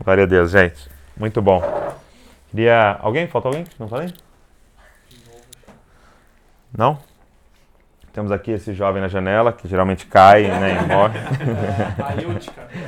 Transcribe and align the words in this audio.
Glória 0.00 0.24
a 0.24 0.26
Deus, 0.26 0.50
gente. 0.50 0.88
Muito 1.16 1.40
bom. 1.42 1.62
Queria. 2.50 2.98
Alguém? 3.00 3.26
Falta 3.26 3.48
alguém? 3.48 3.64
Não 3.78 3.88
falei? 3.88 4.12
Não? 6.76 6.98
Temos 8.12 8.30
aqui 8.30 8.50
esse 8.50 8.74
jovem 8.74 9.00
na 9.00 9.08
janela 9.08 9.52
que 9.52 9.66
geralmente 9.66 10.06
cai 10.06 10.42
né, 10.42 10.82
e 10.82 10.86
morre. 10.86 11.18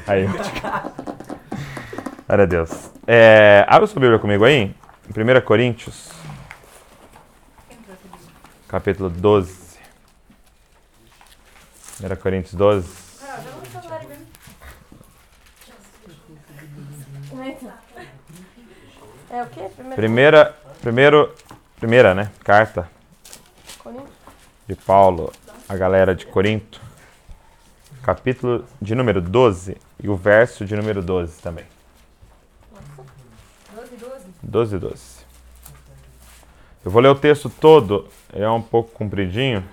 A 0.06 0.19
Iltica. 0.19 0.93
Glória 2.27 2.45
a 2.45 2.46
Deus. 2.46 2.90
É, 3.07 3.64
abre 3.68 3.86
sua 3.86 4.00
Bíblia 4.00 4.18
comigo 4.18 4.45
aí. 4.45 4.75
Em 5.16 5.39
1 5.39 5.41
Coríntios. 5.43 6.11
Capítulo 8.68 9.09
12. 9.09 9.79
1 12.02 12.16
Coríntios 12.16 12.55
12. 12.55 13.04
É 19.34 19.43
o 19.43 19.47
quê? 19.48 19.69
Primeira, 19.97 20.56
primeiro, 20.80 21.34
primeira, 21.80 22.15
né? 22.15 22.30
Carta 22.45 22.88
de 24.65 24.77
Paulo 24.77 25.33
à 25.69 25.77
galera 25.77 26.15
de 26.15 26.25
Corinto, 26.25 26.80
capítulo 28.01 28.65
de 28.80 28.95
número 28.95 29.20
12 29.20 29.77
e 30.01 30.09
o 30.09 30.15
verso 30.15 30.65
de 30.65 30.77
número 30.77 31.02
12 31.02 31.42
também. 31.42 31.65
12, 33.75 33.97
12? 33.97 34.25
12, 34.41 34.78
12. 34.78 35.02
Eu 36.84 36.92
vou 36.92 37.03
ler 37.03 37.09
o 37.09 37.16
texto 37.16 37.51
todo, 37.51 38.06
ele 38.33 38.45
é 38.45 38.51
um 38.51 38.62
pouco 38.62 38.92
compridinho, 38.92 39.64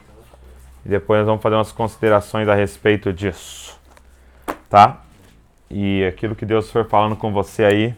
e 0.83 0.89
depois 0.89 1.19
nós 1.19 1.27
vamos 1.27 1.43
fazer 1.43 1.55
umas 1.57 1.71
considerações 1.71 2.47
a 2.47 2.55
respeito 2.55 3.13
disso, 3.13 3.79
tá? 4.67 5.03
E 5.69 6.03
aquilo 6.03 6.35
que 6.35 6.47
Deus 6.47 6.71
for 6.71 6.87
falando 6.87 7.15
com 7.15 7.31
você 7.31 7.63
aí, 7.63 7.95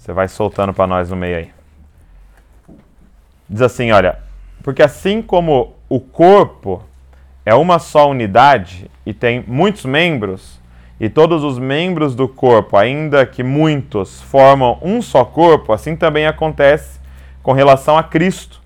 você 0.00 0.14
vai 0.14 0.28
soltando 0.28 0.72
para 0.72 0.86
nós 0.86 1.10
no 1.10 1.16
meio 1.16 1.36
aí. 1.36 1.50
Diz 3.48 3.60
assim, 3.60 3.92
olha, 3.92 4.18
porque 4.62 4.82
assim 4.82 5.20
como 5.20 5.76
o 5.90 6.00
corpo 6.00 6.82
é 7.44 7.54
uma 7.54 7.78
só 7.78 8.08
unidade 8.08 8.90
e 9.04 9.12
tem 9.12 9.44
muitos 9.46 9.84
membros, 9.84 10.58
e 10.98 11.10
todos 11.10 11.44
os 11.44 11.58
membros 11.58 12.14
do 12.14 12.26
corpo, 12.26 12.78
ainda 12.78 13.26
que 13.26 13.42
muitos, 13.42 14.22
formam 14.22 14.78
um 14.80 15.02
só 15.02 15.22
corpo, 15.22 15.70
assim 15.70 15.94
também 15.94 16.26
acontece 16.26 16.98
com 17.42 17.52
relação 17.52 17.98
a 17.98 18.02
Cristo. 18.02 18.62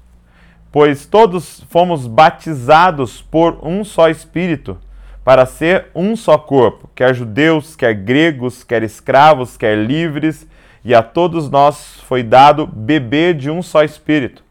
Pois 0.70 1.04
todos 1.04 1.64
fomos 1.68 2.06
batizados 2.06 3.20
por 3.20 3.58
um 3.60 3.82
só 3.84 4.08
Espírito, 4.08 4.78
para 5.24 5.46
ser 5.46 5.86
um 5.96 6.14
só 6.14 6.38
corpo, 6.38 6.88
quer 6.94 7.12
judeus, 7.12 7.74
quer 7.74 7.92
gregos, 7.94 8.62
quer 8.62 8.84
escravos, 8.84 9.56
quer 9.56 9.76
livres, 9.76 10.46
e 10.84 10.94
a 10.94 11.02
todos 11.02 11.48
nós 11.48 12.00
foi 12.06 12.22
dado 12.22 12.66
beber 12.66 13.34
de 13.34 13.50
um 13.50 13.62
só 13.62 13.82
Espírito. 13.82 14.44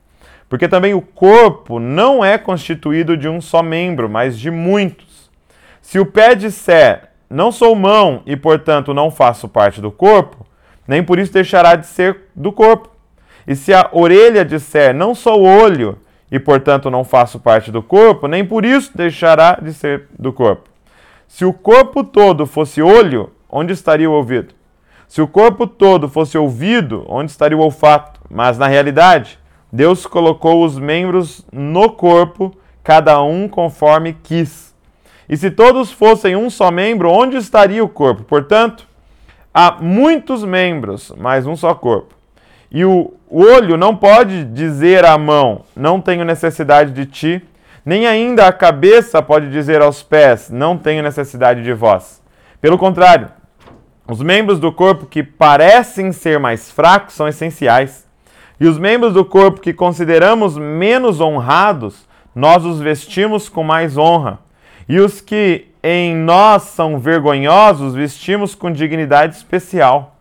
Porque 0.50 0.68
também 0.68 0.94
o 0.94 1.02
corpo 1.02 1.80
não 1.80 2.24
é 2.24 2.38
constituído 2.38 3.16
de 3.16 3.30
um 3.30 3.40
só 3.40 3.62
membro, 3.62 4.10
mas 4.10 4.38
de 4.38 4.50
muitos. 4.50 5.30
Se 5.82 6.00
o 6.00 6.06
pé 6.06 6.34
disser, 6.34 7.10
não 7.30 7.52
sou 7.52 7.76
mão 7.76 8.24
e 8.26 8.36
portanto 8.36 8.94
não 8.94 9.12
faço 9.12 9.48
parte 9.48 9.82
do 9.82 9.92
corpo, 9.92 10.46
nem 10.88 11.04
por 11.04 11.20
isso 11.20 11.34
deixará 11.34 11.76
de 11.76 11.86
ser 11.86 12.30
do 12.36 12.52
corpo. 12.52 12.90
E 13.48 13.56
se 13.56 13.74
a 13.74 13.90
orelha 13.92 14.46
disser, 14.46 14.94
não 14.94 15.14
sou 15.14 15.44
olho 15.44 15.98
e 16.32 16.40
portanto 16.40 16.90
não 16.90 17.04
faço 17.04 17.40
parte 17.40 17.72
do 17.72 17.84
corpo, 17.84 18.28
nem 18.28 18.46
por 18.46 18.66
isso 18.66 18.96
deixará 18.96 19.60
de 19.62 19.74
ser 19.74 20.08
do 20.18 20.34
corpo. 20.34 20.70
Se 21.28 21.46
o 21.46 21.54
corpo 21.54 22.04
todo 22.04 22.46
fosse 22.46 22.82
olho, 22.82 23.32
onde 23.50 23.74
estaria 23.74 24.10
o 24.10 24.14
ouvido? 24.14 24.54
Se 25.14 25.22
o 25.22 25.28
corpo 25.28 25.68
todo 25.68 26.10
fosse 26.10 26.40
ouvido, 26.40 27.06
onde 27.08 27.30
estaria 27.30 27.56
o 27.56 27.62
olfato? 27.62 28.20
Mas 28.32 28.58
na 28.58 28.66
realidade, 28.66 29.38
Deus 29.72 30.08
colocou 30.08 30.66
os 30.66 30.80
membros 30.80 31.46
no 31.54 31.92
corpo, 31.92 32.52
cada 32.84 33.22
um 33.22 33.48
conforme 33.48 34.18
quis. 34.24 34.74
E 35.30 35.38
se 35.38 35.52
todos 35.52 35.92
fossem 35.92 36.36
um 36.36 36.50
só 36.50 36.72
membro, 36.72 37.12
onde 37.12 37.38
estaria 37.38 37.84
o 37.84 37.88
corpo? 37.88 38.24
Portanto, 38.24 38.88
há 39.54 39.78
muitos 39.80 40.44
membros, 40.44 41.14
mas 41.16 41.46
um 41.46 41.56
só 41.56 41.76
corpo. 41.76 42.16
E 42.72 42.84
o 42.84 43.14
olho 43.30 43.78
não 43.78 43.96
pode 43.96 44.44
dizer 44.46 45.06
à 45.06 45.16
mão: 45.16 45.62
Não 45.76 46.02
tenho 46.02 46.26
necessidade 46.26 46.92
de 46.92 47.06
ti, 47.06 47.48
nem 47.86 48.08
ainda 48.08 48.48
a 48.48 48.52
cabeça 48.52 49.22
pode 49.22 49.52
dizer 49.52 49.80
aos 49.80 50.02
pés: 50.02 50.50
Não 50.50 50.76
tenho 50.76 51.04
necessidade 51.04 51.62
de 51.62 51.72
vós. 51.72 52.20
Pelo 52.60 52.80
contrário, 52.80 53.30
os 54.08 54.22
membros 54.22 54.60
do 54.60 54.72
corpo 54.72 55.06
que 55.06 55.24
parecem 55.24 56.12
ser 56.12 56.38
mais 56.38 56.70
fracos 56.70 57.14
são 57.14 57.28
essenciais. 57.28 58.06
E 58.60 58.68
os 58.68 58.78
membros 58.78 59.14
do 59.14 59.24
corpo 59.24 59.62
que 59.62 59.74
consideramos 59.74 60.58
menos 60.58 61.22
honrados, 61.22 62.08
nós 62.36 62.66
os 62.66 62.80
vestimos 62.80 63.48
com 63.48 63.64
mais 63.64 63.98
honra. 63.98 64.40
E 64.90 65.00
os 65.00 65.22
que 65.22 65.68
em 65.82 66.16
nós 66.16 66.64
são 66.64 67.00
vergonhosos, 67.00 67.94
vestimos 67.94 68.56
com 68.56 68.72
dignidade 68.72 69.36
especial. 69.36 70.16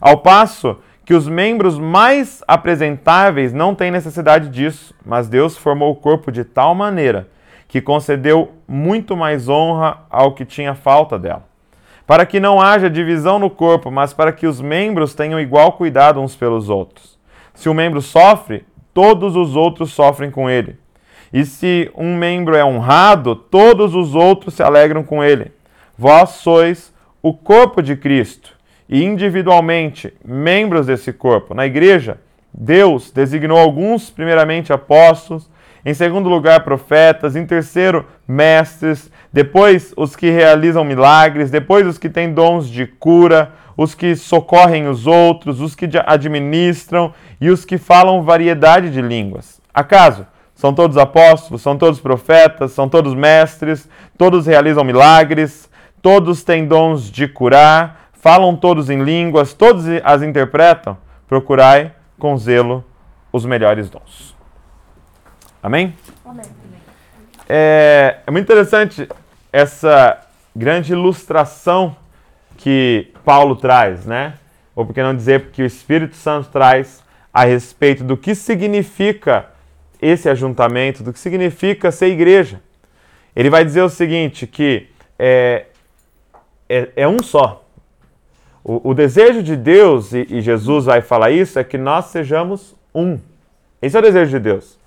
Ao 0.00 0.18
passo 0.18 0.78
que 1.04 1.14
os 1.14 1.28
membros 1.28 1.78
mais 1.78 2.42
apresentáveis 2.48 3.52
não 3.52 3.74
têm 3.74 3.90
necessidade 3.90 4.48
disso, 4.48 4.94
mas 5.04 5.28
Deus 5.28 5.56
formou 5.56 5.92
o 5.92 5.96
corpo 5.96 6.32
de 6.32 6.42
tal 6.42 6.74
maneira 6.74 7.28
que 7.68 7.80
concedeu 7.80 8.52
muito 8.66 9.16
mais 9.16 9.48
honra 9.48 10.04
ao 10.10 10.32
que 10.32 10.44
tinha 10.44 10.74
falta 10.74 11.18
dela. 11.18 11.44
Para 12.06 12.24
que 12.24 12.38
não 12.38 12.60
haja 12.60 12.88
divisão 12.88 13.38
no 13.38 13.50
corpo, 13.50 13.90
mas 13.90 14.12
para 14.12 14.32
que 14.32 14.46
os 14.46 14.60
membros 14.60 15.14
tenham 15.14 15.40
igual 15.40 15.72
cuidado 15.72 16.20
uns 16.20 16.36
pelos 16.36 16.68
outros. 16.68 17.18
Se 17.52 17.68
um 17.68 17.74
membro 17.74 18.00
sofre, 18.00 18.64
todos 18.94 19.34
os 19.34 19.56
outros 19.56 19.92
sofrem 19.92 20.30
com 20.30 20.48
ele. 20.48 20.78
E 21.32 21.44
se 21.44 21.90
um 21.96 22.16
membro 22.16 22.54
é 22.54 22.64
honrado, 22.64 23.34
todos 23.34 23.94
os 23.94 24.14
outros 24.14 24.54
se 24.54 24.62
alegram 24.62 25.02
com 25.02 25.22
ele. 25.22 25.52
Vós 25.98 26.30
sois 26.30 26.94
o 27.20 27.34
corpo 27.34 27.82
de 27.82 27.96
Cristo 27.96 28.54
e 28.88 29.02
individualmente 29.02 30.14
membros 30.24 30.86
desse 30.86 31.12
corpo. 31.12 31.54
Na 31.54 31.66
igreja, 31.66 32.18
Deus 32.54 33.10
designou 33.10 33.58
alguns, 33.58 34.10
primeiramente 34.10 34.72
apóstolos, 34.72 35.50
em 35.86 35.94
segundo 35.94 36.28
lugar 36.28 36.64
profetas, 36.64 37.36
em 37.36 37.46
terceiro 37.46 38.04
mestres, 38.26 39.08
depois 39.32 39.94
os 39.96 40.16
que 40.16 40.30
realizam 40.30 40.82
milagres, 40.82 41.48
depois 41.48 41.86
os 41.86 41.96
que 41.96 42.10
têm 42.10 42.34
dons 42.34 42.68
de 42.68 42.88
cura, 42.88 43.52
os 43.76 43.94
que 43.94 44.16
socorrem 44.16 44.88
os 44.88 45.06
outros, 45.06 45.60
os 45.60 45.76
que 45.76 45.88
administram. 46.04 47.14
E 47.40 47.50
os 47.50 47.64
que 47.64 47.78
falam 47.78 48.22
variedade 48.22 48.90
de 48.90 49.00
línguas. 49.00 49.60
Acaso? 49.72 50.26
São 50.56 50.72
todos 50.72 50.96
apóstolos, 50.96 51.62
são 51.62 51.76
todos 51.76 52.00
profetas, 52.00 52.72
são 52.72 52.88
todos 52.88 53.14
mestres, 53.14 53.88
todos 54.18 54.46
realizam 54.46 54.82
milagres, 54.82 55.70
todos 56.02 56.42
têm 56.42 56.66
dons 56.66 57.10
de 57.10 57.28
curar, 57.28 58.08
falam 58.12 58.56
todos 58.56 58.90
em 58.90 59.04
línguas, 59.04 59.52
todos 59.52 59.84
as 60.02 60.22
interpretam, 60.22 60.96
procurai 61.28 61.92
com 62.18 62.36
zelo 62.38 62.82
os 63.30 63.44
melhores 63.44 63.90
dons. 63.90 64.35
Amém? 65.66 65.92
Amém. 66.24 66.44
É, 67.48 68.18
é 68.24 68.30
muito 68.30 68.44
interessante 68.44 69.08
essa 69.52 70.24
grande 70.54 70.92
ilustração 70.92 71.96
que 72.56 73.12
Paulo 73.24 73.56
traz, 73.56 74.06
né? 74.06 74.34
Ou 74.76 74.86
por 74.86 74.94
que 74.94 75.02
não 75.02 75.12
dizer 75.12 75.50
que 75.50 75.62
o 75.62 75.66
Espírito 75.66 76.14
Santo 76.14 76.50
traz 76.50 77.02
a 77.34 77.44
respeito 77.44 78.04
do 78.04 78.16
que 78.16 78.32
significa 78.32 79.46
esse 80.00 80.28
ajuntamento, 80.28 81.02
do 81.02 81.12
que 81.12 81.18
significa 81.18 81.90
ser 81.90 82.12
igreja. 82.12 82.62
Ele 83.34 83.50
vai 83.50 83.64
dizer 83.64 83.82
o 83.82 83.88
seguinte, 83.88 84.46
que 84.46 84.86
é, 85.18 85.66
é, 86.68 86.90
é 86.94 87.08
um 87.08 87.20
só. 87.20 87.64
O, 88.62 88.90
o 88.90 88.94
desejo 88.94 89.42
de 89.42 89.56
Deus, 89.56 90.12
e, 90.12 90.28
e 90.30 90.40
Jesus 90.40 90.84
vai 90.84 91.00
falar 91.00 91.32
isso, 91.32 91.58
é 91.58 91.64
que 91.64 91.76
nós 91.76 92.04
sejamos 92.04 92.72
um. 92.94 93.18
Esse 93.82 93.96
é 93.96 93.98
o 93.98 94.02
desejo 94.02 94.30
de 94.30 94.38
Deus. 94.38 94.85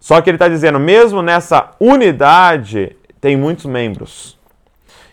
Só 0.00 0.20
que 0.20 0.30
ele 0.30 0.36
está 0.36 0.48
dizendo, 0.48 0.80
mesmo 0.80 1.20
nessa 1.20 1.70
unidade, 1.78 2.96
tem 3.20 3.36
muitos 3.36 3.66
membros. 3.66 4.38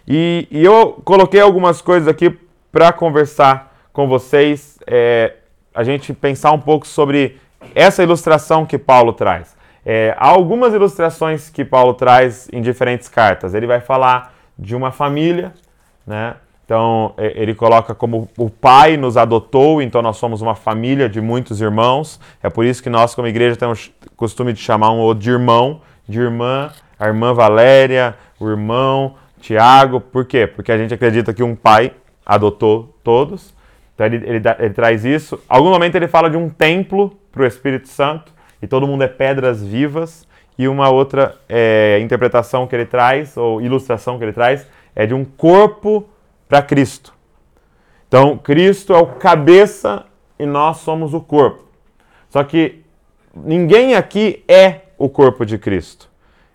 E, 0.07 0.48
e 0.50 0.63
eu 0.63 1.01
coloquei 1.04 1.42
algumas 1.42 1.81
coisas 1.81 2.07
aqui 2.07 2.36
para 2.72 2.94
conversar 2.94 3.75
com 3.92 4.07
vocês, 4.07 4.80
é, 4.88 5.36
a 5.75 5.84
gente 5.84 6.13
pensar 6.13 6.54
um 6.54 6.60
pouco 6.60 6.88
sobre 6.88 7.38
essa 7.75 8.01
ilustração 8.01 8.66
que 8.66 8.78
Paulo 8.78 9.12
traz. 9.12 9.57
É, 9.86 10.16
há 10.18 10.28
algumas 10.28 10.74
ilustrações 10.74 11.50
que 11.50 11.66
Paulo 11.66 11.94
traz 11.94 12.48
em 12.54 12.62
diferentes 12.62 13.10
cartas. 13.10 13.54
Ele 13.54 13.68
vai 13.68 13.81
falar 13.81 14.34
de 14.57 14.75
uma 14.75 14.92
família, 14.92 15.54
né? 16.06 16.36
Então, 16.68 17.14
ele 17.18 17.56
coloca 17.56 17.96
como 17.96 18.28
o 18.38 18.50
pai 18.50 18.98
nos 18.98 19.16
adotou, 19.16 19.81
então 19.81 20.02
nós 20.02 20.18
somos 20.18 20.42
uma 20.42 20.54
família 20.54 21.08
de 21.08 21.22
muitos 21.22 21.62
irmãos. 21.62 22.19
É 22.44 22.50
por 22.50 22.66
isso 22.66 22.84
que 22.84 22.90
nós, 22.90 23.16
como 23.16 23.25
igreja, 23.25 23.56
temos 23.56 23.90
costume 24.18 24.52
de 24.52 24.60
chamar 24.60 24.92
um 24.92 24.98
outro 24.98 25.24
de 25.24 25.30
irmão, 25.30 25.80
de 26.06 26.19
irmã, 26.19 26.69
a 27.00 27.08
irmã 27.08 27.34
Valéria, 27.34 28.18
o 28.38 28.50
irmão 28.50 29.16
Tiago. 29.40 30.02
Por 30.02 30.25
quê? 30.25 30.46
Porque 30.46 30.69
a 30.69 30.78
gente 30.78 30.94
acredita 30.94 31.34
que 31.34 31.42
um 31.42 31.56
pai 31.56 31.94
adotou 32.25 32.94
todos. 33.02 33.56
Então 33.96 34.06
ele, 34.06 34.18
ele, 34.18 34.42
ele 34.60 34.74
traz 34.74 35.06
isso. 35.06 35.42
Algum 35.48 35.70
momento 35.70 35.96
ele 35.96 36.10
fala 36.10 36.30
de 36.30 36.36
um 36.36 36.50
templo 36.50 37.18
para 37.31 37.44
o 37.44 37.46
Espírito 37.46 37.88
Santo 37.88 38.34
e 38.62 38.68
todo 38.68 38.86
mundo 38.86 39.06
é 39.06 39.08
pedras 39.08 39.63
vivas. 39.63 40.28
E 40.60 40.68
uma 40.68 40.90
outra 40.90 41.36
é, 41.48 41.98
interpretação 42.02 42.68
que 42.68 42.75
ele 42.75 42.86
traz, 42.86 43.38
ou 43.38 43.62
ilustração 43.62 44.18
que 44.18 44.25
ele 44.25 44.34
traz, 44.34 44.68
é 44.94 45.06
de 45.06 45.13
um 45.13 45.24
corpo 45.24 46.10
para 46.48 46.62
Cristo. 46.62 47.14
Então, 48.08 48.38
Cristo 48.38 48.94
é 48.94 48.98
o 48.98 49.08
cabeça 49.08 50.06
e 50.40 50.46
nós 50.46 50.78
somos 50.78 51.14
o 51.14 51.20
corpo. 51.20 51.66
Só 52.30 52.44
que 52.44 52.84
ninguém 53.36 53.96
aqui 53.96 54.44
é 54.48 54.82
o 54.98 55.10
corpo 55.10 55.46
de 55.46 55.58
Cristo. 55.58 56.10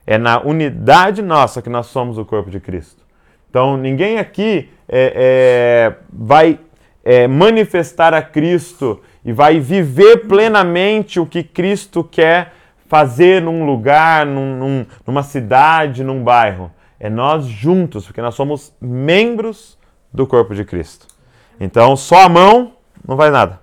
É 0.07 0.19
na 0.19 0.41
unidade 0.41 1.23
nossa 1.23 1.63
que 1.63 1.69
nós 1.69 1.87
somos 1.87 2.19
o 2.19 2.25
corpo 2.25 2.51
de 2.51 2.59
Cristo. 2.59 3.03
Então, 3.51 3.77
ninguém 3.77 4.19
aqui 4.19 4.71
é, 4.89 5.13
é, 5.15 5.97
vai 6.11 6.59
é, 7.05 7.27
manifestar 7.29 8.15
a 8.15 8.23
Cristo 8.23 9.01
e 9.25 9.33
vai 9.33 9.61
viver 9.61 10.27
plenamente 10.27 11.21
o 11.21 11.27
que 11.27 11.43
Cristo 11.43 12.03
quer 12.03 12.55
fazer 12.89 13.43
num 13.43 13.65
lugar, 13.67 14.25
num, 14.25 14.57
num, 14.57 14.87
numa 15.07 15.23
cidade, 15.23 16.03
num 16.03 16.25
bairro. 16.25 16.71
É 16.99 17.11
nós 17.11 17.45
juntos, 17.45 18.07
porque 18.07 18.23
nós 18.23 18.35
somos 18.35 18.75
membros 18.81 19.79
do 20.13 20.27
corpo 20.27 20.55
de 20.55 20.65
Cristo. 20.65 21.07
Então, 21.61 21.97
só 21.97 22.25
a 22.25 22.29
mão 22.29 22.73
não 23.07 23.17
faz 23.17 23.33
nada. 23.33 23.61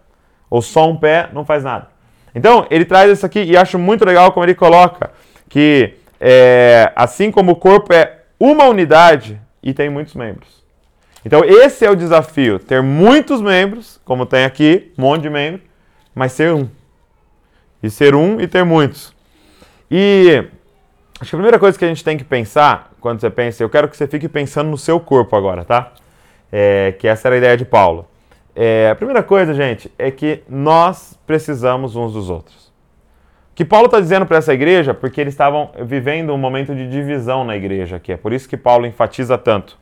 Ou 0.50 0.62
só 0.62 0.90
um 0.90 0.98
pé 0.98 1.30
não 1.34 1.46
faz 1.46 1.64
nada. 1.64 1.88
Então, 2.34 2.66
ele 2.70 2.86
traz 2.86 3.12
isso 3.12 3.26
aqui 3.26 3.44
e 3.44 3.58
acho 3.58 3.78
muito 3.78 4.06
legal 4.06 4.32
como 4.32 4.46
ele 4.46 4.56
coloca 4.56 5.12
que, 5.48 5.96
é, 6.20 6.92
assim 6.96 7.32
como 7.32 7.52
o 7.52 7.56
corpo 7.56 7.94
é 7.94 8.20
uma 8.40 8.66
unidade 8.66 9.40
e 9.62 9.74
tem 9.74 9.90
muitos 9.90 10.14
membros. 10.16 10.64
Então, 11.26 11.44
esse 11.44 11.86
é 11.86 11.90
o 11.90 11.96
desafio: 11.96 12.60
ter 12.60 12.82
muitos 12.82 13.42
membros, 13.42 14.00
como 14.06 14.26
tem 14.26 14.46
aqui, 14.46 14.94
um 14.98 15.02
monte 15.02 15.24
de 15.24 15.30
membros, 15.30 15.64
mas 16.16 16.32
ser 16.32 16.54
um. 16.54 16.70
E 17.82 17.90
ser 17.90 18.16
um 18.16 18.40
e 18.40 18.48
ter 18.48 18.64
muitos. 18.64 19.14
E 19.90 20.46
acho 21.20 21.30
que 21.30 21.36
a 21.36 21.40
primeira 21.40 21.60
coisa 21.60 21.78
que 21.78 21.86
a 21.86 21.88
gente 21.88 22.04
tem 22.04 22.18
que 22.18 22.24
pensar, 22.24 22.92
quando 23.02 23.20
você 23.20 23.30
pensa, 23.30 23.64
eu 23.64 23.70
quero 23.70 23.88
que 23.88 23.98
você 23.98 24.08
fique 24.08 24.28
pensando 24.28 24.70
no 24.70 24.78
seu 24.78 25.00
corpo 25.00 25.36
agora, 25.36 25.66
tá? 25.66 25.94
É, 26.52 26.94
que 26.98 27.08
essa 27.08 27.28
era 27.28 27.36
a 27.36 27.38
ideia 27.38 27.58
de 27.58 27.66
Paulo. 27.66 28.08
É, 28.56 28.90
a 28.92 28.96
primeira 28.96 29.24
coisa, 29.24 29.54
gente, 29.54 29.92
é 29.98 30.12
que 30.12 30.44
nós 30.50 31.18
precisamos 31.26 31.96
uns 31.96 32.14
dos 32.14 32.30
outros. 32.30 32.68
O 33.52 33.56
que 33.56 33.64
Paulo 33.64 33.86
está 33.86 34.00
dizendo 34.00 34.26
para 34.26 34.38
essa 34.38 34.54
igreja, 34.54 34.94
porque 34.94 35.22
eles 35.22 35.34
estavam 35.34 35.72
vivendo 35.84 36.34
um 36.34 36.38
momento 36.38 36.74
de 36.74 36.90
divisão 36.90 37.44
na 37.44 37.56
igreja 37.56 37.98
aqui. 37.98 38.12
É 38.12 38.18
por 38.18 38.34
isso 38.34 38.50
que 38.50 38.58
Paulo 38.58 38.86
enfatiza 38.86 39.38
tanto. 39.38 39.78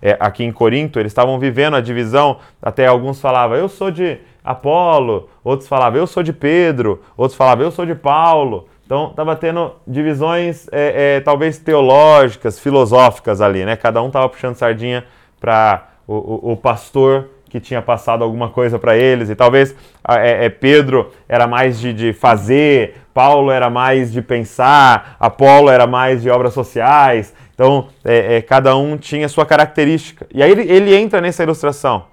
É, 0.00 0.16
aqui 0.20 0.44
em 0.44 0.52
Corinto, 0.52 1.00
eles 1.00 1.10
estavam 1.10 1.38
vivendo 1.38 1.76
a 1.76 1.80
divisão, 1.80 2.38
até 2.60 2.86
alguns 2.86 3.20
falavam, 3.20 3.56
eu 3.56 3.68
sou 3.68 3.90
de 3.90 4.18
Apolo, 4.44 5.30
outros 5.42 5.66
falavam, 5.66 5.98
eu 5.98 6.06
sou 6.06 6.22
de 6.22 6.32
Pedro, 6.32 7.02
outros 7.16 7.36
falavam, 7.36 7.64
eu 7.64 7.70
sou 7.70 7.86
de 7.86 7.94
Paulo. 7.94 8.68
Então, 8.84 9.08
estava 9.08 9.34
tendo 9.34 9.72
divisões, 9.86 10.68
é, 10.70 11.16
é, 11.16 11.20
talvez 11.20 11.58
teológicas, 11.58 12.58
filosóficas 12.58 13.40
ali, 13.40 13.64
né? 13.64 13.76
Cada 13.76 14.02
um 14.02 14.08
estava 14.08 14.28
puxando 14.28 14.56
sardinha 14.56 15.04
para 15.40 15.93
o, 16.06 16.52
o, 16.52 16.56
pastor 16.56 17.30
que 17.48 17.60
tinha 17.60 17.80
passado 17.80 18.24
alguma 18.24 18.50
coisa 18.50 18.78
para 18.78 18.96
eles, 18.96 19.30
e 19.30 19.34
talvez 19.34 19.74
é, 20.08 20.46
é, 20.46 20.48
Pedro 20.48 21.10
era 21.28 21.46
mais 21.46 21.78
de, 21.78 21.92
de, 21.92 22.12
fazer, 22.12 22.96
Paulo 23.14 23.50
era 23.50 23.70
mais 23.70 24.12
de 24.12 24.20
pensar, 24.20 25.16
Apolo 25.20 25.70
era 25.70 25.86
mais 25.86 26.22
de 26.22 26.30
obras 26.30 26.52
sociais, 26.52 27.32
então 27.54 27.88
é, 28.04 28.36
é 28.36 28.42
cada 28.42 28.76
um 28.76 28.96
tinha 28.96 29.28
sua 29.28 29.46
característica. 29.46 30.26
E 30.34 30.42
aí 30.42 30.50
ele, 30.50 30.62
ele 30.62 30.94
entra 30.94 31.20
nessa 31.20 31.42
ilustração. 31.42 32.06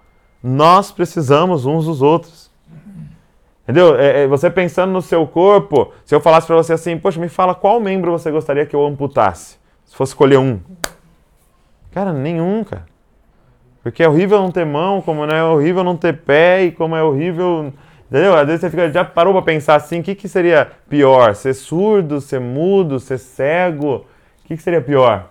Nós 0.43 0.91
precisamos 0.91 1.65
uns 1.65 1.85
dos 1.85 2.01
outros. 2.01 2.51
Entendeu? 3.63 3.99
É, 3.99 4.23
é, 4.23 4.27
você 4.27 4.49
pensando 4.49 4.91
no 4.91 5.01
seu 5.01 5.25
corpo, 5.25 5.93
se 6.03 6.13
eu 6.13 6.19
falasse 6.19 6.47
para 6.47 6.55
você 6.55 6.73
assim, 6.73 6.97
poxa, 6.97 7.19
me 7.19 7.29
fala 7.29 7.55
qual 7.55 7.79
membro 7.79 8.11
você 8.11 8.31
gostaria 8.31 8.65
que 8.65 8.75
eu 8.75 8.85
amputasse? 8.85 9.57
Se 9.85 9.95
fosse 9.95 10.11
escolher 10.11 10.37
um. 10.37 10.59
Cara, 11.91 12.11
nenhum, 12.11 12.63
cara. 12.63 12.90
Porque 13.83 14.03
é 14.03 14.07
horrível 14.07 14.39
não 14.39 14.51
ter 14.51 14.65
mão, 14.65 15.01
como 15.01 15.25
não 15.25 15.35
é 15.35 15.43
horrível 15.43 15.83
não 15.83 15.97
ter 15.97 16.17
pé 16.17 16.65
e 16.65 16.71
como 16.71 16.95
é 16.95 17.03
horrível. 17.03 17.73
Entendeu? 18.09 18.35
Às 18.35 18.45
vezes 18.45 18.61
você 18.61 18.69
fica, 18.69 18.91
já 18.91 19.03
parou 19.03 19.33
para 19.33 19.41
pensar 19.41 19.75
assim: 19.75 19.99
o 19.99 20.03
que, 20.03 20.13
que 20.13 20.27
seria 20.27 20.69
pior? 20.87 21.33
Ser 21.33 21.53
surdo, 21.53 22.21
ser 22.21 22.39
mudo, 22.39 22.99
ser 22.99 23.17
cego? 23.17 24.05
O 24.43 24.47
que, 24.47 24.55
que 24.55 24.61
seria 24.61 24.81
pior? 24.81 25.29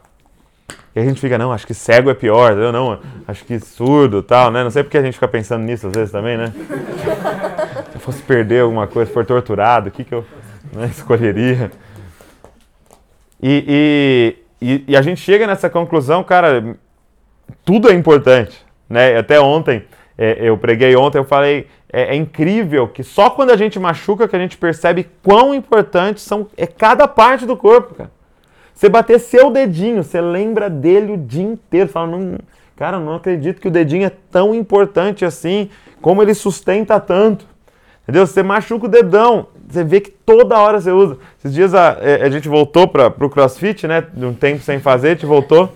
E 0.95 0.99
a 0.99 1.05
gente 1.05 1.21
fica, 1.21 1.39
não, 1.39 1.53
acho 1.53 1.67
que 1.67 1.75
cego 1.75 2.11
é 2.11 2.15
pior, 2.15 2.59
eu 2.59 2.73
não, 2.73 2.99
acho 3.29 3.45
que 3.45 3.61
surdo 3.61 4.25
tal, 4.25 4.51
né? 4.51 4.65
Não 4.65 4.73
sei 4.73 4.83
porque 4.83 4.99
a 4.99 5.03
gente 5.03 5.15
fica 5.15 5.29
pensando 5.29 5.63
nisso 5.63 5.87
às 5.87 5.93
vezes 5.93 6.11
também, 6.11 6.37
né? 6.37 6.53
Se 7.91 7.97
eu 7.97 8.01
fosse 8.01 8.21
perder 8.23 8.63
alguma 8.63 8.89
coisa, 8.89 9.13
for 9.13 9.25
torturado, 9.25 9.89
o 9.89 9.93
que, 9.93 10.03
que 10.03 10.13
eu 10.13 10.25
né, 10.73 10.87
escolheria? 10.87 11.71
E, 13.41 14.35
e, 14.61 14.67
e, 14.67 14.85
e 14.89 14.97
a 14.97 15.03
gente 15.03 15.21
chega 15.21 15.47
nessa 15.47 15.71
conclusão, 15.71 16.25
cara, 16.25 16.77
tudo 17.65 17.91
é 17.91 17.95
importante. 17.95 18.65
Né? 18.89 19.17
Até 19.17 19.41
ontem, 19.41 19.85
é, 20.19 20.37
eu 20.41 20.59
preguei 20.59 20.95
ontem, 20.97 21.19
eu 21.19 21.25
falei, 21.25 21.67
é, 21.93 22.15
é, 22.15 22.15
incrível 22.15 22.89
que 22.89 23.03
só 23.03 23.31
quando 23.31 23.51
a 23.51 23.57
gente 23.57 23.79
machuca 23.79 24.29
que 24.29 24.37
a 24.37 24.39
gente 24.39 24.57
percebe 24.57 25.09
quão 25.23 25.55
importante 25.55 26.21
são, 26.21 26.47
é 26.57 26.67
cada 26.67 27.09
parte 27.09 27.47
do 27.47 27.57
corpo, 27.57 27.95
cara. 27.95 28.11
Você 28.75 28.89
bater 28.89 29.21
seu 29.21 29.51
dedinho, 29.51 30.03
você 30.03 30.21
lembra 30.21 30.71
dele 30.71 31.13
o 31.13 31.17
dia 31.17 31.43
inteiro. 31.43 31.91
Fala, 31.91 32.07
não, 32.07 32.39
cara, 32.77 32.99
não 32.99 33.17
acredito 33.17 33.61
que 33.61 33.69
o 33.69 33.71
dedinho 33.71 34.07
é 34.07 34.13
tão 34.31 34.55
importante 34.55 35.23
assim, 35.23 35.69
como 36.01 36.23
ele 36.23 36.33
sustenta 36.33 36.99
tanto. 36.99 37.45
Entendeu? 38.03 38.27
Você 38.27 38.43
machuca 38.43 38.87
o 38.87 38.89
dedão, 38.89 39.49
você 39.69 39.85
vê 39.85 40.01
que 40.01 40.11
toda 40.11 40.59
hora 40.59 40.81
você 40.81 40.91
usa. 40.91 41.19
Esses 41.39 41.53
dias 41.53 41.75
a, 41.75 41.99
é, 42.01 42.23
a 42.23 42.31
gente 42.31 42.49
voltou 42.49 42.89
para 42.89 43.09
o 43.09 43.29
crossfit, 43.29 43.87
né? 43.87 44.03
De 44.13 44.25
um 44.25 44.33
tempo 44.33 44.63
sem 44.63 44.81
fazer, 44.81 45.09
a 45.09 45.13
gente 45.13 45.27
voltou. 45.27 45.71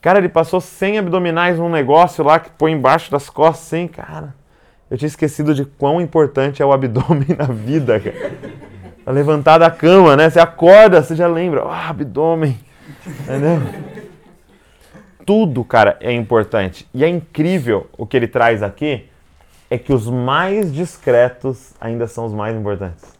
Cara, 0.00 0.18
ele 0.18 0.28
passou 0.28 0.60
100 0.60 0.98
abdominais 0.98 1.58
num 1.58 1.68
negócio 1.68 2.24
lá 2.24 2.38
que 2.38 2.50
põe 2.50 2.72
embaixo 2.72 3.10
das 3.10 3.28
costas, 3.28 3.66
assim, 3.66 3.88
cara. 3.88 4.34
Eu 4.90 4.96
tinha 4.96 5.08
esquecido 5.08 5.54
de 5.54 5.64
quão 5.64 6.00
importante 6.00 6.62
é 6.62 6.64
o 6.64 6.72
abdômen 6.72 7.28
na 7.36 7.46
vida, 7.46 7.98
cara. 7.98 9.12
Levantar 9.12 9.58
da 9.58 9.70
cama, 9.70 10.16
né? 10.16 10.28
Você 10.28 10.40
acorda, 10.40 11.02
você 11.02 11.14
já 11.14 11.26
lembra, 11.26 11.64
oh, 11.64 11.70
abdômen. 11.70 12.58
Entendeu? 13.06 13.60
Tudo, 15.24 15.64
cara, 15.64 15.96
é 16.00 16.12
importante. 16.12 16.88
E 16.94 17.04
é 17.04 17.08
incrível 17.08 17.88
o 17.96 18.06
que 18.06 18.16
ele 18.16 18.28
traz 18.28 18.62
aqui, 18.62 19.08
é 19.68 19.76
que 19.76 19.92
os 19.92 20.08
mais 20.08 20.72
discretos 20.72 21.74
ainda 21.80 22.06
são 22.06 22.26
os 22.26 22.32
mais 22.32 22.56
importantes. 22.56 23.16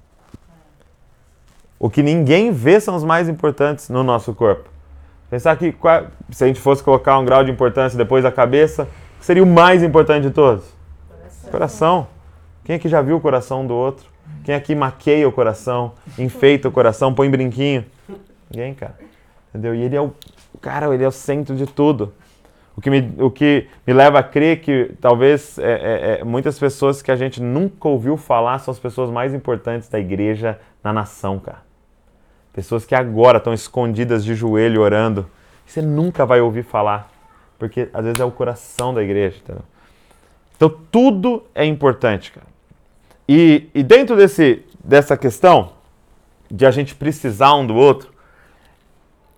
O 1.79 1.91
que 1.91 2.03
ninguém 2.03 2.53
vê 2.53 2.81
são 2.81 2.95
os 2.95 3.05
mais 3.05 3.29
importantes 3.29 3.89
no 3.89 4.03
nosso 4.03 4.35
corpo. 4.35 4.76
Pensar 5.29 5.57
que 5.57 5.75
se 6.31 6.45
a 6.45 6.47
gente 6.47 6.61
fosse 6.61 6.83
colocar 6.83 7.19
um 7.19 7.25
grau 7.25 7.43
de 7.43 7.51
importância 7.51 7.99
depois 7.99 8.23
da 8.23 8.31
cabeça, 8.31 8.89
seria 9.21 9.43
o 9.43 9.47
mais 9.47 9.83
importante 9.83 10.23
de 10.23 10.31
todos? 10.31 10.65
Coração. 11.09 11.51
coração. 11.51 12.09
Quem 12.65 12.77
aqui 12.77 12.89
já 12.89 13.03
viu 13.03 13.17
o 13.17 13.21
coração 13.21 13.67
do 13.67 13.75
outro? 13.75 14.09
Quem 14.45 14.55
aqui 14.55 14.75
maqueia 14.75 15.29
o 15.29 15.33
coração, 15.33 15.93
enfeita 16.17 16.69
o 16.69 16.73
coração, 16.73 17.13
põe 17.13 17.29
brinquinho? 17.29 17.85
Ninguém, 18.51 18.75
cara. 18.75 18.97
Entendeu? 19.51 19.75
E 19.75 19.83
ele 19.83 19.97
é 19.97 20.01
o 20.01 20.13
cara, 20.61 20.93
ele 20.95 21.03
é 21.03 21.09
o 21.09 21.13
centro 21.13 21.57
de 21.57 21.67
tudo. 21.67 22.13
O 22.77 22.81
que 22.81 22.91
me, 22.91 23.13
o 23.19 23.31
que 23.31 23.69
me 23.87 23.93
leva 23.93 24.19
a 24.19 24.23
crer 24.23 24.61
que 24.61 24.95
talvez 25.01 25.59
é, 25.59 25.65
é, 25.65 26.19
é, 26.21 26.25
muitas 26.25 26.59
pessoas 26.59 27.03
que 27.03 27.11
a 27.11 27.17
gente 27.17 27.43
nunca 27.43 27.89
ouviu 27.89 28.17
falar 28.17 28.59
são 28.59 28.71
as 28.71 28.79
pessoas 28.79 29.11
mais 29.11 29.33
importantes 29.33 29.89
da 29.89 29.99
igreja 29.99 30.61
na 30.85 30.93
nação, 30.93 31.39
cara. 31.41 31.66
Pessoas 32.57 32.87
que 32.87 32.95
agora 32.95 33.37
estão 33.37 33.53
escondidas 33.53 34.25
de 34.25 34.35
joelho 34.35 34.81
orando. 34.81 35.31
Você 35.67 35.83
nunca 35.83 36.25
vai 36.25 36.41
ouvir 36.41 36.63
falar, 36.63 37.13
porque 37.59 37.91
às 37.93 38.03
vezes 38.03 38.19
é 38.19 38.25
o 38.25 38.31
coração 38.31 38.95
da 38.95 39.03
igreja. 39.03 39.37
Então 40.57 40.71
tudo 40.91 41.45
é 41.55 41.67
importante, 41.67 42.33
cara. 42.33 42.47
E, 43.29 43.69
e 43.75 43.83
dentro 43.83 44.17
desse, 44.17 44.65
dessa 44.83 45.19
questão 45.19 45.73
de 46.51 46.65
a 46.65 46.71
gente 46.71 46.95
precisar 46.95 47.55
um 47.57 47.67
do 47.67 47.75
outro, 47.75 48.11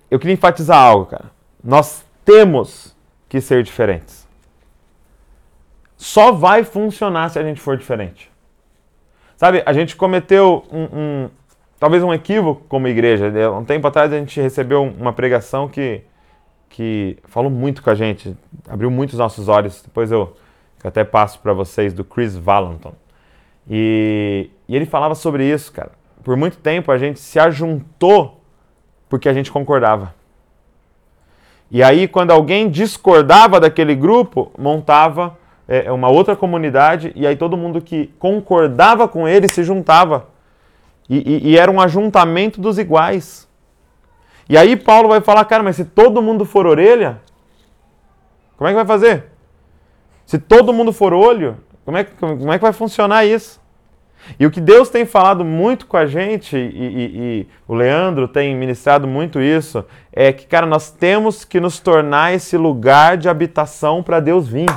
eu 0.08 0.20
queria 0.20 0.34
enfatizar 0.34 0.78
algo, 0.78 1.06
cara. 1.06 1.32
Nós 1.64 2.04
temos 2.24 2.94
que 3.28 3.40
ser 3.40 3.64
diferentes. 3.64 4.28
Só 5.96 6.30
vai 6.30 6.62
funcionar 6.62 7.30
se 7.30 7.38
a 7.40 7.42
gente 7.42 7.60
for 7.60 7.76
diferente. 7.76 8.30
Sabe, 9.36 9.60
a 9.66 9.72
gente 9.72 9.96
cometeu 9.96 10.64
um, 10.70 11.28
talvez 11.78 12.02
um 12.02 12.12
equívoco 12.12 12.62
como 12.68 12.88
igreja. 12.88 13.30
Né? 13.30 13.48
Um 13.48 13.64
tempo 13.64 13.86
atrás 13.86 14.12
a 14.12 14.18
gente 14.18 14.40
recebeu 14.40 14.82
uma 14.82 15.12
pregação 15.12 15.68
que, 15.68 16.02
que 16.68 17.18
falou 17.24 17.50
muito 17.50 17.82
com 17.82 17.90
a 17.90 17.94
gente, 17.94 18.36
abriu 18.68 18.90
muito 18.90 19.12
os 19.12 19.18
nossos 19.18 19.48
olhos. 19.48 19.82
Depois 19.82 20.10
eu, 20.10 20.36
eu 20.82 20.88
até 20.88 21.04
passo 21.04 21.38
para 21.40 21.52
vocês 21.52 21.92
do 21.92 22.04
Chris 22.04 22.36
Valentin. 22.36 22.92
E, 23.68 24.50
e 24.68 24.74
ele 24.74 24.86
falava 24.86 25.14
sobre 25.14 25.44
isso, 25.44 25.72
cara. 25.72 25.92
Por 26.24 26.36
muito 26.36 26.58
tempo 26.58 26.90
a 26.90 26.98
gente 26.98 27.20
se 27.20 27.38
ajuntou 27.38 28.40
porque 29.08 29.28
a 29.28 29.32
gente 29.32 29.50
concordava. 29.50 30.14
E 31.70 31.82
aí, 31.82 32.08
quando 32.08 32.30
alguém 32.30 32.70
discordava 32.70 33.60
daquele 33.60 33.94
grupo, 33.94 34.50
montava 34.58 35.36
é, 35.68 35.92
uma 35.92 36.08
outra 36.08 36.34
comunidade, 36.34 37.12
e 37.14 37.26
aí 37.26 37.36
todo 37.36 37.58
mundo 37.58 37.80
que 37.80 38.06
concordava 38.18 39.06
com 39.06 39.28
ele 39.28 39.48
se 39.48 39.62
juntava. 39.62 40.28
E, 41.08 41.16
e, 41.16 41.50
e, 41.50 41.58
era 41.58 41.70
um 41.70 41.80
ajuntamento 41.80 42.60
dos 42.60 42.78
iguais. 42.78 43.48
E 44.48 44.56
aí 44.58 44.76
Paulo 44.76 45.08
vai 45.08 45.20
falar, 45.20 45.44
cara, 45.44 45.62
mas 45.62 45.76
se 45.76 45.84
todo 45.84 46.22
mundo 46.22 46.44
for 46.44 46.66
orelha, 46.66 47.20
como 48.56 48.68
é 48.68 48.72
que 48.72 48.76
vai 48.76 48.86
fazer? 48.86 49.26
Se 50.26 50.38
todo 50.38 50.72
mundo 50.72 50.92
for 50.92 51.14
olho, 51.14 51.56
como 51.84 51.96
é, 51.96 52.04
como 52.04 52.52
é 52.52 52.58
que 52.58 52.62
vai 52.62 52.72
funcionar 52.72 53.24
isso? 53.24 53.60
E 54.38 54.44
o 54.44 54.50
que 54.50 54.60
Deus 54.60 54.90
tem 54.90 55.06
falado 55.06 55.44
muito 55.44 55.86
com 55.86 55.96
a 55.96 56.06
gente, 56.06 56.56
e, 56.56 56.60
e, 56.60 57.20
e, 57.40 57.48
o 57.66 57.74
Leandro 57.74 58.28
tem 58.28 58.54
ministrado 58.54 59.06
muito 59.06 59.40
isso, 59.40 59.84
é 60.12 60.32
que, 60.32 60.46
cara, 60.46 60.66
nós 60.66 60.90
temos 60.90 61.44
que 61.44 61.60
nos 61.60 61.78
tornar 61.78 62.34
esse 62.34 62.56
lugar 62.56 63.16
de 63.16 63.28
habitação 63.28 64.02
para 64.02 64.20
Deus 64.20 64.46
vir. 64.48 64.68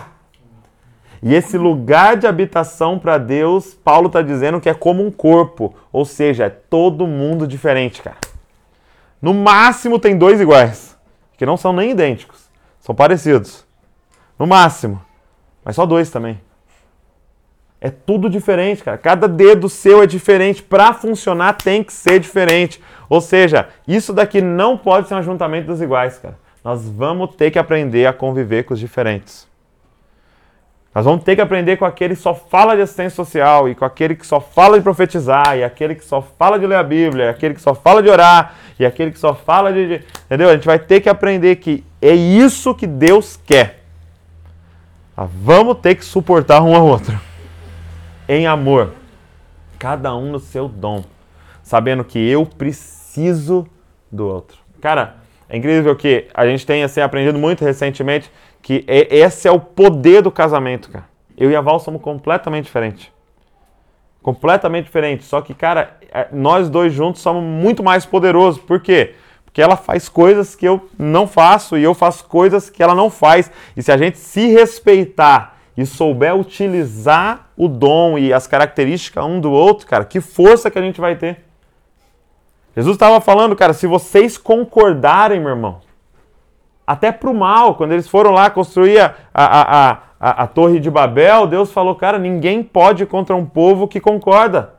E 1.23 1.35
esse 1.35 1.57
lugar 1.57 2.17
de 2.17 2.25
habitação 2.25 2.97
para 2.97 3.17
Deus, 3.17 3.73
Paulo 3.73 4.07
está 4.07 4.21
dizendo 4.21 4.59
que 4.59 4.69
é 4.69 4.73
como 4.73 5.05
um 5.05 5.11
corpo, 5.11 5.75
ou 5.91 6.03
seja, 6.03 6.45
é 6.45 6.49
todo 6.49 7.05
mundo 7.05 7.45
diferente, 7.47 8.01
cara. 8.01 8.17
No 9.21 9.33
máximo 9.33 9.99
tem 9.99 10.17
dois 10.17 10.41
iguais, 10.41 10.97
que 11.37 11.45
não 11.45 11.57
são 11.57 11.71
nem 11.71 11.91
idênticos, 11.91 12.49
são 12.79 12.95
parecidos. 12.95 13.63
No 14.39 14.47
máximo, 14.47 14.99
mas 15.63 15.75
só 15.75 15.85
dois 15.85 16.09
também. 16.09 16.39
É 17.79 17.89
tudo 17.89 18.29
diferente, 18.29 18.83
cara. 18.83 18.97
Cada 18.97 19.27
dedo 19.27 19.67
seu 19.67 20.03
é 20.03 20.05
diferente. 20.05 20.61
Para 20.61 20.93
funcionar 20.93 21.53
tem 21.53 21.83
que 21.83 21.91
ser 21.91 22.19
diferente. 22.19 22.79
Ou 23.09 23.19
seja, 23.19 23.69
isso 23.87 24.13
daqui 24.13 24.39
não 24.39 24.77
pode 24.77 25.07
ser 25.07 25.15
um 25.15 25.17
ajuntamento 25.17 25.65
dos 25.65 25.81
iguais, 25.81 26.19
cara. 26.19 26.37
Nós 26.63 26.87
vamos 26.87 27.35
ter 27.35 27.49
que 27.49 27.57
aprender 27.57 28.05
a 28.05 28.13
conviver 28.13 28.63
com 28.63 28.75
os 28.75 28.79
diferentes. 28.79 29.50
Nós 30.93 31.05
vamos 31.05 31.23
ter 31.23 31.35
que 31.35 31.41
aprender 31.41 31.77
com 31.77 31.85
aquele 31.85 32.15
que 32.15 32.21
só 32.21 32.35
fala 32.35 32.75
de 32.75 32.81
assistência 32.81 33.15
social, 33.15 33.69
e 33.69 33.75
com 33.75 33.85
aquele 33.85 34.13
que 34.13 34.27
só 34.27 34.41
fala 34.41 34.77
de 34.77 34.83
profetizar, 34.83 35.57
e 35.57 35.63
aquele 35.63 35.95
que 35.95 36.03
só 36.03 36.21
fala 36.21 36.59
de 36.59 36.67
ler 36.67 36.75
a 36.75 36.83
Bíblia, 36.83 37.25
e 37.25 37.29
aquele 37.29 37.53
que 37.53 37.61
só 37.61 37.73
fala 37.73 38.03
de 38.03 38.09
orar, 38.09 38.55
e 38.77 38.85
aquele 38.85 39.11
que 39.11 39.19
só 39.19 39.33
fala 39.33 39.71
de. 39.71 40.01
Entendeu? 40.25 40.49
A 40.49 40.53
gente 40.53 40.65
vai 40.65 40.79
ter 40.79 40.99
que 40.99 41.07
aprender 41.07 41.55
que 41.57 41.83
é 42.01 42.13
isso 42.13 42.75
que 42.75 42.85
Deus 42.85 43.39
quer. 43.45 43.83
Vamos 45.15 45.77
ter 45.77 45.95
que 45.95 46.03
suportar 46.03 46.61
um 46.61 46.75
ao 46.75 46.85
outro 46.85 47.19
em 48.27 48.47
amor, 48.47 48.93
cada 49.77 50.15
um 50.15 50.31
no 50.31 50.39
seu 50.39 50.69
dom, 50.69 51.03
sabendo 51.61 52.03
que 52.03 52.17
eu 52.17 52.45
preciso 52.45 53.67
do 54.09 54.25
outro. 54.25 54.57
Cara, 54.79 55.17
é 55.49 55.57
incrível 55.57 55.93
que 55.97 56.27
a 56.33 56.45
gente 56.47 56.65
tenha 56.65 56.85
assim, 56.85 57.01
aprendido 57.01 57.37
muito 57.37 57.63
recentemente 57.63 58.31
que 58.61 58.83
é, 58.87 59.15
esse 59.15 59.47
é 59.47 59.51
o 59.51 59.59
poder 59.59 60.21
do 60.21 60.31
casamento, 60.31 60.89
cara. 60.89 61.05
Eu 61.37 61.49
e 61.49 61.55
a 61.55 61.61
Val 61.61 61.79
somos 61.79 62.01
completamente 62.01 62.65
diferentes. 62.65 63.11
Completamente 64.21 64.85
diferentes. 64.85 65.27
Só 65.27 65.41
que, 65.41 65.53
cara, 65.53 65.97
é, 66.11 66.27
nós 66.31 66.69
dois 66.69 66.93
juntos 66.93 67.21
somos 67.21 67.43
muito 67.43 67.83
mais 67.83 68.05
poderosos. 68.05 68.61
Por 68.61 68.79
quê? 68.79 69.15
Porque 69.43 69.61
ela 69.61 69.75
faz 69.75 70.07
coisas 70.07 70.55
que 70.55 70.65
eu 70.65 70.87
não 70.97 71.27
faço 71.27 71.77
e 71.77 71.83
eu 71.83 71.93
faço 71.93 72.25
coisas 72.25 72.69
que 72.69 72.83
ela 72.83 72.93
não 72.93 73.09
faz. 73.09 73.51
E 73.75 73.81
se 73.81 73.91
a 73.91 73.97
gente 73.97 74.17
se 74.17 74.47
respeitar 74.47 75.57
e 75.75 75.85
souber 75.85 76.35
utilizar 76.35 77.49
o 77.57 77.67
dom 77.67 78.17
e 78.17 78.31
as 78.31 78.45
características 78.45 79.25
um 79.25 79.39
do 79.39 79.51
outro, 79.51 79.87
cara, 79.87 80.05
que 80.05 80.21
força 80.21 80.69
que 80.69 80.77
a 80.77 80.81
gente 80.81 81.01
vai 81.01 81.15
ter. 81.15 81.43
Jesus 82.75 82.95
estava 82.95 83.19
falando, 83.19 83.55
cara, 83.55 83.73
se 83.73 83.87
vocês 83.87 84.37
concordarem, 84.37 85.39
meu 85.39 85.49
irmão, 85.49 85.81
até 86.91 87.11
para 87.11 87.29
o 87.29 87.33
mal, 87.33 87.75
quando 87.75 87.91
eles 87.91 88.07
foram 88.07 88.31
lá 88.31 88.49
construir 88.49 88.99
a, 88.99 89.15
a, 89.33 89.91
a, 90.19 90.43
a, 90.43 90.47
Torre 90.47 90.79
de 90.79 90.89
Babel, 90.89 91.47
Deus 91.47 91.71
falou, 91.71 91.95
cara, 91.95 92.17
ninguém 92.17 92.63
pode 92.63 93.05
contra 93.05 93.35
um 93.35 93.45
povo 93.45 93.87
que 93.87 93.99
concorda. 93.99 94.75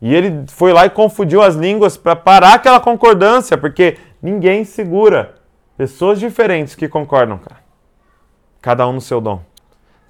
E 0.00 0.14
ele 0.14 0.44
foi 0.48 0.72
lá 0.72 0.86
e 0.86 0.90
confundiu 0.90 1.42
as 1.42 1.54
línguas 1.54 1.96
para 1.96 2.16
parar 2.16 2.54
aquela 2.54 2.80
concordância, 2.80 3.58
porque 3.58 3.98
ninguém 4.22 4.64
segura 4.64 5.34
pessoas 5.76 6.18
diferentes 6.18 6.74
que 6.74 6.88
concordam, 6.88 7.38
cara. 7.38 7.60
Cada 8.60 8.86
um 8.86 8.92
no 8.92 9.00
seu 9.00 9.20
dom 9.20 9.40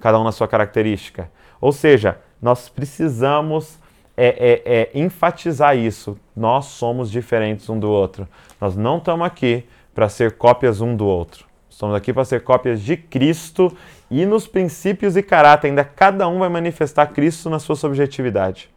cada 0.01 0.19
um 0.19 0.23
na 0.23 0.33
sua 0.33 0.47
característica. 0.47 1.31
Ou 1.61 1.71
seja, 1.71 2.17
nós 2.41 2.67
precisamos 2.67 3.79
é, 4.17 4.27
é, 4.27 4.79
é, 4.81 4.99
enfatizar 4.99 5.77
isso. 5.77 6.17
Nós 6.35 6.65
somos 6.65 7.09
diferentes 7.09 7.69
um 7.69 7.79
do 7.79 7.89
outro. 7.89 8.27
Nós 8.59 8.75
não 8.75 8.97
estamos 8.97 9.25
aqui 9.25 9.63
para 9.93 10.09
ser 10.09 10.33
cópias 10.33 10.81
um 10.81 10.95
do 10.95 11.05
outro. 11.05 11.45
Estamos 11.69 11.95
aqui 11.95 12.13
para 12.13 12.25
ser 12.25 12.43
cópias 12.43 12.81
de 12.81 12.95
Cristo 12.95 13.75
e 14.09 14.25
nos 14.25 14.47
princípios 14.47 15.15
e 15.17 15.23
caráter. 15.23 15.67
Ainda 15.67 15.83
cada 15.83 16.27
um 16.27 16.39
vai 16.39 16.49
manifestar 16.49 17.07
Cristo 17.07 17.49
na 17.49 17.59
sua 17.59 17.75
subjetividade. 17.75 18.69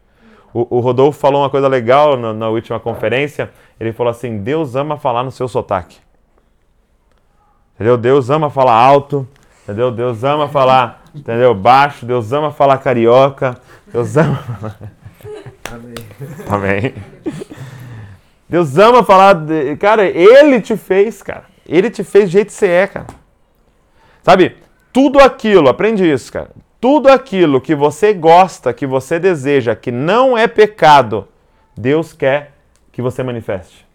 O, 0.53 0.77
o 0.77 0.79
Rodolfo 0.79 1.19
falou 1.19 1.41
uma 1.41 1.49
coisa 1.49 1.67
legal 1.67 2.17
na, 2.17 2.33
na 2.33 2.49
última 2.49 2.79
conferência. 2.79 3.51
Ele 3.79 3.91
falou 3.91 4.11
assim: 4.11 4.37
Deus 4.37 4.75
ama 4.75 4.97
falar 4.97 5.23
no 5.23 5.31
seu 5.31 5.47
sotaque. 5.47 5.97
Entendeu? 7.75 7.97
Deus 7.97 8.29
ama 8.29 8.49
falar 8.49 8.73
alto. 8.73 9.27
Entendeu? 9.63 9.91
Deus 9.91 10.23
ama 10.23 10.47
falar 10.47 11.05
Entendeu? 11.15 11.55
Baixo, 11.55 12.05
Deus 12.05 12.33
ama 12.33 12.51
falar 12.51 12.77
carioca. 12.79 13.57
Deus 13.91 14.17
ama. 14.17 14.43
Amém. 15.71 15.95
Amém. 16.49 16.93
Deus 18.47 18.77
ama 18.77 19.03
falar. 19.03 19.33
De... 19.33 19.75
Cara, 19.77 20.05
Ele 20.05 20.61
te 20.61 20.77
fez, 20.77 21.21
cara. 21.21 21.45
Ele 21.67 21.89
te 21.89 22.03
fez 22.03 22.25
do 22.25 22.31
jeito 22.31 22.47
que 22.47 22.53
você 22.53 22.67
é, 22.67 22.87
cara. 22.87 23.07
Sabe? 24.21 24.57
Tudo 24.93 25.19
aquilo, 25.19 25.67
aprende 25.67 26.09
isso, 26.09 26.31
cara. 26.31 26.51
Tudo 26.79 27.09
aquilo 27.09 27.59
que 27.59 27.73
você 27.73 28.13
gosta, 28.13 28.73
que 28.73 28.85
você 28.85 29.19
deseja, 29.19 29.75
que 29.75 29.91
não 29.91 30.37
é 30.37 30.47
pecado, 30.47 31.27
Deus 31.75 32.13
quer 32.13 32.53
que 32.91 33.01
você 33.01 33.23
manifeste. 33.23 33.85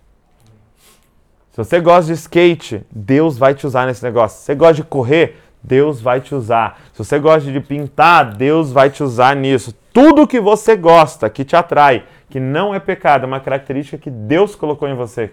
Se 1.52 1.56
você 1.56 1.80
gosta 1.80 2.12
de 2.12 2.18
skate, 2.18 2.84
Deus 2.90 3.38
vai 3.38 3.54
te 3.54 3.66
usar 3.66 3.86
nesse 3.86 4.02
negócio. 4.02 4.38
Se 4.38 4.46
você 4.46 4.54
gosta 4.54 4.74
de 4.74 4.84
correr, 4.84 5.38
Deus 5.62 6.00
vai 6.00 6.20
te 6.20 6.34
usar. 6.34 6.80
Se 6.92 6.98
você 6.98 7.18
gosta 7.18 7.50
de 7.50 7.60
pintar, 7.60 8.34
Deus 8.34 8.72
vai 8.72 8.90
te 8.90 9.02
usar 9.02 9.34
nisso. 9.36 9.74
Tudo 9.92 10.26
que 10.26 10.40
você 10.40 10.76
gosta, 10.76 11.28
que 11.28 11.44
te 11.44 11.56
atrai, 11.56 12.04
que 12.30 12.38
não 12.38 12.72
é 12.72 12.78
pecado, 12.78 13.24
é 13.24 13.26
uma 13.26 13.40
característica 13.40 13.98
que 13.98 14.08
Deus 14.08 14.54
colocou 14.54 14.88
em 14.88 14.94
você. 14.94 15.32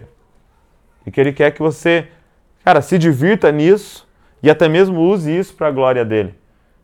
E 1.06 1.10
que 1.10 1.20
Ele 1.20 1.32
quer 1.32 1.52
que 1.52 1.62
você, 1.62 2.08
cara, 2.64 2.82
se 2.82 2.98
divirta 2.98 3.50
nisso 3.52 4.06
e 4.42 4.50
até 4.50 4.68
mesmo 4.68 5.00
use 5.00 5.34
isso 5.34 5.54
para 5.54 5.68
a 5.68 5.70
glória 5.70 6.04
dele. 6.04 6.34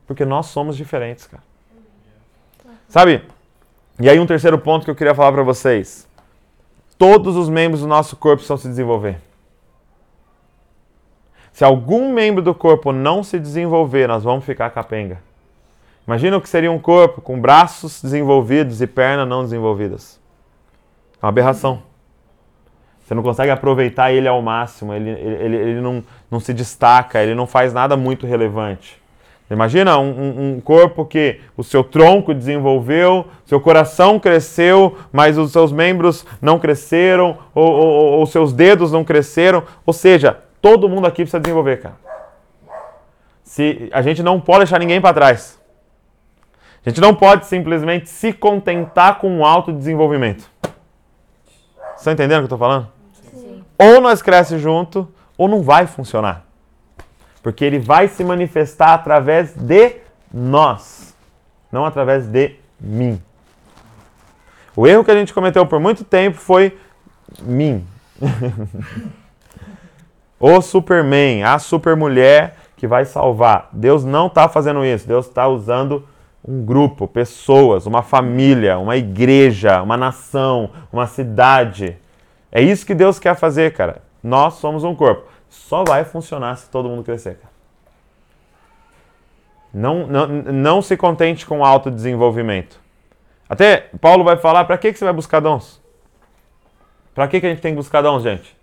Porque 0.06 0.24
nós 0.24 0.46
somos 0.46 0.76
diferentes, 0.76 1.26
cara. 1.26 1.42
Sabe? 2.88 3.24
E 3.98 4.08
aí 4.08 4.18
um 4.18 4.26
terceiro 4.26 4.58
ponto 4.58 4.84
que 4.84 4.90
eu 4.90 4.94
queria 4.94 5.14
falar 5.14 5.32
para 5.32 5.42
vocês. 5.42 6.08
Todos 6.96 7.36
os 7.36 7.48
membros 7.48 7.80
do 7.80 7.88
nosso 7.88 8.16
corpo 8.16 8.36
precisam 8.36 8.56
se 8.56 8.68
desenvolver. 8.68 9.18
Se 11.52 11.64
algum 11.64 12.12
membro 12.12 12.42
do 12.42 12.54
corpo 12.54 12.92
não 12.92 13.22
se 13.22 13.38
desenvolver, 13.38 14.06
nós 14.06 14.22
vamos 14.22 14.44
ficar 14.44 14.70
capenga. 14.70 15.20
Imagina 16.06 16.36
o 16.36 16.40
que 16.40 16.48
seria 16.48 16.70
um 16.70 16.78
corpo 16.78 17.20
com 17.20 17.40
braços 17.40 18.02
desenvolvidos 18.02 18.82
e 18.82 18.86
pernas 18.86 19.26
não 19.26 19.42
desenvolvidas. 19.42 20.20
É 21.20 21.24
uma 21.24 21.30
aberração. 21.30 21.82
Você 23.02 23.14
não 23.14 23.22
consegue 23.22 23.50
aproveitar 23.50 24.12
ele 24.12 24.28
ao 24.28 24.40
máximo, 24.40 24.94
ele, 24.94 25.10
ele, 25.10 25.56
ele 25.56 25.80
não, 25.80 26.02
não 26.30 26.40
se 26.40 26.54
destaca, 26.54 27.22
ele 27.22 27.34
não 27.34 27.46
faz 27.46 27.72
nada 27.72 27.96
muito 27.96 28.26
relevante. 28.26 29.02
Imagina 29.50 29.98
um, 29.98 30.54
um, 30.54 30.60
corpo 30.60 31.04
que 31.04 31.38
o 31.54 31.62
seu 31.62 31.84
tronco 31.84 32.32
desenvolveu, 32.32 33.26
seu 33.44 33.60
coração 33.60 34.18
cresceu, 34.18 34.96
mas 35.12 35.36
os 35.36 35.52
seus 35.52 35.70
membros 35.70 36.26
não 36.40 36.58
cresceram, 36.58 37.36
ou, 37.54 37.70
ou, 37.70 38.12
ou 38.20 38.26
seus 38.26 38.54
dedos 38.54 38.90
não 38.90 39.04
cresceram. 39.04 39.62
Ou 39.84 39.92
seja, 39.92 40.38
Todo 40.64 40.88
mundo 40.88 41.06
aqui 41.06 41.16
precisa 41.16 41.38
desenvolver, 41.38 41.76
cara. 41.82 41.96
Se, 43.42 43.90
a 43.92 44.00
gente 44.00 44.22
não 44.22 44.40
pode 44.40 44.60
deixar 44.60 44.78
ninguém 44.78 44.98
para 44.98 45.12
trás. 45.12 45.60
A 46.84 46.90
gente 46.90 47.00
não 47.00 47.14
pode 47.14 47.46
simplesmente 47.46 48.10
se 48.10 48.32
contentar 48.32 49.18
com 49.18 49.30
um 49.30 49.44
autodesenvolvimento. 49.44 50.50
Estão 51.96 52.12
entendendo 52.12 52.44
o 52.44 52.46
que 52.46 52.52
eu 52.52 52.56
estou 52.56 52.58
falando? 52.58 52.88
Sim. 53.32 53.64
Ou 53.78 54.02
nós 54.02 54.20
crescemos 54.20 54.62
junto, 54.62 55.08
ou 55.38 55.48
não 55.48 55.62
vai 55.62 55.86
funcionar. 55.86 56.44
Porque 57.42 57.64
ele 57.64 57.78
vai 57.78 58.08
se 58.08 58.22
manifestar 58.22 58.92
através 58.92 59.54
de 59.54 59.96
nós, 60.32 61.14
não 61.72 61.86
através 61.86 62.26
de 62.26 62.56
mim. 62.78 63.20
O 64.76 64.86
erro 64.86 65.04
que 65.04 65.10
a 65.10 65.16
gente 65.16 65.32
cometeu 65.32 65.64
por 65.64 65.80
muito 65.80 66.04
tempo 66.04 66.36
foi 66.36 66.76
mim. 67.40 67.86
o 70.38 70.60
Superman, 70.60 71.44
a 71.44 71.58
supermulher 71.58 72.54
que 72.76 72.86
vai 72.86 73.06
salvar. 73.06 73.70
Deus 73.72 74.04
não 74.04 74.26
está 74.26 74.48
fazendo 74.48 74.84
isso. 74.84 75.06
Deus 75.06 75.26
está 75.26 75.48
usando 75.48 76.06
um 76.46 76.64
grupo, 76.64 77.08
pessoas, 77.08 77.86
uma 77.86 78.02
família, 78.02 78.78
uma 78.78 78.96
igreja, 78.96 79.82
uma 79.82 79.96
nação, 79.96 80.70
uma 80.92 81.06
cidade. 81.06 81.96
É 82.52 82.60
isso 82.60 82.84
que 82.84 82.94
Deus 82.94 83.18
quer 83.18 83.34
fazer, 83.34 83.72
cara. 83.72 84.02
Nós 84.22 84.54
somos 84.54 84.84
um 84.84 84.94
corpo. 84.94 85.30
Só 85.48 85.84
vai 85.84 86.04
funcionar 86.04 86.56
se 86.56 86.68
todo 86.68 86.88
mundo 86.88 87.02
crescer, 87.02 87.36
cara. 87.36 87.54
Não, 89.72 90.06
não, 90.06 90.26
não 90.26 90.82
se 90.82 90.96
contente 90.96 91.46
com 91.46 91.64
autodesenvolvimento. 91.64 92.78
Até 93.48 93.88
Paulo 94.00 94.22
vai 94.22 94.36
falar, 94.36 94.64
para 94.64 94.78
que, 94.78 94.92
que 94.92 94.98
você 94.98 95.04
vai 95.04 95.14
buscar 95.14 95.40
dons? 95.40 95.82
Para 97.14 97.26
que, 97.26 97.40
que 97.40 97.46
a 97.46 97.50
gente 97.50 97.60
tem 97.62 97.72
que 97.72 97.76
buscar 97.76 98.02
dons, 98.02 98.22
gente? 98.22 98.56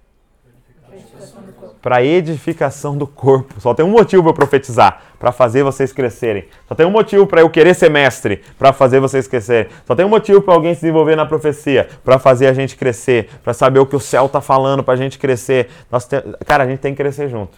Para 1.81 2.03
edificação 2.03 2.95
do 2.95 3.07
corpo. 3.07 3.59
Só 3.59 3.73
tem 3.73 3.85
um 3.85 3.89
motivo 3.89 4.21
para 4.21 4.31
eu 4.31 4.35
profetizar, 4.35 5.01
para 5.19 5.31
fazer 5.31 5.63
vocês 5.63 5.91
crescerem. 5.91 6.45
Só 6.67 6.75
tem 6.75 6.85
um 6.85 6.91
motivo 6.91 7.25
para 7.25 7.41
eu 7.41 7.49
querer 7.49 7.73
ser 7.73 7.89
mestre, 7.89 8.41
para 8.57 8.71
fazer 8.71 8.99
vocês 8.99 9.27
crescerem. 9.27 9.71
Só 9.85 9.95
tem 9.95 10.05
um 10.05 10.09
motivo 10.09 10.41
para 10.41 10.53
alguém 10.53 10.73
se 10.75 10.81
desenvolver 10.81 11.15
na 11.15 11.25
profecia, 11.25 11.89
para 12.03 12.19
fazer 12.19 12.47
a 12.47 12.53
gente 12.53 12.75
crescer, 12.75 13.29
para 13.43 13.53
saber 13.53 13.79
o 13.79 13.85
que 13.85 13.95
o 13.95 13.99
céu 13.99 14.27
está 14.27 14.41
falando, 14.41 14.83
para 14.83 14.93
a 14.93 14.97
gente 14.97 15.17
crescer. 15.17 15.69
Nós 15.91 16.05
te... 16.05 16.21
Cara, 16.45 16.63
a 16.63 16.67
gente 16.67 16.79
tem 16.79 16.93
que 16.93 17.01
crescer 17.01 17.29
junto. 17.29 17.57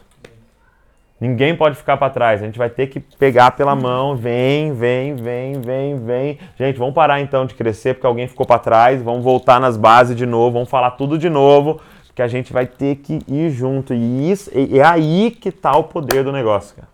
Ninguém 1.24 1.56
pode 1.56 1.77
ficar 1.77 1.96
para 1.96 2.10
trás. 2.10 2.42
A 2.42 2.46
gente 2.46 2.58
vai 2.58 2.70
ter 2.70 2.88
que 2.88 3.00
pegar 3.00 3.51
pela 3.51 3.74
mão, 3.74 4.13
vem, 4.13 4.74
vem, 4.74 5.15
vem, 5.15 5.62
vem, 5.62 5.96
vem. 5.96 6.38
Gente, 6.60 6.77
vamos 6.77 6.94
parar 6.94 7.22
então 7.22 7.46
de 7.46 7.53
crescer 7.56 7.94
porque 7.94 8.06
alguém 8.06 8.27
ficou 8.27 8.46
para 8.46 8.60
trás. 8.60 9.01
Vamos 9.01 9.24
voltar 9.24 9.58
nas 9.58 9.77
bases 9.77 10.18
de 10.18 10.25
novo, 10.25 10.51
vamos 10.56 10.70
falar 10.70 10.92
tudo 10.92 11.18
de 11.18 11.30
novo, 11.30 11.80
porque 12.13 12.22
a 12.22 12.27
gente 12.27 12.53
vai 12.53 12.67
ter 12.67 12.98
que 12.98 13.22
ir 13.27 13.50
junto. 13.50 13.91
E 13.91 14.29
isso 14.29 14.51
é 14.53 14.84
aí 14.84 15.32
que 15.32 15.50
está 15.50 15.75
o 15.75 15.86
poder 15.86 16.24
do 16.24 16.32
negócio, 16.32 16.75
cara. 16.75 16.88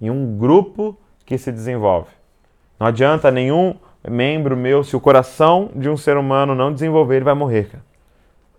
Em 0.00 0.10
um 0.10 0.36
grupo 0.36 0.98
que 1.24 1.38
se 1.38 1.52
desenvolve. 1.52 2.10
Não 2.78 2.88
adianta 2.88 3.30
nenhum 3.30 3.76
membro 4.10 4.56
meu, 4.56 4.82
se 4.82 4.96
o 4.96 5.00
coração 5.00 5.70
de 5.76 5.88
um 5.88 5.96
ser 5.96 6.16
humano 6.16 6.56
não 6.56 6.72
desenvolver, 6.72 7.16
ele 7.16 7.24
vai 7.24 7.34
morrer, 7.34 7.68
cara. 7.68 7.84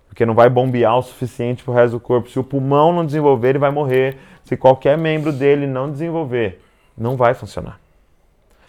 Porque 0.07 0.25
não 0.25 0.33
vai 0.33 0.49
bombear 0.49 0.97
o 0.97 1.01
suficiente 1.01 1.65
para 1.65 1.71
o 1.73 1.75
resto 1.75 1.91
do 1.91 1.99
corpo. 1.99 2.29
Se 2.29 2.39
o 2.39 2.45
pulmão 2.45 2.93
não 2.93 3.05
desenvolver, 3.05 3.49
ele 3.49 3.59
vai 3.59 3.71
morrer 3.71 4.17
se 4.45 4.55
qualquer 4.55 4.97
membro 4.97 5.33
dele 5.33 5.67
não 5.67 5.91
desenvolver, 5.91 6.61
não 6.97 7.17
vai 7.17 7.33
funcionar. 7.33 7.77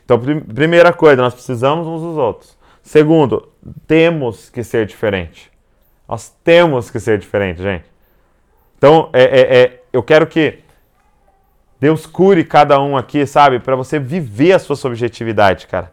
Então, 0.05 0.19
prim 0.19 0.41
primeira 0.41 0.93
coisa, 0.93 1.23
nós 1.23 1.33
precisamos 1.33 1.87
uns 1.87 2.03
dos 2.03 2.17
outros. 2.17 2.59
Segundo, 2.83 3.49
temos 3.87 4.51
que 4.51 4.65
ser 4.65 4.85
diferente. 4.85 5.54
Nós 6.09 6.35
temos 6.45 6.91
que 6.91 7.01
ser 7.01 7.19
diferente, 7.19 7.63
gente. 7.63 7.85
Então, 8.77 9.09
é, 9.13 9.23
é, 9.23 9.57
é, 9.63 9.83
eu 9.93 10.03
quero 10.03 10.27
que 10.27 10.59
Deus 11.81 12.07
cure 12.07 12.45
cada 12.45 12.81
um 12.81 12.97
aqui, 12.97 13.27
sabe? 13.27 13.59
Para 13.59 13.77
você 13.77 13.99
viver 13.99 14.53
a 14.53 14.59
sua 14.59 14.77
subjetividade, 14.77 15.67
cara. 15.67 15.93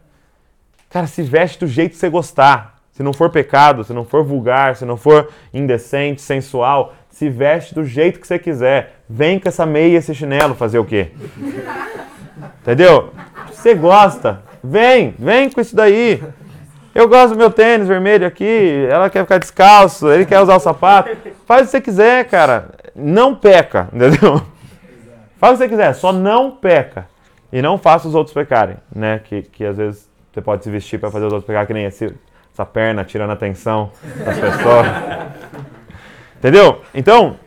Cara, 0.90 1.08
se 1.08 1.22
veste 1.22 1.60
do 1.60 1.68
jeito 1.68 1.92
que 1.92 1.98
você 1.98 2.10
gostar. 2.10 2.80
Se 2.92 3.02
não 3.02 3.14
for 3.14 3.30
pecado, 3.30 3.84
se 3.84 3.94
não 3.94 4.04
for 4.04 4.24
vulgar, 4.24 4.76
se 4.76 4.86
não 4.86 4.98
for 4.98 5.30
indecente, 5.54 6.22
sensual, 6.22 6.94
se 7.10 7.30
veste 7.30 7.74
do 7.74 7.86
jeito 7.86 8.20
que 8.20 8.28
você 8.28 8.38
quiser. 8.38 9.02
Vem 9.10 9.40
com 9.40 9.48
essa 9.48 9.66
meia 9.66 9.94
e 9.94 9.96
esse 9.96 10.14
chinelo 10.14 10.54
fazer 10.54 10.78
o 10.78 10.86
quê? 10.86 11.12
Entendeu? 12.62 13.14
Você 13.48 13.74
gosta, 13.74 14.44
vem, 14.62 15.16
vem 15.18 15.50
com 15.50 15.62
isso 15.62 15.76
daí. 15.76 16.22
Eu 16.94 17.08
gosto 17.08 17.30
do 17.30 17.38
meu 17.38 17.50
tênis 17.50 17.88
vermelho 17.88 18.28
aqui, 18.28 18.86
ela 18.90 19.10
quer 19.10 19.24
ficar 19.24 19.38
descalço, 19.38 20.12
ele 20.12 20.26
quer 20.26 20.42
usar 20.42 20.56
o 20.56 20.60
sapato. 20.60 21.10
Faz 21.46 21.62
o 21.62 21.66
que 21.66 21.72
você 21.72 21.82
quiser, 21.82 22.26
cara. 22.26 22.72
Não 22.94 23.34
peca, 23.34 23.88
entendeu? 23.94 24.42
Faz 25.38 25.54
o 25.54 25.58
que 25.58 25.64
você 25.64 25.70
quiser, 25.70 25.94
só 25.94 26.12
não 26.12 26.52
peca. 26.52 27.08
E 27.52 27.62
não 27.62 27.78
faça 27.78 28.08
os 28.08 28.16
outros 28.16 28.34
pecarem, 28.34 28.78
né? 28.94 29.20
Que, 29.24 29.42
que 29.42 29.66
às 29.66 29.78
vezes 29.78 30.10
você 30.32 30.42
pode 30.42 30.64
se 30.64 30.72
vestir 30.72 31.00
para 31.00 31.12
fazer 31.12 31.26
os 31.26 31.34
outros 31.34 31.48
pecarem, 31.48 31.68
que 31.68 31.74
nem 31.74 31.86
esse, 31.86 32.14
essa 32.54 32.66
perna 32.66 33.04
tirando 33.04 33.32
atenção 33.32 33.92
das 34.26 34.38
pessoas. 34.38 34.88
Entendeu? 36.40 36.82
Então, 36.94 37.38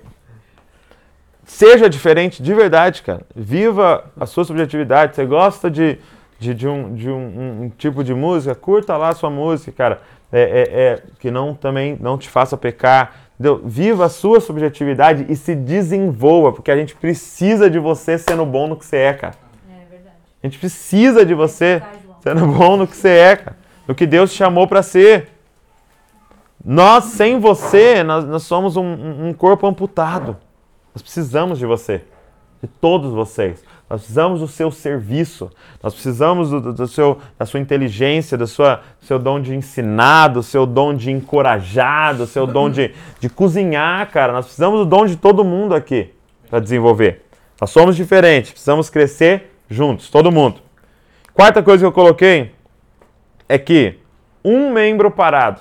seja 1.45 1.89
diferente 1.89 2.43
de 2.43 2.55
verdade, 2.55 3.03
cara. 3.03 3.23
Viva 3.35 4.05
a 4.19 4.27
sua 4.27 4.45
subjetividade. 4.45 5.17
Você 5.17 5.25
gosta 5.25 5.71
de, 5.71 5.99
de, 6.39 6.55
de, 6.55 6.69
um, 6.69 6.95
de 6.95 7.11
um, 7.11 7.63
um, 7.65 7.73
tipo 7.77 8.03
de 8.03 8.15
música? 8.15 8.55
Curta 8.55 8.97
lá 8.97 9.11
a 9.11 9.15
sua 9.15 9.31
música, 9.31 9.73
cara. 9.73 10.01
É, 10.33 10.41
é, 10.41 10.81
é, 10.81 11.03
que 11.21 11.31
não 11.31 11.55
também 11.55 11.97
não 12.01 12.19
te 12.19 12.29
faça 12.29 12.57
pecar. 12.57 13.15
Entendeu? 13.35 13.61
Viva 13.65 14.07
a 14.07 14.09
sua 14.09 14.41
subjetividade 14.41 15.27
e 15.29 15.37
se 15.37 15.55
desenvolva, 15.55 16.53
porque 16.53 16.71
a 16.71 16.77
gente 16.77 16.95
precisa 16.95 17.69
de 17.69 17.79
você 17.79 18.17
sendo 18.19 18.45
bom 18.45 18.67
no 18.67 18.77
que 18.77 18.85
você 18.85 18.97
é, 18.97 19.13
cara. 19.13 19.35
É 19.69 19.91
verdade. 19.91 20.17
A 20.43 20.47
gente 20.47 20.59
precisa 20.59 21.25
de 21.25 21.35
você 21.35 21.83
sendo 22.21 22.47
bom 22.47 22.77
no 22.77 22.87
que 22.87 22.97
você 22.97 23.09
é, 23.09 23.37
cara. 23.37 23.57
No 23.87 23.95
que 23.95 24.07
Deus 24.07 24.33
te 24.33 24.37
chamou 24.37 24.67
para 24.67 24.83
ser. 24.83 25.31
Nós, 26.65 27.05
sem 27.05 27.39
você, 27.39 28.03
nós, 28.03 28.25
nós 28.25 28.45
somos 28.45 28.77
um, 28.77 29.29
um, 29.29 29.35
corpo 29.35 29.67
amputado. 29.67 30.37
Nós 30.95 31.03
precisamos 31.03 31.59
de 31.59 31.67
você, 31.67 32.03
de 32.63 32.69
todos 32.69 33.13
vocês. 33.13 33.63
Nós 33.89 34.01
precisamos 34.01 34.41
do 34.41 34.49
seu 34.49 34.71
serviço, 34.71 35.51
nós 35.83 35.93
precisamos 35.93 36.51
do, 36.51 36.73
do 36.73 36.87
seu, 36.87 37.19
da 37.39 37.45
sua 37.45 37.61
inteligência, 37.61 38.37
do, 38.37 38.47
sua, 38.47 38.81
seu 39.01 39.19
dom 39.19 39.41
de 39.41 39.55
ensinar, 39.55 40.29
do 40.29 40.43
seu 40.43 40.65
dom 40.65 40.95
de 40.95 41.11
encorajar, 41.11 42.17
do 42.17 42.27
seu 42.27 42.47
dom 42.47 42.71
de, 42.71 42.95
de 43.21 43.29
cozinhar, 43.29 44.11
cara. 44.11 44.33
Nós 44.33 44.47
precisamos 44.47 44.81
do 44.81 44.87
dom 44.87 45.05
de 45.05 45.17
todo 45.17 45.45
mundo 45.45 45.75
aqui 45.75 46.11
para 46.49 46.61
desenvolver. 46.61 47.25
Nós 47.61 47.71
somos 47.71 47.95
diferentes, 47.95 48.53
precisamos 48.53 48.89
crescer 48.89 49.53
juntos, 49.69 50.09
todo 50.09 50.33
mundo. 50.33 50.61
Quarta 51.35 51.63
coisa 51.63 51.83
que 51.83 51.87
eu 51.87 51.93
coloquei 51.93 52.53
é 53.49 53.59
que 53.59 53.99
um 54.43 54.73
membro 54.73 55.11
parado 55.11 55.61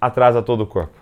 atrasa 0.00 0.42
todo 0.42 0.62
o 0.62 0.66
corpo. 0.66 0.98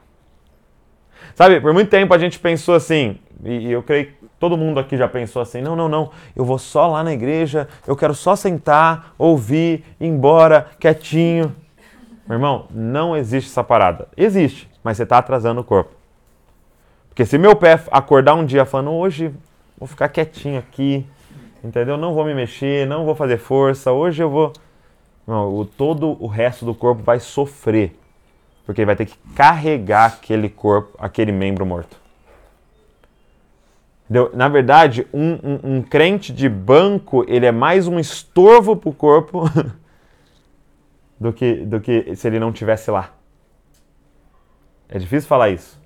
Sabe, 1.34 1.60
por 1.60 1.72
muito 1.72 1.88
tempo 1.88 2.12
a 2.12 2.18
gente 2.18 2.38
pensou 2.38 2.74
assim, 2.74 3.18
e 3.44 3.70
eu 3.70 3.82
creio 3.82 4.12
todo 4.38 4.56
mundo 4.56 4.80
aqui 4.80 4.96
já 4.96 5.08
pensou 5.08 5.42
assim: 5.42 5.60
não, 5.60 5.74
não, 5.76 5.88
não, 5.88 6.10
eu 6.34 6.44
vou 6.44 6.58
só 6.58 6.86
lá 6.86 7.02
na 7.02 7.12
igreja, 7.12 7.68
eu 7.86 7.96
quero 7.96 8.14
só 8.14 8.36
sentar, 8.36 9.14
ouvir, 9.18 9.84
ir 10.00 10.06
embora, 10.06 10.66
quietinho. 10.78 11.54
Meu 12.26 12.36
irmão, 12.36 12.66
não 12.70 13.16
existe 13.16 13.50
essa 13.50 13.64
parada. 13.64 14.08
Existe, 14.16 14.68
mas 14.82 14.96
você 14.96 15.04
está 15.04 15.18
atrasando 15.18 15.60
o 15.60 15.64
corpo. 15.64 15.90
Porque 17.08 17.24
se 17.24 17.38
meu 17.38 17.56
pé 17.56 17.80
acordar 17.90 18.34
um 18.34 18.44
dia 18.44 18.64
falando, 18.64 18.92
hoje 18.92 19.32
vou 19.78 19.88
ficar 19.88 20.08
quietinho 20.08 20.58
aqui, 20.58 21.06
entendeu? 21.64 21.96
Não 21.96 22.14
vou 22.14 22.24
me 22.24 22.34
mexer, 22.34 22.86
não 22.86 23.04
vou 23.04 23.14
fazer 23.14 23.38
força, 23.38 23.92
hoje 23.92 24.22
eu 24.22 24.30
vou. 24.30 24.52
Não, 25.26 25.54
o, 25.54 25.64
todo 25.64 26.16
o 26.22 26.26
resto 26.26 26.64
do 26.64 26.74
corpo 26.74 27.02
vai 27.02 27.18
sofrer 27.18 27.98
porque 28.68 28.82
ele 28.82 28.86
vai 28.86 28.96
ter 28.96 29.06
que 29.06 29.16
carregar 29.34 30.04
aquele 30.04 30.50
corpo, 30.50 30.94
aquele 30.98 31.32
membro 31.32 31.64
morto. 31.64 31.96
Na 34.32 34.48
verdade, 34.48 35.06
um, 35.12 35.32
um, 35.32 35.60
um 35.76 35.82
crente 35.82 36.32
de 36.32 36.48
banco, 36.48 37.24
ele 37.28 37.44
é 37.44 37.52
mais 37.52 37.86
um 37.86 37.98
estorvo 37.98 38.74
para 38.74 38.88
o 38.88 38.94
corpo 38.94 39.44
do 41.20 41.32
que, 41.32 41.56
do 41.56 41.80
que 41.80 42.16
se 42.16 42.26
ele 42.26 42.38
não 42.38 42.50
tivesse 42.50 42.90
lá. 42.90 43.10
É 44.88 44.98
difícil 44.98 45.28
falar 45.28 45.50
isso. 45.50 45.78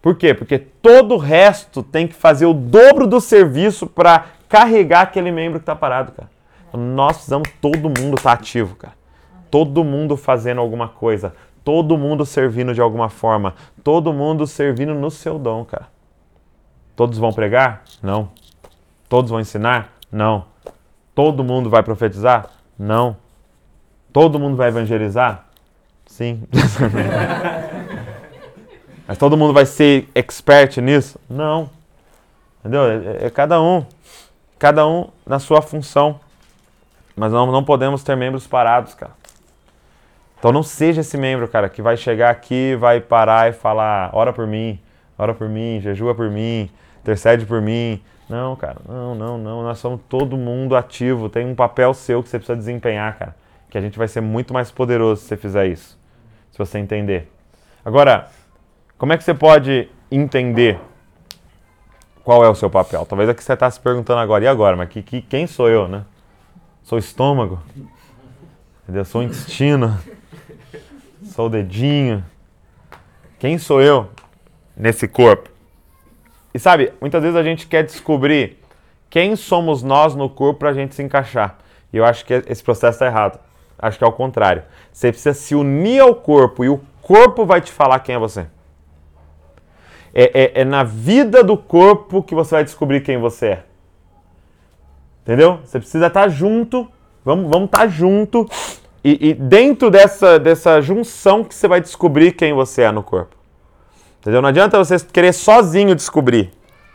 Por 0.00 0.14
quê? 0.14 0.32
Porque 0.32 0.56
todo 0.56 1.14
o 1.14 1.18
resto 1.18 1.82
tem 1.82 2.06
que 2.06 2.14
fazer 2.14 2.46
o 2.46 2.54
dobro 2.54 3.08
do 3.08 3.20
serviço 3.20 3.88
para 3.88 4.26
carregar 4.48 5.00
aquele 5.00 5.32
membro 5.32 5.58
que 5.58 5.64
está 5.64 5.74
parado, 5.74 6.12
cara. 6.12 6.30
Então, 6.68 6.80
nós 6.80 7.16
precisamos, 7.16 7.48
todo 7.60 7.88
mundo 7.88 8.14
estar 8.14 8.36
tá 8.36 8.40
ativo, 8.40 8.76
cara. 8.76 8.94
Todo 9.50 9.82
mundo 9.82 10.16
fazendo 10.16 10.60
alguma 10.60 10.88
coisa 10.88 11.32
todo 11.66 11.98
mundo 11.98 12.24
servindo 12.24 12.72
de 12.72 12.80
alguma 12.80 13.08
forma, 13.08 13.56
todo 13.82 14.12
mundo 14.12 14.46
servindo 14.46 14.94
no 14.94 15.10
seu 15.10 15.36
dom, 15.36 15.64
cara. 15.64 15.88
Todos 16.96 17.18
vão 17.18 17.30
pregar? 17.30 17.82
Não. 18.02 18.30
Todos 19.08 19.30
vão 19.30 19.38
ensinar? 19.38 19.92
Não. 20.10 20.46
Todo 21.14 21.44
mundo 21.44 21.68
vai 21.68 21.82
profetizar? 21.82 22.48
Não. 22.78 23.16
Todo 24.12 24.38
mundo 24.38 24.56
vai 24.56 24.68
evangelizar? 24.68 25.44
Sim. 26.06 26.42
Mas 29.06 29.18
todo 29.18 29.36
mundo 29.36 29.52
vai 29.52 29.66
ser 29.66 30.08
expert 30.14 30.78
nisso? 30.78 31.20
Não. 31.28 31.68
Entendeu? 32.60 32.84
É, 32.84 33.26
é, 33.26 33.30
cada 33.30 33.60
um. 33.60 33.84
Cada 34.58 34.86
um 34.86 35.08
na 35.26 35.38
sua 35.38 35.60
função. 35.60 36.18
Mas 37.14 37.30
não, 37.30 37.46
não 37.52 37.62
podemos 37.62 38.02
ter 38.02 38.16
membros 38.16 38.46
parados, 38.46 38.94
cara. 38.94 39.12
Então 40.38 40.50
não 40.52 40.62
seja 40.62 41.02
esse 41.02 41.16
membro, 41.16 41.46
cara, 41.48 41.68
que 41.68 41.80
vai 41.80 41.96
chegar 41.96 42.30
aqui, 42.30 42.74
vai 42.76 43.00
parar 43.00 43.50
e 43.50 43.52
falar, 43.52 44.10
ora 44.12 44.32
por 44.32 44.46
mim, 44.46 44.78
ora 45.16 45.34
por 45.34 45.48
mim, 45.48 45.80
jejua 45.80 46.14
por 46.14 46.30
mim, 46.30 46.70
intercede 47.06 47.46
por 47.46 47.62
mim. 47.62 48.02
Não, 48.28 48.56
cara, 48.56 48.78
não, 48.88 49.14
não, 49.14 49.38
não. 49.38 49.62
Nós 49.62 49.78
somos 49.78 50.00
todo 50.08 50.36
mundo 50.36 50.74
ativo. 50.74 51.28
Tem 51.28 51.46
um 51.46 51.54
papel 51.54 51.94
seu 51.94 52.22
que 52.22 52.28
você 52.28 52.38
precisa 52.38 52.56
desempenhar, 52.56 53.16
cara. 53.16 53.36
Que 53.70 53.78
a 53.78 53.80
gente 53.80 53.96
vai 53.96 54.08
ser 54.08 54.20
muito 54.20 54.52
mais 54.52 54.70
poderoso 54.72 55.22
se 55.22 55.28
você 55.28 55.36
fizer 55.36 55.66
isso. 55.66 55.96
Se 56.50 56.58
você 56.58 56.78
entender. 56.78 57.30
Agora, 57.84 58.28
como 58.98 59.12
é 59.12 59.16
que 59.16 59.22
você 59.22 59.34
pode 59.34 59.88
entender 60.10 60.80
qual 62.24 62.44
é 62.44 62.48
o 62.48 62.54
seu 62.54 62.68
papel? 62.68 63.06
Talvez 63.06 63.30
é 63.30 63.34
que 63.34 63.44
você 63.44 63.52
está 63.52 63.70
se 63.70 63.78
perguntando 63.78 64.18
agora. 64.18 64.42
E 64.44 64.48
agora? 64.48 64.76
Mas 64.76 64.88
que, 64.88 65.02
que, 65.02 65.22
quem 65.22 65.46
sou 65.46 65.68
eu, 65.68 65.86
né? 65.86 66.04
Sou 66.82 66.98
estômago? 66.98 67.60
Entendeu? 68.82 69.04
Sou 69.04 69.22
intestino? 69.22 69.96
sou 71.22 71.46
o 71.46 71.50
dedinho. 71.50 72.24
Quem 73.38 73.58
sou 73.58 73.80
eu 73.80 74.08
nesse 74.76 75.06
corpo? 75.06 75.55
E 76.56 76.58
sabe, 76.58 76.90
muitas 77.02 77.20
vezes 77.20 77.36
a 77.36 77.42
gente 77.42 77.66
quer 77.66 77.84
descobrir 77.84 78.56
quem 79.10 79.36
somos 79.36 79.82
nós 79.82 80.14
no 80.14 80.26
corpo 80.26 80.60
para 80.60 80.70
a 80.70 80.72
gente 80.72 80.94
se 80.94 81.02
encaixar. 81.02 81.58
E 81.92 81.98
eu 81.98 82.04
acho 82.06 82.24
que 82.24 82.32
esse 82.32 82.64
processo 82.64 82.94
está 82.94 83.04
errado. 83.04 83.38
Acho 83.78 83.98
que 83.98 84.04
é 84.04 84.06
o 84.06 84.12
contrário. 84.12 84.62
Você 84.90 85.12
precisa 85.12 85.34
se 85.34 85.54
unir 85.54 86.00
ao 86.00 86.14
corpo 86.14 86.64
e 86.64 86.70
o 86.70 86.80
corpo 87.02 87.44
vai 87.44 87.60
te 87.60 87.70
falar 87.70 87.98
quem 87.98 88.14
é 88.14 88.18
você. 88.18 88.46
É, 90.14 90.44
é, 90.44 90.60
é 90.62 90.64
na 90.64 90.82
vida 90.82 91.44
do 91.44 91.58
corpo 91.58 92.22
que 92.22 92.34
você 92.34 92.54
vai 92.54 92.64
descobrir 92.64 93.02
quem 93.02 93.18
você 93.18 93.46
é. 93.48 93.64
Entendeu? 95.24 95.60
Você 95.62 95.78
precisa 95.78 96.06
estar 96.06 96.22
tá 96.22 96.28
junto. 96.28 96.90
Vamos, 97.22 97.50
vamos 97.50 97.66
estar 97.66 97.80
tá 97.80 97.86
junto. 97.86 98.48
E, 99.04 99.28
e, 99.28 99.34
dentro 99.34 99.90
dessa, 99.90 100.38
dessa 100.38 100.80
junção 100.80 101.44
que 101.44 101.54
você 101.54 101.68
vai 101.68 101.82
descobrir 101.82 102.32
quem 102.32 102.54
você 102.54 102.80
é 102.80 102.90
no 102.90 103.02
corpo. 103.02 103.35
Entendeu? 104.26 104.42
Não 104.42 104.48
adianta 104.48 104.76
você 104.76 104.98
querer 104.98 105.32
sozinho 105.32 105.94
descobrir. 105.94 106.50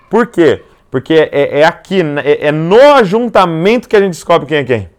Por 0.09 0.27
quê? 0.27 0.65
Porque 0.89 1.29
é, 1.31 1.61
é 1.61 1.65
aqui, 1.65 2.01
é, 2.25 2.47
é, 2.47 2.51
no 2.51 2.81
ajuntamento 2.95 3.87
que 3.87 3.95
a 3.95 4.01
gente 4.01 4.11
descobre 4.11 4.45
quem 4.45 4.57
é 4.57 4.63
quem. 4.65 4.89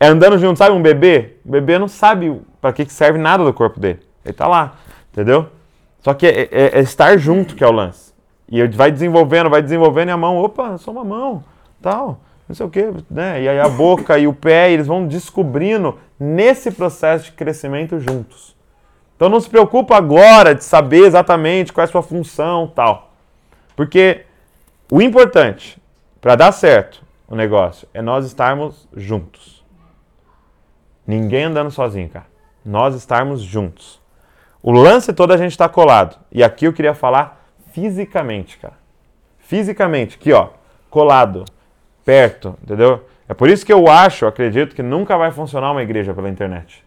É 0.00 0.06
andando 0.06 0.38
junto, 0.38 0.56
sabe 0.56 0.74
um 0.74 0.80
bebê? 0.80 1.36
O 1.44 1.50
bebê 1.50 1.78
não 1.78 1.86
sabe 1.86 2.40
para 2.62 2.72
que 2.72 2.90
serve 2.90 3.18
nada 3.18 3.44
do 3.44 3.52
corpo 3.52 3.78
dele. 3.78 4.00
Ele 4.24 4.32
tá 4.32 4.46
lá, 4.46 4.76
entendeu? 5.12 5.46
Só 6.00 6.14
que 6.14 6.26
é, 6.26 6.48
é, 6.50 6.78
é 6.78 6.80
estar 6.80 7.18
junto 7.18 7.54
que 7.54 7.62
é 7.62 7.66
o 7.66 7.72
lance. 7.72 8.14
E 8.48 8.66
vai 8.68 8.90
desenvolvendo, 8.90 9.50
vai 9.50 9.60
desenvolvendo 9.60 10.08
e 10.08 10.12
a 10.12 10.16
mão, 10.16 10.38
opa, 10.38 10.78
sou 10.78 10.94
uma 10.94 11.04
mão, 11.04 11.44
tal, 11.82 12.20
não 12.48 12.54
sei 12.54 12.64
o 12.64 12.70
quê, 12.70 12.90
né? 13.10 13.42
E 13.42 13.48
aí 13.50 13.60
a 13.60 13.68
boca 13.68 14.18
e 14.18 14.26
o 14.26 14.32
pé, 14.32 14.72
eles 14.72 14.86
vão 14.86 15.06
descobrindo 15.06 15.98
nesse 16.18 16.70
processo 16.70 17.26
de 17.26 17.32
crescimento 17.32 18.00
juntos. 18.00 18.53
Então 19.16 19.28
não 19.28 19.40
se 19.40 19.48
preocupa 19.48 19.96
agora 19.96 20.54
de 20.54 20.64
saber 20.64 21.06
exatamente 21.06 21.72
qual 21.72 21.82
é 21.82 21.88
a 21.88 21.90
sua 21.90 22.02
função, 22.02 22.66
tal. 22.74 23.12
Porque 23.76 24.24
o 24.90 25.00
importante 25.00 25.80
para 26.20 26.36
dar 26.36 26.52
certo 26.52 27.02
o 27.28 27.34
negócio 27.34 27.88
é 27.94 28.02
nós 28.02 28.26
estarmos 28.26 28.88
juntos. 28.94 29.64
Ninguém 31.06 31.44
andando 31.44 31.70
sozinho, 31.70 32.08
cara. 32.08 32.26
Nós 32.64 32.94
estarmos 32.94 33.42
juntos. 33.42 34.00
O 34.62 34.72
lance 34.72 35.12
todo 35.12 35.32
a 35.32 35.36
gente 35.36 35.50
está 35.50 35.68
colado. 35.68 36.16
E 36.32 36.42
aqui 36.42 36.66
eu 36.66 36.72
queria 36.72 36.94
falar 36.94 37.44
fisicamente, 37.72 38.56
cara. 38.56 38.74
Fisicamente, 39.38 40.16
aqui 40.16 40.32
ó, 40.32 40.48
colado, 40.88 41.44
perto, 42.04 42.56
entendeu? 42.62 43.04
É 43.28 43.34
por 43.34 43.48
isso 43.48 43.64
que 43.64 43.72
eu 43.72 43.88
acho, 43.88 44.26
acredito 44.26 44.74
que 44.74 44.82
nunca 44.82 45.18
vai 45.18 45.30
funcionar 45.30 45.72
uma 45.72 45.82
igreja 45.82 46.14
pela 46.14 46.28
internet. 46.28 46.83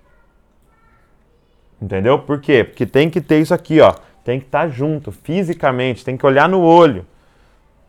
Entendeu? 1.82 2.20
Por 2.20 2.40
quê? 2.42 2.64
Porque 2.64 2.86
tem 2.86 3.10
que 3.10 3.22
ter 3.22 3.40
isso 3.40 3.54
aqui, 3.54 3.80
ó. 3.80 3.94
Tem 4.24 4.40
que 4.40 4.46
estar 4.46 4.64
tá 4.64 4.68
junto, 4.68 5.12
fisicamente, 5.12 6.04
tem 6.04 6.18
que 6.18 6.26
olhar 6.26 6.50
no 6.50 6.62
olho. 6.62 7.06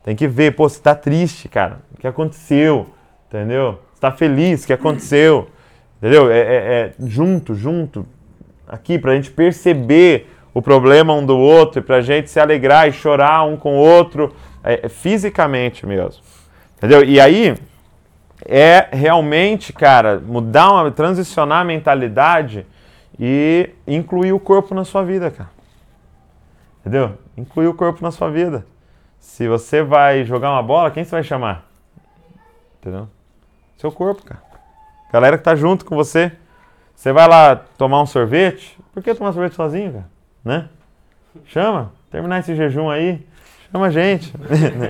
Tem 0.03 0.15
que 0.15 0.27
ver, 0.27 0.55
pô, 0.55 0.69
você 0.69 0.79
tá 0.79 0.95
triste, 0.95 1.49
cara. 1.49 1.79
O 1.93 1.97
que 1.97 2.07
aconteceu? 2.07 2.87
Entendeu? 3.27 3.79
Você 3.93 4.01
tá 4.01 4.11
feliz, 4.11 4.63
o 4.63 4.67
que 4.67 4.73
aconteceu? 4.73 5.49
Entendeu? 5.97 6.31
É, 6.31 6.39
é, 6.39 6.43
é 6.45 6.93
junto, 7.05 7.53
junto. 7.53 8.05
Aqui, 8.67 8.97
pra 8.97 9.15
gente 9.15 9.31
perceber 9.31 10.29
o 10.53 10.61
problema 10.61 11.13
um 11.13 11.25
do 11.25 11.37
outro, 11.37 11.79
e 11.79 11.83
pra 11.83 12.01
gente 12.01 12.29
se 12.29 12.39
alegrar 12.39 12.87
e 12.87 12.93
chorar 12.93 13.43
um 13.43 13.57
com 13.57 13.77
o 13.77 13.79
outro, 13.79 14.33
é, 14.63 14.85
é 14.85 14.89
fisicamente 14.89 15.85
mesmo. 15.85 16.23
Entendeu? 16.77 17.03
E 17.03 17.19
aí, 17.19 17.55
é 18.45 18.87
realmente, 18.91 19.73
cara, 19.73 20.21
mudar, 20.25 20.71
uma, 20.71 20.91
transicionar 20.91 21.61
a 21.61 21.65
mentalidade 21.65 22.65
e 23.19 23.71
incluir 23.85 24.31
o 24.31 24.39
corpo 24.39 24.73
na 24.73 24.85
sua 24.85 25.03
vida, 25.03 25.29
cara. 25.29 25.49
Entendeu? 26.79 27.17
Incluir 27.35 27.67
o 27.67 27.73
corpo 27.73 28.01
na 28.01 28.11
sua 28.11 28.29
vida. 28.31 28.65
Se 29.19 29.47
você 29.47 29.83
vai 29.83 30.23
jogar 30.23 30.51
uma 30.51 30.63
bola, 30.63 30.89
quem 30.89 31.03
você 31.03 31.11
vai 31.11 31.23
chamar? 31.23 31.65
Entendeu? 32.79 33.07
Seu 33.77 33.91
corpo, 33.91 34.23
cara. 34.23 34.41
Galera 35.11 35.37
que 35.37 35.43
tá 35.43 35.55
junto 35.55 35.83
com 35.85 35.95
você. 35.95 36.31
Você 36.95 37.11
vai 37.11 37.27
lá 37.27 37.55
tomar 37.77 38.01
um 38.01 38.05
sorvete? 38.05 38.79
Por 38.93 39.03
que 39.03 39.13
tomar 39.13 39.33
sorvete 39.33 39.55
sozinho, 39.55 39.91
cara? 39.91 40.05
Né? 40.43 40.69
Chama. 41.45 41.91
Terminar 42.09 42.39
esse 42.39 42.55
jejum 42.55 42.89
aí. 42.89 43.25
Chama 43.71 43.87
a 43.87 43.89
gente. 43.89 44.33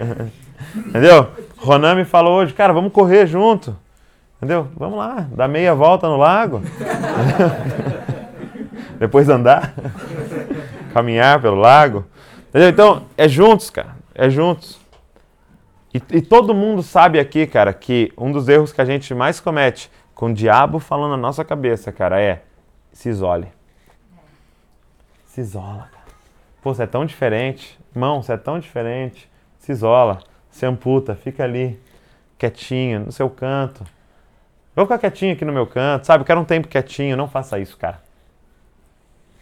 Entendeu? 0.75 1.31
Ronan 1.57 1.95
me 1.95 2.05
falou 2.05 2.37
hoje, 2.37 2.53
cara, 2.53 2.71
vamos 2.73 2.93
correr 2.93 3.25
junto. 3.25 3.75
Entendeu? 4.37 4.67
Vamos 4.77 4.97
lá, 4.97 5.27
dar 5.31 5.47
meia 5.47 5.75
volta 5.75 6.07
no 6.07 6.15
lago. 6.15 6.61
Depois 8.99 9.29
andar. 9.29 9.73
Caminhar 10.93 11.41
pelo 11.41 11.55
lago. 11.55 12.05
Entendeu? 12.49 12.69
Então, 12.69 13.05
é 13.17 13.27
juntos, 13.27 13.69
cara. 13.69 13.95
É 14.13 14.29
juntos. 14.29 14.79
E, 15.93 16.01
e, 16.17 16.21
todo 16.21 16.53
mundo 16.53 16.83
sabe 16.83 17.19
aqui, 17.19 17.47
cara, 17.47 17.73
que 17.73 18.11
um 18.17 18.31
dos 18.31 18.47
erros 18.47 18.71
que 18.71 18.81
a 18.81 18.85
gente 18.85 19.13
mais 19.15 19.39
comete 19.39 19.89
com 20.13 20.27
o 20.27 20.33
diabo 20.33 20.77
falando 20.77 21.11
na 21.11 21.17
nossa 21.17 21.43
cabeça, 21.43 21.91
cara, 21.91 22.21
é 22.21 22.43
se 22.91 23.09
isole. 23.09 23.47
Se 25.25 25.41
isola, 25.41 25.87
cara. 25.91 26.05
Pô, 26.61 26.73
você 26.73 26.83
é 26.83 26.87
tão 26.87 27.05
diferente. 27.05 27.79
Irmão, 27.95 28.21
você 28.21 28.33
é 28.33 28.37
tão 28.37 28.59
diferente. 28.59 29.29
Se 29.57 29.71
isola. 29.71 30.19
Se 30.51 30.65
amputa. 30.65 31.15
Fica 31.15 31.43
ali, 31.43 31.79
quietinho, 32.37 33.05
no 33.05 33.11
seu 33.11 33.29
canto. 33.29 33.83
Vou 34.75 34.85
ficar 34.85 34.99
quietinho 34.99 35.33
aqui 35.33 35.45
no 35.45 35.53
meu 35.53 35.65
canto, 35.65 36.05
sabe? 36.05 36.23
Quero 36.23 36.41
um 36.41 36.45
tempo 36.45 36.67
quietinho. 36.67 37.15
Não 37.15 37.27
faça 37.27 37.57
isso, 37.57 37.77
cara. 37.77 38.08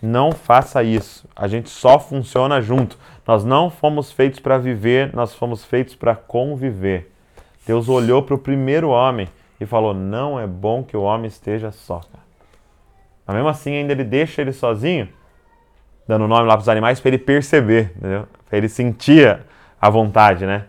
Não 0.01 0.31
faça 0.31 0.83
isso. 0.83 1.27
A 1.35 1.47
gente 1.47 1.69
só 1.69 1.99
funciona 1.99 2.61
junto. 2.61 2.97
Nós 3.25 3.43
não 3.43 3.69
fomos 3.69 4.11
feitos 4.11 4.39
para 4.39 4.57
viver, 4.57 5.13
nós 5.13 5.33
fomos 5.33 5.65
feitos 5.65 5.95
para 5.95 6.15
conviver. 6.15 7.11
Deus 7.65 7.89
olhou 7.89 8.23
para 8.23 8.35
o 8.35 8.37
primeiro 8.37 8.89
homem 8.89 9.27
e 9.59 9.65
falou: 9.65 9.93
Não 9.93 10.39
é 10.39 10.47
bom 10.47 10.83
que 10.83 10.95
o 10.95 11.01
homem 11.01 11.27
esteja 11.27 11.71
só. 11.71 12.01
Mas 13.25 13.35
mesmo 13.35 13.49
assim, 13.49 13.73
ainda 13.73 13.91
ele 13.91 14.05
deixa 14.05 14.41
ele 14.41 14.53
sozinho, 14.53 15.09
dando 16.07 16.27
nome 16.27 16.47
lá 16.47 16.53
para 16.53 16.61
os 16.61 16.69
animais 16.69 16.99
para 16.99 17.09
ele 17.09 17.17
perceber, 17.17 17.91
para 18.47 18.57
ele 18.57 18.69
sentir 18.69 19.37
a 19.81 19.89
vontade, 19.89 20.45
né? 20.45 20.65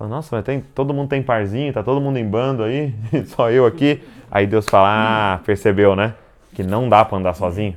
Nossa, 0.00 0.36
mas 0.36 0.44
tem, 0.44 0.60
todo 0.60 0.94
mundo 0.94 1.08
tem 1.08 1.22
parzinho, 1.22 1.72
tá 1.72 1.82
todo 1.82 2.00
mundo 2.00 2.18
em 2.18 2.26
bando 2.26 2.62
aí, 2.62 2.94
só 3.26 3.50
eu 3.50 3.66
aqui. 3.66 4.02
Aí 4.30 4.46
Deus 4.46 4.66
fala: 4.66 5.34
Ah, 5.34 5.40
percebeu, 5.44 5.96
né? 5.96 6.14
Que 6.54 6.62
não 6.62 6.88
dá 6.88 7.04
para 7.04 7.18
andar 7.18 7.34
sozinho. 7.34 7.76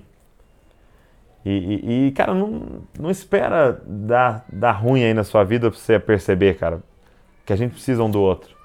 E, 1.45 2.08
e, 2.08 2.12
cara, 2.12 2.34
não, 2.34 2.62
não 2.99 3.10
espera 3.10 3.82
dar, 3.86 4.45
dar 4.51 4.71
ruim 4.73 5.04
aí 5.04 5.13
na 5.13 5.23
sua 5.23 5.43
vida 5.43 5.71
pra 5.71 5.80
você 5.80 5.99
perceber, 5.99 6.56
cara, 6.56 6.82
que 7.45 7.51
a 7.51 7.56
gente 7.56 7.71
precisa 7.71 8.04
um 8.04 8.10
do 8.10 8.21
outro. 8.21 8.56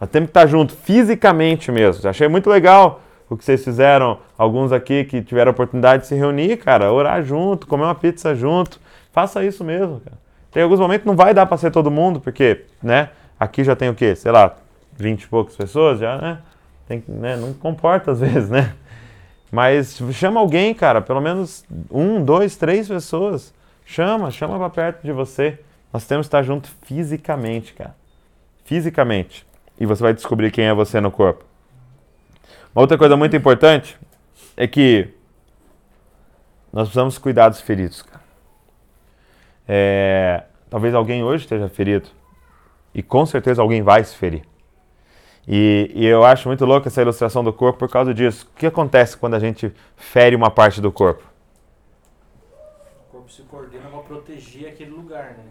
Nós 0.00 0.10
temos 0.10 0.28
que 0.28 0.30
estar 0.30 0.46
junto, 0.46 0.74
fisicamente 0.74 1.70
mesmo. 1.70 2.08
Achei 2.08 2.28
muito 2.28 2.50
legal 2.50 3.00
o 3.30 3.36
que 3.36 3.44
vocês 3.44 3.62
fizeram, 3.62 4.18
alguns 4.36 4.72
aqui 4.72 5.04
que 5.04 5.22
tiveram 5.22 5.50
a 5.50 5.52
oportunidade 5.52 6.02
de 6.02 6.08
se 6.08 6.14
reunir, 6.14 6.56
cara, 6.56 6.92
orar 6.92 7.22
junto, 7.22 7.66
comer 7.66 7.84
uma 7.84 7.94
pizza 7.94 8.34
junto. 8.34 8.80
Faça 9.12 9.44
isso 9.44 9.62
mesmo, 9.62 10.00
cara. 10.00 10.16
Tem 10.50 10.62
alguns 10.62 10.80
momentos 10.80 11.02
que 11.02 11.08
não 11.08 11.16
vai 11.16 11.34
dar 11.34 11.46
para 11.46 11.58
ser 11.58 11.70
todo 11.70 11.90
mundo, 11.90 12.20
porque, 12.20 12.64
né, 12.82 13.10
aqui 13.38 13.62
já 13.62 13.76
tem 13.76 13.90
o 13.90 13.94
quê? 13.94 14.16
Sei 14.16 14.32
lá, 14.32 14.56
20 14.96 15.22
e 15.22 15.28
poucas 15.28 15.54
pessoas, 15.54 16.00
já, 16.00 16.16
né? 16.16 16.38
Tem, 16.86 17.04
né 17.06 17.36
não 17.36 17.52
comporta 17.52 18.12
às 18.12 18.20
vezes, 18.20 18.48
né? 18.48 18.72
Mas 19.50 19.98
chama 20.12 20.40
alguém, 20.40 20.74
cara, 20.74 21.00
pelo 21.00 21.20
menos 21.20 21.64
um, 21.90 22.22
dois, 22.22 22.56
três 22.56 22.86
pessoas. 22.88 23.54
Chama, 23.84 24.30
chama 24.30 24.58
para 24.58 24.70
perto 24.70 25.02
de 25.02 25.12
você. 25.12 25.58
Nós 25.92 26.06
temos 26.06 26.26
que 26.26 26.28
estar 26.28 26.42
junto 26.42 26.68
fisicamente, 26.82 27.72
cara. 27.72 27.96
Fisicamente. 28.64 29.46
E 29.80 29.86
você 29.86 30.02
vai 30.02 30.12
descobrir 30.12 30.50
quem 30.50 30.66
é 30.66 30.74
você 30.74 31.00
no 31.00 31.10
corpo. 31.10 31.44
Uma 32.74 32.82
outra 32.82 32.98
coisa 32.98 33.16
muito 33.16 33.34
importante 33.34 33.98
é 34.56 34.66
que 34.66 35.08
nós 36.70 36.88
precisamos 36.88 37.16
cuidar 37.16 37.48
dos 37.48 37.60
feridos, 37.60 38.02
cara. 38.02 38.22
É, 39.66 40.44
talvez 40.68 40.94
alguém 40.94 41.22
hoje 41.24 41.44
esteja 41.44 41.68
ferido. 41.68 42.08
E 42.94 43.02
com 43.02 43.24
certeza 43.24 43.62
alguém 43.62 43.82
vai 43.82 44.04
se 44.04 44.14
ferir. 44.14 44.42
E, 45.50 45.90
e, 45.94 46.04
eu 46.04 46.26
acho 46.26 46.46
muito 46.46 46.66
louco 46.66 46.88
essa 46.88 47.00
ilustração 47.00 47.42
do 47.42 47.54
corpo 47.54 47.78
por 47.78 47.88
causa 47.88 48.12
disso. 48.12 48.46
O 48.54 48.58
que 48.58 48.66
acontece 48.66 49.16
quando 49.16 49.32
a 49.32 49.38
gente 49.38 49.72
fere 49.96 50.36
uma 50.36 50.50
parte 50.50 50.78
do 50.78 50.92
corpo? 50.92 51.24
O 53.08 53.12
corpo 53.12 53.32
se 53.32 53.40
coordena 53.42 53.88
para 53.88 54.00
proteger 54.00 54.68
aquele 54.68 54.90
lugar, 54.90 55.36
né? 55.38 55.44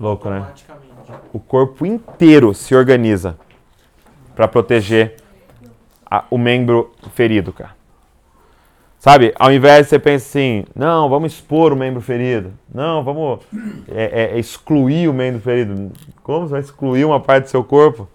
Louco, 0.00 0.28
né? 0.28 0.52
O 1.32 1.38
corpo 1.38 1.86
inteiro 1.86 2.52
se 2.52 2.74
organiza 2.74 3.38
para 4.34 4.48
proteger 4.48 5.16
a, 6.04 6.24
o 6.28 6.36
membro 6.36 6.92
ferido, 7.14 7.52
cara. 7.52 7.78
Sabe, 8.98 9.32
ao 9.38 9.52
invés 9.52 9.86
de 9.86 9.90
você 9.90 9.98
pensar 9.98 10.26
assim, 10.26 10.64
não, 10.74 11.08
vamos 11.08 11.34
expor 11.34 11.72
o 11.72 11.76
membro 11.76 12.00
ferido, 12.00 12.52
não, 12.72 13.04
vamos 13.04 13.40
é, 13.88 14.34
é, 14.34 14.38
excluir 14.38 15.08
o 15.08 15.14
membro 15.14 15.40
ferido. 15.40 15.92
Como 16.22 16.48
você 16.48 16.50
vai 16.50 16.60
excluir 16.60 17.04
uma 17.04 17.20
parte 17.20 17.44
do 17.44 17.50
seu 17.50 17.62
corpo? 17.62 18.08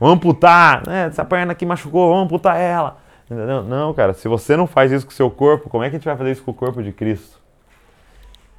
Vamos 0.00 0.16
amputar, 0.16 0.86
né? 0.86 1.08
Essa 1.08 1.26
perna 1.26 1.52
aqui 1.52 1.66
machucou, 1.66 2.08
vamos 2.08 2.24
amputar 2.24 2.58
ela. 2.58 2.96
Não, 3.28 3.62
não, 3.62 3.94
cara, 3.94 4.14
se 4.14 4.26
você 4.26 4.56
não 4.56 4.66
faz 4.66 4.90
isso 4.90 5.04
com 5.06 5.12
o 5.12 5.14
seu 5.14 5.30
corpo, 5.30 5.68
como 5.68 5.84
é 5.84 5.90
que 5.90 5.96
a 5.96 5.98
gente 5.98 6.06
vai 6.06 6.16
fazer 6.16 6.32
isso 6.32 6.42
com 6.42 6.50
o 6.50 6.54
corpo 6.54 6.82
de 6.82 6.90
Cristo? 6.90 7.38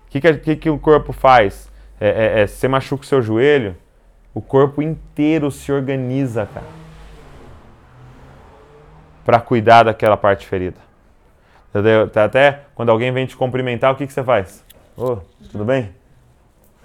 O 0.07 0.11
que, 0.11 0.21
que, 0.21 0.55
que, 0.55 0.69
o 0.69 0.77
corpo 0.77 1.11
faz? 1.11 1.69
É, 1.99 2.09
é, 2.09 2.41
é, 2.41 2.47
você 2.47 2.67
machuca 2.67 3.03
o 3.03 3.07
seu 3.07 3.21
joelho, 3.21 3.75
o 4.33 4.41
corpo 4.41 4.81
inteiro 4.81 5.49
se 5.51 5.71
organiza, 5.71 6.45
cara, 6.45 6.65
para 9.25 9.41
cuidar 9.41 9.83
daquela 9.83 10.15
parte 10.15 10.47
ferida. 10.47 10.79
Entendeu? 11.69 12.09
Até 12.15 12.61
quando 12.75 12.89
alguém 12.89 13.11
vem 13.11 13.25
te 13.25 13.35
cumprimentar, 13.35 13.91
o 13.91 13.95
que, 13.95 14.05
que 14.05 14.13
você 14.13 14.23
faz? 14.23 14.63
Ô, 14.95 15.13
oh, 15.13 15.17
tudo 15.51 15.65
bem? 15.65 16.00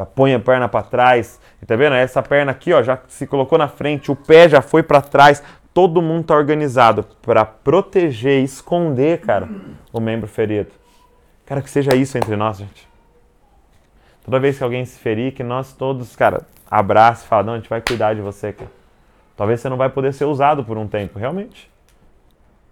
Põe 0.04 0.34
a 0.34 0.40
perna 0.40 0.68
para 0.68 0.82
trás. 0.82 1.40
Tá 1.66 1.74
vendo? 1.74 1.94
Essa 1.94 2.22
perna 2.22 2.52
aqui, 2.52 2.72
ó, 2.72 2.82
já 2.82 2.98
se 3.08 3.26
colocou 3.26 3.56
na 3.56 3.68
frente, 3.68 4.10
o 4.10 4.16
pé 4.16 4.48
já 4.48 4.60
foi 4.60 4.82
para 4.82 5.00
trás. 5.00 5.42
Todo 5.72 6.02
mundo 6.02 6.24
tá 6.24 6.34
organizado 6.34 7.04
para 7.22 7.44
proteger, 7.44 8.42
esconder, 8.42 9.20
cara, 9.20 9.48
o 9.92 10.00
membro 10.00 10.26
ferido. 10.26 10.70
Cara, 11.44 11.62
que 11.62 11.70
seja 11.70 11.94
isso 11.94 12.16
entre 12.16 12.34
nós, 12.34 12.58
gente. 12.58 12.88
Toda 14.24 14.40
vez 14.40 14.58
que 14.58 14.64
alguém 14.64 14.84
se 14.84 14.98
ferir, 14.98 15.32
que 15.32 15.44
nós 15.44 15.72
todos, 15.72 16.16
cara, 16.16 16.42
abrace 16.68 17.26
fala, 17.26 17.44
não, 17.44 17.52
a 17.52 17.56
gente 17.56 17.70
vai 17.70 17.80
cuidar 17.80 18.14
de 18.14 18.20
você, 18.20 18.52
cara. 18.52 18.70
Talvez 19.36 19.60
você 19.60 19.68
não 19.68 19.76
vai 19.76 19.88
poder 19.88 20.12
ser 20.12 20.24
usado 20.24 20.64
por 20.64 20.76
um 20.76 20.88
tempo, 20.88 21.18
realmente. 21.18 21.70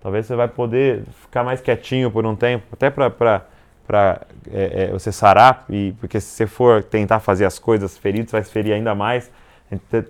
Talvez 0.01 0.27
você 0.27 0.35
vai 0.35 0.49
poder 0.49 1.05
ficar 1.23 1.45
mais 1.45 1.61
quietinho 1.61 2.11
por 2.11 2.27
um 2.27 2.35
tempo, 2.35 2.67
até 2.73 2.91
para 2.91 3.47
é, 4.51 4.85
é, 4.85 4.91
você 4.93 5.13
sarar, 5.13 5.65
e, 5.69 5.95
porque 6.01 6.21
se 6.21 6.29
você 6.29 6.47
for 6.47 6.83
tentar 6.83 7.21
fazer 7.21 7.45
as 7.45 7.59
coisas 7.59 7.99
feridas, 7.99 8.33
vai 8.33 8.43
se 8.43 8.51
ferir 8.51 8.73
ainda 8.73 8.95
mais. 8.95 9.31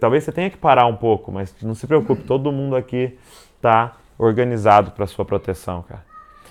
Talvez 0.00 0.24
você 0.24 0.32
tenha 0.32 0.50
que 0.50 0.56
parar 0.56 0.86
um 0.86 0.96
pouco, 0.96 1.32
mas 1.32 1.54
não 1.62 1.74
se 1.74 1.86
preocupe, 1.86 2.22
todo 2.22 2.52
mundo 2.52 2.76
aqui 2.76 3.18
está 3.56 3.96
organizado 4.18 4.92
para 4.92 5.06
sua 5.06 5.24
proteção, 5.24 5.82
cara. 5.82 6.04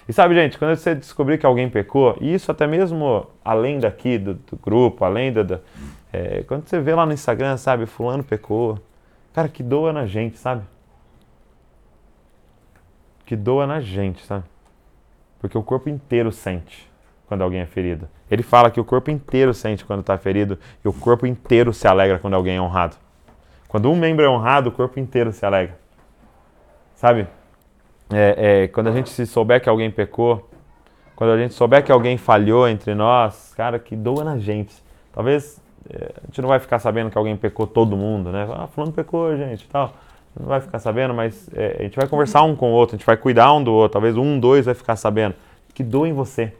E 0.08 0.12
sabe, 0.12 0.36
gente, 0.36 0.58
quando 0.58 0.76
você 0.76 0.94
descobrir 0.94 1.38
que 1.38 1.46
alguém 1.46 1.70
pecou, 1.70 2.18
e 2.20 2.34
isso 2.34 2.52
até 2.52 2.68
mesmo 2.68 3.28
além 3.44 3.80
daqui 3.80 4.18
do, 4.18 4.34
do 4.34 4.58
grupo, 4.58 5.06
além 5.06 5.32
da. 5.32 5.44
da 5.44 5.60
é, 6.12 6.44
quando 6.44 6.68
você 6.68 6.80
vê 6.80 6.94
lá 6.94 7.06
no 7.06 7.14
Instagram, 7.14 7.56
sabe, 7.56 7.86
fulano 7.86 8.24
pecou, 8.24 8.78
cara, 9.34 9.48
que 9.48 9.64
doa 9.64 9.94
na 9.94 10.06
gente, 10.06 10.38
sabe? 10.38 10.64
Que 13.26 13.36
doa 13.36 13.66
na 13.66 13.80
gente, 13.80 14.26
sabe? 14.26 14.44
Porque 15.40 15.58
o 15.58 15.64
corpo 15.64 15.90
inteiro 15.90 16.32
sente 16.32 16.92
quando 17.34 17.41
alguém 17.41 17.62
é 17.62 17.65
ferido. 17.65 18.08
Ele 18.30 18.43
fala 18.43 18.69
que 18.69 18.80
o 18.80 18.86
corpo 18.86 19.10
inteiro 19.10 19.56
sente 19.56 19.84
quando 19.84 20.02
está 20.02 20.15
ferido 20.19 20.60
e 20.86 20.88
o 20.88 20.93
corpo 20.93 21.26
inteiro 21.26 21.74
se 21.74 21.88
alegra 21.88 22.19
quando 22.19 22.36
alguém 22.36 22.58
é 22.58 22.62
honrado. 22.62 22.96
Quando 23.67 23.89
um 23.89 23.96
membro 23.96 24.24
é 24.24 24.30
honrado, 24.30 24.69
o 24.69 24.72
corpo 24.72 25.00
inteiro 25.00 25.34
se 25.34 25.43
alegra. 25.43 25.76
Sabe? 26.93 27.28
É, 28.12 28.65
é, 28.65 28.67
quando 28.67 28.89
a 28.89 28.91
gente 28.91 29.10
se 29.10 29.26
souber 29.26 29.60
que 29.60 29.67
alguém 29.67 29.89
pecou, 29.89 30.48
quando 31.15 31.32
a 31.32 31.38
gente 31.39 31.56
souber 31.56 31.84
que 31.84 31.91
alguém 31.91 32.17
falhou 32.17 32.67
entre 32.67 32.93
nós, 32.93 33.52
cara, 33.58 33.80
que 33.80 33.96
doa 33.96 34.24
na 34.24 34.38
gente. 34.38 34.76
Talvez 35.12 35.60
é, 35.89 36.13
a 36.24 36.28
gente 36.28 36.39
não 36.39 36.50
vai 36.50 36.60
ficar 36.60 36.78
sabendo 36.78 37.10
que 37.10 37.17
alguém 37.17 37.36
pecou 37.36 37.65
todo 37.65 37.98
mundo, 37.98 38.32
né? 38.32 38.48
Ah, 38.52 38.67
fulano 38.67 38.93
pecou, 38.93 39.36
gente, 39.36 39.67
tal. 39.67 39.96
Não 40.39 40.46
vai 40.46 40.62
ficar 40.62 40.78
sabendo, 40.78 41.15
mas 41.15 41.50
é, 41.56 41.78
a 41.80 41.84
gente 41.84 41.96
vai 41.96 42.08
conversar 42.08 42.43
um 42.43 42.56
com 42.56 42.72
o 42.72 42.76
outro, 42.76 42.96
a 42.96 42.98
gente 43.00 43.08
vai 43.08 43.17
cuidar 43.17 43.52
um 43.54 43.63
do 43.63 43.74
outro. 43.74 43.93
Talvez 43.93 44.15
um, 44.15 44.39
dois 44.39 44.67
vai 44.67 44.76
ficar 44.76 44.96
sabendo. 44.96 45.34
Que 45.74 45.84
doa 45.84 46.08
em 46.08 46.13
você. 46.13 46.54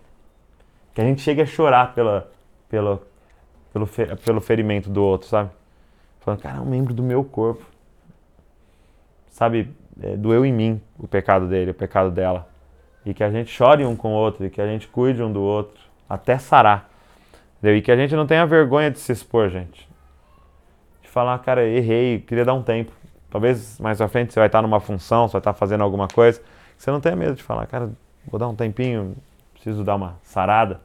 Que 0.93 1.01
a 1.01 1.03
gente 1.03 1.21
chegue 1.21 1.41
a 1.41 1.45
chorar 1.45 1.93
pela, 1.93 2.32
pela, 2.69 3.01
pelo, 3.71 3.88
pelo 4.23 4.41
ferimento 4.41 4.89
do 4.89 5.03
outro, 5.03 5.27
sabe? 5.27 5.49
Falando, 6.19 6.41
cara, 6.41 6.58
é 6.58 6.62
um 6.62 6.65
membro 6.65 6.93
do 6.93 7.03
meu 7.03 7.23
corpo. 7.23 7.65
Sabe, 9.29 9.73
é, 10.01 10.15
doeu 10.15 10.45
em 10.45 10.53
mim 10.53 10.82
o 10.97 11.08
pecado 11.08 11.47
dele, 11.47 11.71
o 11.71 11.73
pecado 11.73 12.12
dela. 12.12 12.47
E 13.06 13.13
que 13.13 13.23
a 13.23 13.29
gente 13.29 13.49
chore 13.49 13.84
um 13.86 13.95
com 13.95 14.13
o 14.13 14.15
outro, 14.15 14.45
e 14.45 14.49
que 14.49 14.62
a 14.62 14.67
gente 14.67 14.88
cuide 14.88 15.21
um 15.21 15.32
do 15.32 15.41
outro, 15.41 15.82
até 16.08 16.38
sarar. 16.38 16.89
Entendeu? 17.58 17.77
E 17.77 17.82
que 17.82 17.91
a 17.91 17.95
gente 17.95 18.15
não 18.15 18.27
tenha 18.27 18.45
vergonha 18.45 18.91
de 18.91 18.99
se 18.99 19.12
expor, 19.12 19.49
gente. 19.49 19.89
De 21.01 21.10
falar, 21.10 21.38
cara, 21.39 21.65
errei, 21.65 22.19
queria 22.19 22.45
dar 22.45 22.53
um 22.53 22.63
tempo. 22.63 22.91
Talvez 23.29 23.79
mais 23.79 23.99
à 23.99 24.08
frente 24.08 24.32
você 24.32 24.39
vai 24.39 24.47
estar 24.47 24.62
numa 24.62 24.79
função, 24.79 25.27
você 25.27 25.34
vai 25.34 25.39
estar 25.39 25.53
fazendo 25.53 25.84
alguma 25.84 26.08
coisa. 26.08 26.41
Você 26.77 26.91
não 26.91 27.01
tenha 27.01 27.15
medo 27.15 27.36
de 27.36 27.41
falar, 27.41 27.65
cara, 27.65 27.91
vou 28.27 28.39
dar 28.39 28.47
um 28.47 28.56
tempinho, 28.56 29.15
preciso 29.63 29.84
dar 29.84 29.95
uma 29.95 30.17
sarada. 30.23 30.82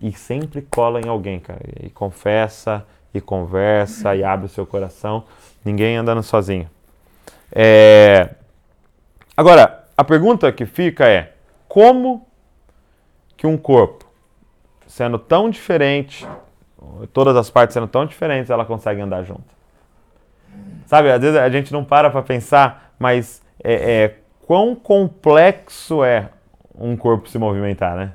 E 0.00 0.12
sempre 0.12 0.62
cola 0.62 1.00
em 1.00 1.08
alguém, 1.08 1.38
cara. 1.38 1.60
E 1.82 1.90
confessa, 1.90 2.86
e 3.12 3.20
conversa, 3.20 4.16
e 4.16 4.24
abre 4.24 4.46
o 4.46 4.48
seu 4.48 4.64
coração. 4.64 5.24
Ninguém 5.64 5.96
andando 5.96 6.22
sozinho. 6.22 6.70
É... 7.52 8.30
Agora, 9.36 9.84
a 9.96 10.04
pergunta 10.04 10.50
que 10.50 10.64
fica 10.64 11.06
é: 11.06 11.34
como 11.68 12.26
que 13.36 13.46
um 13.46 13.58
corpo, 13.58 14.06
sendo 14.86 15.18
tão 15.18 15.50
diferente, 15.50 16.26
todas 17.12 17.36
as 17.36 17.50
partes 17.50 17.74
sendo 17.74 17.88
tão 17.88 18.06
diferentes, 18.06 18.50
ela 18.50 18.64
consegue 18.64 19.00
andar 19.00 19.22
junto? 19.24 19.58
Sabe, 20.86 21.10
às 21.10 21.20
vezes 21.20 21.36
a 21.36 21.48
gente 21.50 21.72
não 21.72 21.84
para 21.84 22.08
para 22.08 22.22
pensar, 22.22 22.94
mas 22.98 23.42
é, 23.62 24.04
é, 24.04 24.16
quão 24.46 24.74
complexo 24.74 26.02
é 26.02 26.30
um 26.78 26.96
corpo 26.96 27.28
se 27.28 27.38
movimentar, 27.38 27.96
né? 27.96 28.12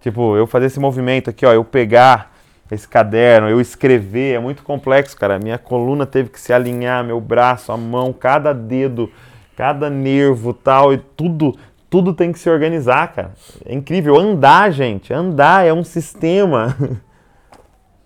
Tipo, 0.00 0.36
eu 0.36 0.46
fazer 0.46 0.66
esse 0.66 0.78
movimento 0.78 1.28
aqui, 1.30 1.44
ó, 1.44 1.52
eu 1.52 1.64
pegar 1.64 2.32
esse 2.70 2.86
caderno, 2.86 3.48
eu 3.48 3.60
escrever, 3.60 4.34
é 4.34 4.38
muito 4.38 4.62
complexo, 4.62 5.16
cara. 5.16 5.38
Minha 5.38 5.58
coluna 5.58 6.06
teve 6.06 6.28
que 6.28 6.40
se 6.40 6.52
alinhar, 6.52 7.04
meu 7.04 7.20
braço, 7.20 7.72
a 7.72 7.76
mão, 7.76 8.12
cada 8.12 8.52
dedo, 8.52 9.10
cada 9.56 9.88
nervo, 9.90 10.52
tal, 10.52 10.92
e 10.92 10.98
tudo, 10.98 11.56
tudo 11.90 12.12
tem 12.12 12.30
que 12.30 12.38
se 12.38 12.48
organizar, 12.48 13.12
cara. 13.12 13.32
É 13.64 13.74
incrível. 13.74 14.16
Andar, 14.16 14.70
gente, 14.70 15.12
andar 15.12 15.66
é 15.66 15.72
um 15.72 15.82
sistema. 15.82 16.76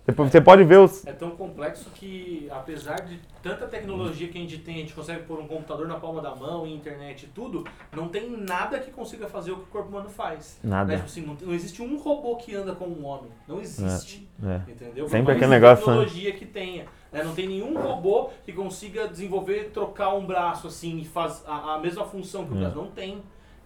Você 0.05 0.41
pode 0.41 0.65
ver 0.65 0.81
os. 0.81 1.07
É 1.07 1.12
tão 1.12 1.31
complexo 1.31 1.88
que, 1.95 2.49
apesar 2.51 2.97
de 3.03 3.21
tanta 3.41 3.69
tecnologia 3.69 4.27
que 4.29 4.37
a 4.37 4.41
gente 4.41 4.59
tem, 4.59 4.77
a 4.77 4.79
gente 4.79 4.95
consegue 4.95 5.23
pôr 5.23 5.38
um 5.38 5.47
computador 5.47 5.87
na 5.87 5.95
palma 5.95 6.21
da 6.21 6.35
mão, 6.35 6.67
internet 6.67 7.25
e 7.25 7.29
tudo, 7.29 7.65
não 7.93 8.09
tem 8.09 8.29
nada 8.29 8.81
que 8.81 8.91
consiga 8.91 9.29
fazer 9.29 9.53
o 9.53 9.57
que 9.59 9.62
o 9.62 9.67
corpo 9.67 9.91
humano 9.91 10.09
faz. 10.09 10.59
Nada. 10.62 10.88
Né? 10.88 10.95
Tipo 10.97 11.07
assim, 11.07 11.21
não, 11.21 11.37
não, 11.41 11.55
existe 11.55 11.81
um 11.81 11.97
robô 11.99 12.35
que 12.37 12.53
anda 12.53 12.75
como 12.75 12.99
um 12.99 13.05
homem. 13.05 13.31
Não 13.47 13.61
existe. 13.61 14.29
É. 14.45 14.49
é. 14.49 14.73
Entendeu? 14.73 15.09
Sempre 15.09 15.35
aquele 15.35 15.51
negócio. 15.51 15.87
Né? 15.87 15.93
tecnologia 15.93 16.33
que 16.33 16.47
tenha. 16.47 16.87
Né? 17.12 17.23
Não 17.23 17.33
tem 17.33 17.47
nenhum 17.47 17.81
robô 17.81 18.31
que 18.45 18.53
consiga 18.53 19.07
desenvolver, 19.07 19.71
trocar 19.73 20.15
um 20.15 20.27
braço 20.27 20.67
assim 20.67 20.99
e 20.99 21.05
faz 21.05 21.45
a, 21.47 21.75
a 21.75 21.79
mesma 21.79 22.05
função 22.05 22.45
que 22.45 22.53
o 22.53 22.57
é. 22.57 22.61
braço. 22.61 22.77
Não 22.77 22.91
tem. 22.91 23.23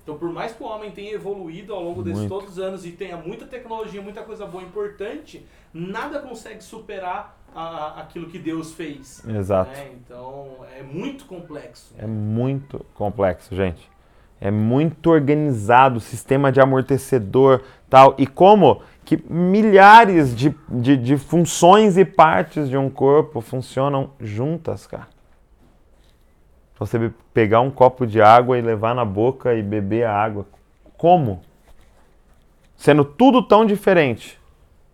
Então, 0.07 0.17
por 0.17 0.33
mais 0.33 0.53
que 0.53 0.63
o 0.63 0.67
homem 0.67 0.93
tenha 0.93 1.13
evoluído 1.13 1.75
ao 1.75 1.83
longo 1.83 2.01
desses 2.01 2.29
todos 2.29 2.51
os 2.51 2.59
anos 2.61 2.87
e 2.87 2.93
tenha 2.93 3.17
muita 3.17 3.45
tecnologia, 3.45 4.01
muita 4.01 4.23
coisa 4.23 4.47
boa 4.47 4.63
importante, 4.63 5.45
nada 5.75 6.21
consegue 6.21 6.63
superar 6.63 7.37
a, 7.53 8.03
aquilo 8.03 8.29
que 8.29 8.39
Deus 8.39 8.73
fez. 8.73 9.27
Exato. 9.27 9.73
Né? 9.73 9.91
Então, 9.95 10.59
é 10.79 10.81
muito 10.81 11.25
complexo. 11.25 11.93
É 11.99 12.07
muito 12.07 12.87
complexo, 12.95 13.53
gente. 13.53 13.91
É 14.41 14.49
muito 14.49 15.11
organizado, 15.11 15.99
sistema 15.99 16.53
de 16.53 16.61
amortecedor, 16.61 17.65
tal. 17.91 18.15
E 18.17 18.29
como 18.29 18.83
que 19.05 19.21
milhares 19.29 20.37
de, 20.37 20.55
de, 20.69 20.97
de 20.97 21.17
funções 21.17 21.99
e 21.99 22.05
partes 22.05 22.69
de 22.69 22.77
um 22.77 22.89
corpo 22.89 23.41
funcionam 23.41 24.13
juntas, 24.21 24.87
cara 24.87 25.16
você 26.79 27.11
pegar 27.33 27.61
um 27.61 27.71
copo 27.71 28.07
de 28.07 28.21
água 28.21 28.59
e 28.59 28.63
levar 28.63 28.95
na 28.95 29.05
boca 29.05 29.55
e 29.55 29.63
beber 29.63 30.05
a 30.05 30.15
água. 30.15 30.47
Como? 30.97 31.41
Sendo 32.77 33.05
tudo 33.05 33.43
tão 33.43 33.65
diferente, 33.65 34.39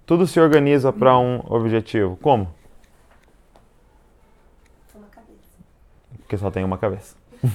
tudo 0.06 0.26
se 0.26 0.38
organiza 0.38 0.92
para 0.92 1.18
um 1.18 1.42
objetivo. 1.48 2.16
Como? 2.22 2.54
Uma 4.94 5.08
cabeça. 5.08 5.58
Porque 6.18 6.36
só 6.36 6.50
tem 6.50 6.64
uma 6.64 6.78
cabeça. 6.78 7.16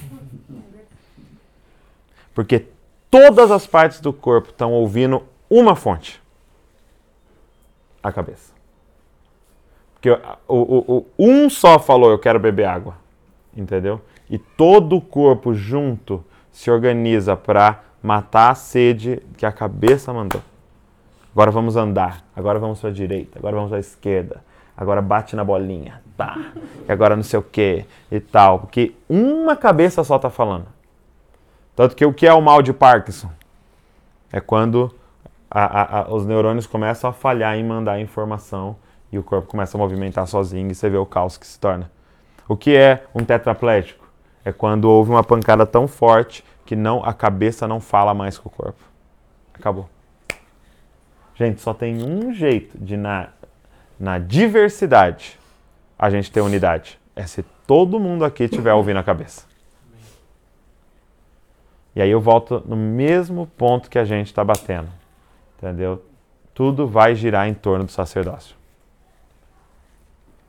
Porque 2.34 2.66
todas 3.10 3.50
as 3.50 3.66
partes 3.66 4.00
do 4.00 4.12
corpo 4.12 4.50
estão 4.50 4.72
ouvindo 4.72 5.24
uma 5.48 5.74
fonte: 5.74 6.22
a 8.02 8.12
cabeça. 8.12 8.52
Porque 9.94 10.10
o, 10.10 10.18
o, 10.46 10.96
o, 10.98 11.06
um 11.18 11.48
só 11.50 11.78
falou: 11.78 12.10
Eu 12.10 12.18
quero 12.18 12.38
beber 12.38 12.66
água. 12.66 13.07
Entendeu? 13.58 14.00
e 14.30 14.38
todo 14.38 14.96
o 14.96 15.00
corpo 15.00 15.54
junto 15.54 16.24
se 16.50 16.70
organiza 16.70 17.36
para 17.36 17.82
matar 18.02 18.50
a 18.50 18.54
sede 18.54 19.22
que 19.36 19.46
a 19.46 19.52
cabeça 19.52 20.12
mandou. 20.12 20.42
Agora 21.32 21.50
vamos 21.50 21.76
andar, 21.76 22.24
agora 22.34 22.58
vamos 22.58 22.80
para 22.80 22.90
a 22.90 22.92
direita, 22.92 23.38
agora 23.38 23.56
vamos 23.56 23.72
à 23.72 23.78
esquerda, 23.78 24.42
agora 24.76 25.00
bate 25.00 25.36
na 25.36 25.44
bolinha, 25.44 26.02
tá? 26.16 26.52
E 26.86 26.92
agora 26.92 27.14
não 27.14 27.22
sei 27.22 27.38
o 27.38 27.42
que 27.42 27.84
e 28.10 28.20
tal, 28.20 28.60
porque 28.60 28.94
uma 29.08 29.56
cabeça 29.56 30.02
só 30.02 30.16
está 30.16 30.30
falando. 30.30 30.66
Tanto 31.76 31.94
que 31.94 32.04
o 32.04 32.12
que 32.12 32.26
é 32.26 32.32
o 32.32 32.42
mal 32.42 32.60
de 32.60 32.72
Parkinson? 32.72 33.30
É 34.32 34.40
quando 34.40 34.92
a, 35.50 35.64
a, 35.64 36.00
a, 36.00 36.14
os 36.14 36.26
neurônios 36.26 36.66
começam 36.66 37.08
a 37.08 37.12
falhar 37.12 37.56
em 37.56 37.64
mandar 37.64 38.00
informação 38.00 38.76
e 39.12 39.18
o 39.18 39.22
corpo 39.22 39.48
começa 39.48 39.76
a 39.76 39.78
movimentar 39.78 40.26
sozinho 40.26 40.70
e 40.70 40.74
você 40.74 40.90
vê 40.90 40.98
o 40.98 41.06
caos 41.06 41.38
que 41.38 41.46
se 41.46 41.58
torna. 41.58 41.90
O 42.48 42.56
que 42.56 42.74
é 42.74 43.04
um 43.14 43.24
tetraplégico? 43.24 44.08
é 44.48 44.52
quando 44.52 44.86
houve 44.86 45.10
uma 45.10 45.22
pancada 45.22 45.66
tão 45.66 45.86
forte 45.86 46.42
que 46.64 46.74
não 46.74 47.04
a 47.04 47.12
cabeça 47.12 47.68
não 47.68 47.80
fala 47.80 48.14
mais 48.14 48.38
com 48.38 48.48
o 48.48 48.52
corpo. 48.52 48.82
Acabou. 49.52 49.88
Gente, 51.34 51.60
só 51.60 51.74
tem 51.74 52.02
um 52.02 52.32
jeito 52.32 52.76
de 52.78 52.96
na, 52.96 53.28
na 53.98 54.18
diversidade 54.18 55.38
a 55.98 56.10
gente 56.10 56.30
ter 56.32 56.40
unidade? 56.40 56.98
É 57.14 57.26
se 57.26 57.42
todo 57.66 58.00
mundo 58.00 58.24
aqui 58.24 58.48
tiver 58.48 58.72
ouvindo 58.72 58.98
a 58.98 59.02
cabeça. 59.02 59.46
E 61.94 62.00
aí 62.00 62.10
eu 62.10 62.20
volto 62.20 62.62
no 62.66 62.76
mesmo 62.76 63.46
ponto 63.46 63.90
que 63.90 63.98
a 63.98 64.04
gente 64.04 64.28
está 64.28 64.44
batendo. 64.44 64.88
Entendeu? 65.56 66.04
Tudo 66.54 66.86
vai 66.86 67.14
girar 67.14 67.48
em 67.48 67.54
torno 67.54 67.84
do 67.84 67.90
sacerdócio. 67.90 68.56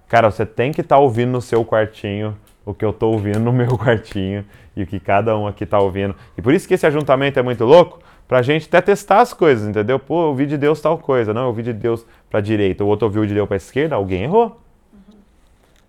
Cara, 0.09 0.31
você 0.31 0.45
tem 0.45 0.71
que 0.71 0.81
estar 0.81 0.95
tá 0.95 1.01
ouvindo 1.01 1.31
no 1.31 1.41
seu 1.41 1.63
quartinho 1.63 2.35
o 2.65 2.73
que 2.73 2.83
eu 2.83 2.89
estou 2.89 3.13
ouvindo 3.13 3.39
no 3.39 3.53
meu 3.53 3.77
quartinho 3.79 4.43
e 4.75 4.83
o 4.83 4.87
que 4.87 4.99
cada 4.99 5.37
um 5.37 5.47
aqui 5.47 5.63
está 5.63 5.79
ouvindo. 5.79 6.15
E 6.37 6.41
por 6.41 6.53
isso 6.53 6.67
que 6.67 6.73
esse 6.73 6.85
ajuntamento 6.85 7.39
é 7.39 7.41
muito 7.41 7.63
louco, 7.63 7.99
para 8.27 8.39
a 8.39 8.41
gente 8.41 8.67
até 8.67 8.81
testar 8.81 9.21
as 9.21 9.33
coisas, 9.33 9.67
entendeu? 9.67 9.97
Pô, 9.97 10.23
eu 10.23 10.27
ouvi 10.27 10.45
de 10.45 10.57
Deus 10.57 10.81
tal 10.81 10.97
coisa, 10.97 11.33
não, 11.33 11.43
eu 11.43 11.47
ouvi 11.47 11.63
de 11.63 11.73
Deus 11.73 12.05
para 12.29 12.39
a 12.39 12.41
direita, 12.41 12.83
o 12.83 12.87
outro 12.87 13.05
ouviu 13.05 13.25
de 13.25 13.33
Deus 13.33 13.47
para 13.47 13.55
a 13.55 13.57
esquerda, 13.57 13.95
alguém 13.95 14.23
errou. 14.23 14.59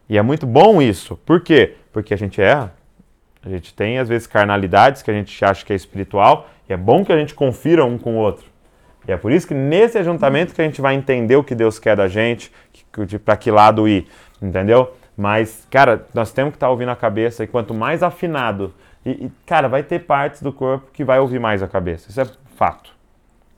E 0.08 0.18
é 0.18 0.22
muito 0.22 0.46
bom 0.46 0.82
isso. 0.82 1.16
Por 1.24 1.40
quê? 1.40 1.76
Porque 1.92 2.12
a 2.12 2.16
gente 2.16 2.40
erra. 2.40 2.74
A 3.42 3.48
gente 3.48 3.72
tem, 3.72 3.98
às 3.98 4.08
vezes, 4.08 4.26
carnalidades 4.26 5.02
que 5.02 5.10
a 5.10 5.14
gente 5.14 5.42
acha 5.44 5.64
que 5.64 5.72
é 5.72 5.76
espiritual, 5.76 6.48
e 6.68 6.72
é 6.72 6.76
bom 6.76 7.04
que 7.04 7.12
a 7.12 7.16
gente 7.16 7.34
confira 7.34 7.84
um 7.84 7.96
com 7.96 8.16
o 8.16 8.18
outro. 8.18 8.49
E 9.08 9.12
é 9.12 9.16
por 9.16 9.32
isso 9.32 9.46
que 9.46 9.54
nesse 9.54 9.98
ajuntamento 9.98 10.54
que 10.54 10.60
a 10.60 10.64
gente 10.64 10.80
vai 10.80 10.94
entender 10.94 11.36
o 11.36 11.44
que 11.44 11.54
Deus 11.54 11.78
quer 11.78 11.96
da 11.96 12.08
gente, 12.08 12.52
para 13.24 13.36
que 13.36 13.50
lado 13.50 13.88
ir, 13.88 14.06
entendeu? 14.40 14.94
Mas, 15.16 15.66
cara, 15.70 16.06
nós 16.14 16.32
temos 16.32 16.52
que 16.52 16.56
estar 16.56 16.66
tá 16.66 16.70
ouvindo 16.70 16.90
a 16.90 16.96
cabeça, 16.96 17.44
e 17.44 17.46
quanto 17.46 17.74
mais 17.74 18.02
afinado, 18.02 18.72
e, 19.04 19.10
e, 19.10 19.32
cara, 19.46 19.68
vai 19.68 19.82
ter 19.82 20.00
partes 20.00 20.42
do 20.42 20.52
corpo 20.52 20.88
que 20.92 21.04
vai 21.04 21.18
ouvir 21.18 21.38
mais 21.38 21.62
a 21.62 21.68
cabeça. 21.68 22.10
Isso 22.10 22.20
é 22.20 22.26
fato. 22.56 22.90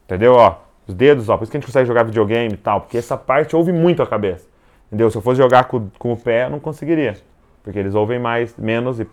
Entendeu? 0.05 0.35
Ó, 0.35 0.57
os 0.87 0.95
dedos, 0.95 1.29
ó, 1.29 1.37
por 1.37 1.45
isso 1.45 1.51
que 1.51 1.57
a 1.57 1.61
gente 1.61 1.67
consegue 1.67 1.87
jogar 1.87 2.05
videogame 2.05 2.55
e 2.55 2.57
tal, 2.57 2.81
porque 2.81 2.99
essa 2.99 3.17
parte 3.17 3.55
ouve 3.57 3.73
muito 3.73 4.03
a 4.03 4.07
cabeça. 4.07 4.47
Entendeu? 4.87 5.11
Se 5.11 5.17
eu 5.17 5.23
fosse 5.23 5.39
jogar 5.39 5.65
com, 5.65 5.89
com 5.99 6.13
o 6.13 6.17
pé, 6.17 6.45
eu 6.45 6.51
não 6.51 6.61
conseguiria. 6.61 7.17
Porque 7.63 7.79
eles 7.79 7.95
ouvem 7.95 8.19
mais, 8.19 8.57
menos 8.57 9.01
e 9.01 9.07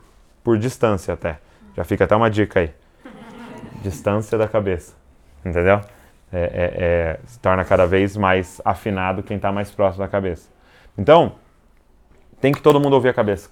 por 0.43 0.57
distância 0.57 1.13
até. 1.13 1.39
Já 1.75 1.83
fica 1.83 2.03
até 2.03 2.15
uma 2.15 2.29
dica 2.29 2.59
aí. 2.59 2.71
Distância 3.81 4.37
da 4.37 4.47
cabeça. 4.47 4.93
Entendeu? 5.45 5.81
É, 6.31 6.41
é, 6.41 6.83
é, 6.83 7.19
se 7.25 7.39
torna 7.39 7.65
cada 7.65 7.87
vez 7.87 8.15
mais 8.15 8.61
afinado 8.63 9.23
quem 9.23 9.37
está 9.37 9.51
mais 9.51 9.71
próximo 9.71 10.03
da 10.03 10.09
cabeça. 10.09 10.49
Então, 10.97 11.35
tem 12.39 12.53
que 12.53 12.61
todo 12.61 12.79
mundo 12.79 12.93
ouvir 12.93 13.09
a 13.09 13.13
cabeça. 13.13 13.49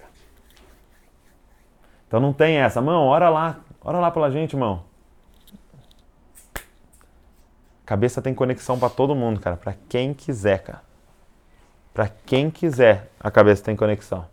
Então 2.06 2.20
não 2.20 2.32
tem 2.32 2.56
essa, 2.56 2.80
mão, 2.80 3.06
ora 3.06 3.28
lá, 3.28 3.60
ora 3.82 3.98
lá 3.98 4.10
pela 4.10 4.30
gente, 4.30 4.54
irmão. 4.54 4.84
Cabeça 7.84 8.22
tem 8.22 8.34
conexão 8.34 8.78
para 8.78 8.88
todo 8.88 9.14
mundo, 9.14 9.40
cara, 9.40 9.56
para 9.56 9.74
quem 9.88 10.14
quiser, 10.14 10.62
cara. 10.62 10.82
Para 11.92 12.08
quem 12.08 12.50
quiser, 12.50 13.10
a 13.18 13.30
cabeça 13.30 13.64
tem 13.64 13.74
conexão. 13.74 14.26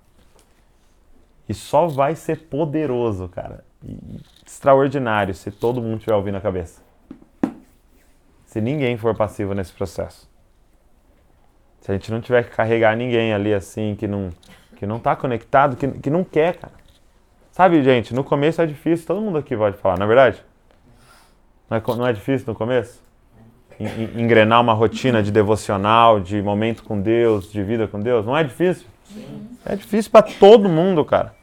E 1.49 1.53
só 1.53 1.87
vai 1.87 2.15
ser 2.15 2.47
poderoso, 2.47 3.27
cara. 3.27 3.63
Extraordinário 4.45 5.33
se 5.33 5.51
todo 5.51 5.81
mundo 5.81 5.97
estiver 5.97 6.15
ouvindo 6.15 6.37
a 6.37 6.41
cabeça. 6.41 6.84
Se 8.55 8.61
ninguém 8.61 8.95
for 8.95 9.13
passivo 9.13 9.53
nesse 9.53 9.73
processo. 9.73 10.29
Se 11.81 11.91
a 11.91 11.93
gente 11.93 12.09
não 12.09 12.21
tiver 12.21 12.41
que 12.45 12.55
carregar 12.55 12.95
ninguém 12.95 13.33
ali 13.33 13.53
assim, 13.53 13.97
que 13.99 14.07
não, 14.07 14.29
que 14.77 14.85
não 14.85 14.97
tá 14.97 15.13
conectado, 15.13 15.75
que, 15.75 15.85
que 15.89 16.09
não 16.09 16.23
quer, 16.23 16.55
cara. 16.55 16.71
Sabe, 17.51 17.83
gente, 17.83 18.13
no 18.13 18.23
começo 18.23 18.61
é 18.61 18.65
difícil, 18.65 19.05
todo 19.07 19.19
mundo 19.19 19.37
aqui 19.37 19.57
pode 19.57 19.75
falar, 19.75 19.97
não 19.97 20.05
é 20.05 20.07
verdade? 20.07 20.41
Não 21.69 21.75
é, 21.75 21.83
não 21.97 22.07
é 22.07 22.13
difícil 22.13 22.47
no 22.47 22.55
começo? 22.55 23.03
Engrenar 24.15 24.61
uma 24.61 24.71
rotina 24.71 25.21
de 25.21 25.33
devocional, 25.33 26.21
de 26.21 26.41
momento 26.41 26.81
com 26.81 27.01
Deus, 27.01 27.51
de 27.51 27.61
vida 27.61 27.89
com 27.89 27.99
Deus, 27.99 28.25
não 28.25 28.37
é 28.37 28.43
difícil? 28.45 28.87
Sim. 29.03 29.49
É 29.65 29.75
difícil 29.75 30.09
para 30.09 30.21
todo 30.21 30.69
mundo, 30.69 31.03
cara. 31.03 31.35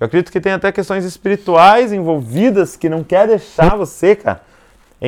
Eu 0.00 0.06
acredito 0.06 0.32
que 0.32 0.40
tem 0.40 0.54
até 0.54 0.72
questões 0.72 1.04
espirituais 1.04 1.92
envolvidas 1.92 2.76
que 2.76 2.88
não 2.88 3.04
quer 3.04 3.28
deixar 3.28 3.76
você, 3.76 4.16
cara, 4.16 4.53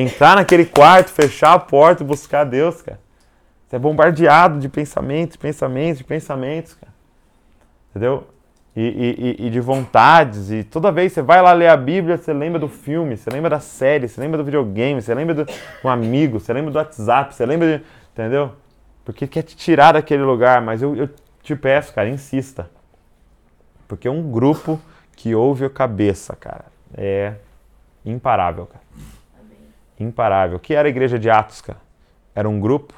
entrar 0.01 0.35
naquele 0.35 0.65
quarto, 0.65 1.09
fechar 1.09 1.53
a 1.53 1.59
porta 1.59 2.03
e 2.03 2.05
buscar 2.05 2.43
Deus, 2.43 2.81
cara. 2.81 2.99
Você 3.67 3.75
é 3.75 3.79
bombardeado 3.79 4.59
de 4.59 4.69
pensamentos, 4.69 5.35
pensamentos, 5.35 6.01
pensamentos, 6.01 6.73
cara. 6.75 6.93
Entendeu? 7.89 8.27
E, 8.75 9.35
e, 9.39 9.47
e, 9.47 9.49
de 9.49 9.59
vontades. 9.59 10.51
E 10.51 10.63
toda 10.63 10.91
vez 10.91 11.11
que 11.11 11.15
você 11.15 11.21
vai 11.23 11.41
lá 11.41 11.51
ler 11.51 11.67
a 11.67 11.75
Bíblia, 11.75 12.15
você 12.15 12.31
lembra 12.31 12.59
do 12.59 12.67
filme, 12.67 13.17
você 13.17 13.29
lembra 13.29 13.49
da 13.49 13.59
série, 13.59 14.07
você 14.07 14.21
lembra 14.21 14.37
do 14.37 14.43
videogame, 14.43 15.01
você 15.01 15.15
lembra 15.15 15.43
de 15.43 15.53
um 15.83 15.89
amigo, 15.89 16.39
você 16.39 16.53
lembra 16.53 16.71
do 16.71 16.77
WhatsApp, 16.77 17.33
você 17.33 17.45
lembra 17.45 17.79
de. 17.79 17.83
Entendeu? 18.13 18.53
Porque 19.03 19.25
quer 19.25 19.41
te 19.41 19.55
tirar 19.57 19.93
daquele 19.93 20.23
lugar, 20.23 20.61
mas 20.61 20.81
eu, 20.81 20.95
eu 20.95 21.09
te 21.41 21.55
peço, 21.55 21.91
cara, 21.93 22.07
insista. 22.07 22.69
Porque 23.87 24.07
é 24.07 24.11
um 24.11 24.31
grupo 24.31 24.79
que 25.15 25.33
ouve 25.33 25.65
a 25.65 25.69
cabeça, 25.69 26.35
cara. 26.35 26.65
É 26.95 27.33
imparável, 28.05 28.67
cara. 28.67 28.83
Imparável. 29.99 30.57
O 30.57 30.59
que 30.59 30.73
era 30.73 30.87
a 30.87 30.89
igreja 30.89 31.17
de 31.17 31.29
Atos, 31.29 31.61
cara? 31.61 31.79
Era 32.35 32.47
um 32.47 32.59
grupo 32.59 32.93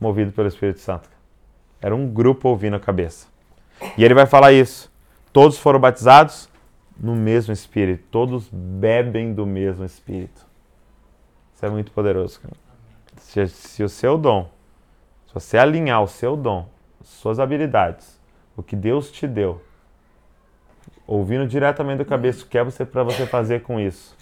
movido 0.00 0.32
pelo 0.32 0.48
Espírito 0.48 0.80
Santo. 0.80 1.08
Era 1.80 1.94
um 1.94 2.08
grupo 2.08 2.48
ouvindo 2.48 2.76
a 2.76 2.80
cabeça. 2.80 3.26
E 3.96 4.04
ele 4.04 4.14
vai 4.14 4.26
falar 4.26 4.52
isso. 4.52 4.90
Todos 5.32 5.58
foram 5.58 5.78
batizados 5.78 6.48
no 6.98 7.14
mesmo 7.14 7.52
Espírito. 7.52 8.04
Todos 8.10 8.48
bebem 8.50 9.32
do 9.32 9.46
mesmo 9.46 9.84
Espírito. 9.84 10.46
Isso 11.54 11.66
é 11.66 11.70
muito 11.70 11.92
poderoso. 11.92 12.40
Cara. 12.40 12.54
Se, 13.16 13.46
se 13.48 13.82
o 13.82 13.88
seu 13.88 14.16
dom, 14.16 14.50
se 15.26 15.34
você 15.34 15.58
alinhar 15.58 16.02
o 16.02 16.08
seu 16.08 16.36
dom, 16.36 16.68
suas 17.02 17.38
habilidades, 17.38 18.18
o 18.56 18.62
que 18.62 18.74
Deus 18.74 19.10
te 19.10 19.26
deu, 19.26 19.62
ouvindo 21.06 21.46
diretamente 21.46 21.98
do 21.98 22.04
cabeça, 22.04 22.44
o 22.44 22.48
que 22.48 22.58
é 22.58 22.64
você 22.64 22.84
para 22.84 23.02
você 23.02 23.26
fazer 23.26 23.62
com 23.62 23.78
isso? 23.78 24.16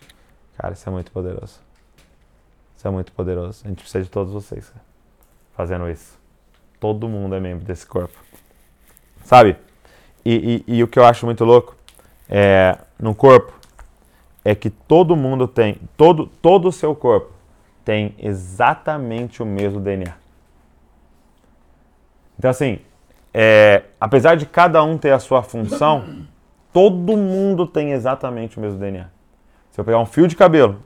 Cara, 0.56 0.74
isso 0.74 0.88
é 0.88 0.92
muito 0.92 1.10
poderoso. 1.10 1.65
Isso 2.86 2.92
é 2.92 2.94
muito 2.94 3.10
poderoso. 3.10 3.62
A 3.64 3.68
gente 3.68 3.80
precisa 3.80 4.04
de 4.04 4.10
todos 4.10 4.32
vocês. 4.32 4.70
Cara 4.70 4.86
fazendo 5.56 5.88
isso. 5.88 6.16
Todo 6.78 7.08
mundo 7.08 7.34
é 7.34 7.40
membro 7.40 7.64
desse 7.64 7.84
corpo. 7.86 8.16
Sabe? 9.24 9.56
E, 10.24 10.62
e, 10.68 10.76
e 10.76 10.82
o 10.84 10.86
que 10.86 10.98
eu 10.98 11.04
acho 11.04 11.24
muito 11.24 11.44
louco 11.44 11.74
é, 12.28 12.78
no 12.98 13.14
corpo 13.14 13.52
é 14.44 14.54
que 14.54 14.68
todo 14.70 15.16
mundo 15.16 15.48
tem, 15.48 15.80
todo, 15.96 16.26
todo 16.26 16.68
o 16.68 16.72
seu 16.72 16.94
corpo 16.94 17.32
tem 17.84 18.14
exatamente 18.18 19.42
o 19.42 19.46
mesmo 19.46 19.80
DNA. 19.80 20.14
Então, 22.38 22.50
assim, 22.50 22.80
é, 23.32 23.84
apesar 24.00 24.36
de 24.36 24.44
cada 24.46 24.82
um 24.84 24.98
ter 24.98 25.12
a 25.12 25.18
sua 25.18 25.42
função, 25.42 26.26
todo 26.72 27.16
mundo 27.16 27.66
tem 27.66 27.92
exatamente 27.92 28.58
o 28.58 28.60
mesmo 28.60 28.78
DNA. 28.78 29.08
Se 29.70 29.80
eu 29.80 29.84
pegar 29.84 29.98
um 29.98 30.06
fio 30.06 30.28
de 30.28 30.36
cabelo 30.36 30.82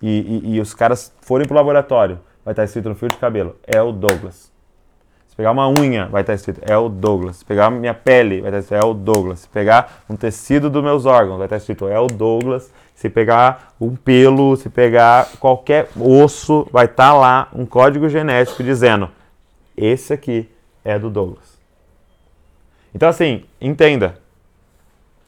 e, 0.00 0.42
e, 0.44 0.56
e 0.56 0.60
os 0.60 0.74
caras 0.74 1.12
forem 1.20 1.46
para 1.46 1.54
o 1.54 1.56
laboratório 1.56 2.18
vai 2.48 2.52
estar 2.54 2.64
escrito 2.64 2.88
no 2.88 2.94
fio 2.94 3.10
de 3.10 3.18
cabelo, 3.18 3.56
é 3.66 3.82
o 3.82 3.92
Douglas. 3.92 4.50
Se 5.28 5.36
pegar 5.36 5.50
uma 5.50 5.68
unha, 5.68 6.06
vai 6.06 6.22
estar 6.22 6.32
escrito, 6.32 6.62
é 6.64 6.74
o 6.78 6.88
Douglas. 6.88 7.36
Se 7.36 7.44
pegar 7.44 7.70
minha 7.70 7.92
pele, 7.92 8.40
vai 8.40 8.48
estar 8.48 8.58
escrito, 8.60 8.82
é 8.82 8.86
o 8.86 8.94
Douglas. 8.94 9.40
Se 9.40 9.48
pegar 9.48 10.02
um 10.08 10.16
tecido 10.16 10.70
dos 10.70 10.82
meus 10.82 11.04
órgãos, 11.04 11.36
vai 11.36 11.44
estar 11.44 11.58
escrito, 11.58 11.86
é 11.86 12.00
o 12.00 12.06
Douglas. 12.06 12.72
Se 12.94 13.10
pegar 13.10 13.74
um 13.78 13.94
pelo, 13.94 14.56
se 14.56 14.70
pegar 14.70 15.28
qualquer 15.38 15.90
osso, 15.94 16.66
vai 16.72 16.86
estar 16.86 17.12
lá 17.12 17.48
um 17.54 17.66
código 17.66 18.08
genético 18.08 18.64
dizendo, 18.64 19.10
esse 19.76 20.14
aqui 20.14 20.50
é 20.82 20.98
do 20.98 21.10
Douglas. 21.10 21.58
Então 22.94 23.10
assim, 23.10 23.44
entenda, 23.60 24.18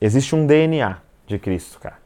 existe 0.01 0.35
um 0.35 0.47
DNA 0.47 0.97
de 1.27 1.39
Cristo, 1.39 1.79
cara. 1.79 2.00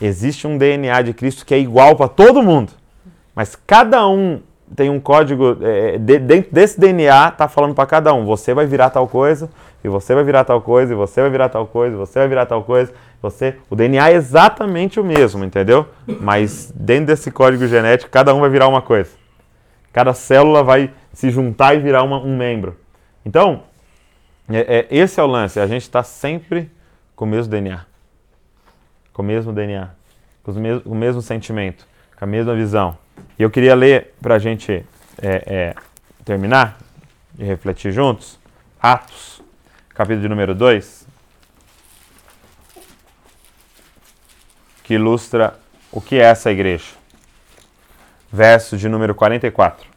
Existe 0.00 0.46
um 0.46 0.58
DNA 0.58 1.02
de 1.02 1.14
Cristo 1.14 1.44
que 1.44 1.54
é 1.54 1.58
igual 1.58 1.96
para 1.96 2.08
todo 2.08 2.42
mundo. 2.42 2.72
Mas 3.34 3.54
cada 3.54 4.06
um 4.08 4.40
tem 4.74 4.90
um 4.90 4.98
código, 4.98 5.58
é, 5.62 5.96
de, 5.98 6.18
dentro 6.18 6.52
desse 6.52 6.80
DNA 6.80 7.28
está 7.28 7.46
falando 7.46 7.74
para 7.74 7.86
cada 7.86 8.12
um, 8.12 8.24
você 8.24 8.52
vai 8.52 8.66
virar 8.66 8.90
tal 8.90 9.06
coisa, 9.06 9.48
e 9.84 9.88
você 9.88 10.14
vai 10.14 10.24
virar 10.24 10.44
tal 10.44 10.60
coisa, 10.60 10.92
e 10.92 10.96
você 10.96 11.20
vai 11.20 11.30
virar 11.30 11.48
tal 11.48 11.66
coisa, 11.66 11.94
e 11.94 11.98
você 11.98 12.18
vai 12.18 12.28
virar 12.28 12.46
tal 12.46 12.64
coisa, 12.64 12.92
você, 13.22 13.56
o 13.70 13.76
DNA 13.76 14.10
é 14.10 14.14
exatamente 14.14 14.98
o 14.98 15.04
mesmo, 15.04 15.44
entendeu? 15.44 15.86
Mas 16.20 16.72
dentro 16.74 17.06
desse 17.06 17.30
código 17.30 17.66
genético, 17.66 18.10
cada 18.10 18.34
um 18.34 18.40
vai 18.40 18.50
virar 18.50 18.68
uma 18.68 18.82
coisa. 18.82 19.10
Cada 19.92 20.12
célula 20.12 20.62
vai 20.62 20.90
se 21.12 21.30
juntar 21.30 21.74
e 21.74 21.80
virar 21.80 22.02
uma, 22.02 22.18
um 22.18 22.36
membro. 22.36 22.76
Então, 23.24 23.62
é, 24.48 24.58
é, 24.78 24.86
esse 24.90 25.20
é 25.20 25.22
o 25.22 25.26
lance, 25.26 25.60
a 25.60 25.66
gente 25.66 25.82
está 25.82 26.02
sempre 26.02 26.70
com 27.14 27.24
o 27.24 27.28
mesmo 27.28 27.50
DNA 27.50 27.80
com 29.16 29.22
o 29.22 29.24
mesmo 29.24 29.50
DNA, 29.50 29.88
com 30.42 30.52
mes 30.52 30.84
o 30.84 30.94
mesmo 30.94 31.22
sentimento, 31.22 31.88
com 32.18 32.26
a 32.26 32.28
mesma 32.28 32.54
visão. 32.54 32.98
E 33.38 33.42
eu 33.42 33.50
queria 33.50 33.74
ler 33.74 34.14
para 34.20 34.34
a 34.34 34.38
gente 34.38 34.84
é, 35.22 35.42
é, 35.46 35.74
terminar 36.22 36.76
e 37.38 37.42
refletir 37.42 37.92
juntos, 37.92 38.38
Atos, 38.78 39.42
capítulo 39.88 40.20
de 40.20 40.28
número 40.28 40.54
2, 40.54 41.06
que 44.84 44.92
ilustra 44.92 45.58
o 45.90 45.98
que 45.98 46.16
é 46.16 46.24
essa 46.24 46.52
igreja. 46.52 46.92
Verso 48.30 48.76
de 48.76 48.86
número 48.86 49.14
44. 49.14 49.88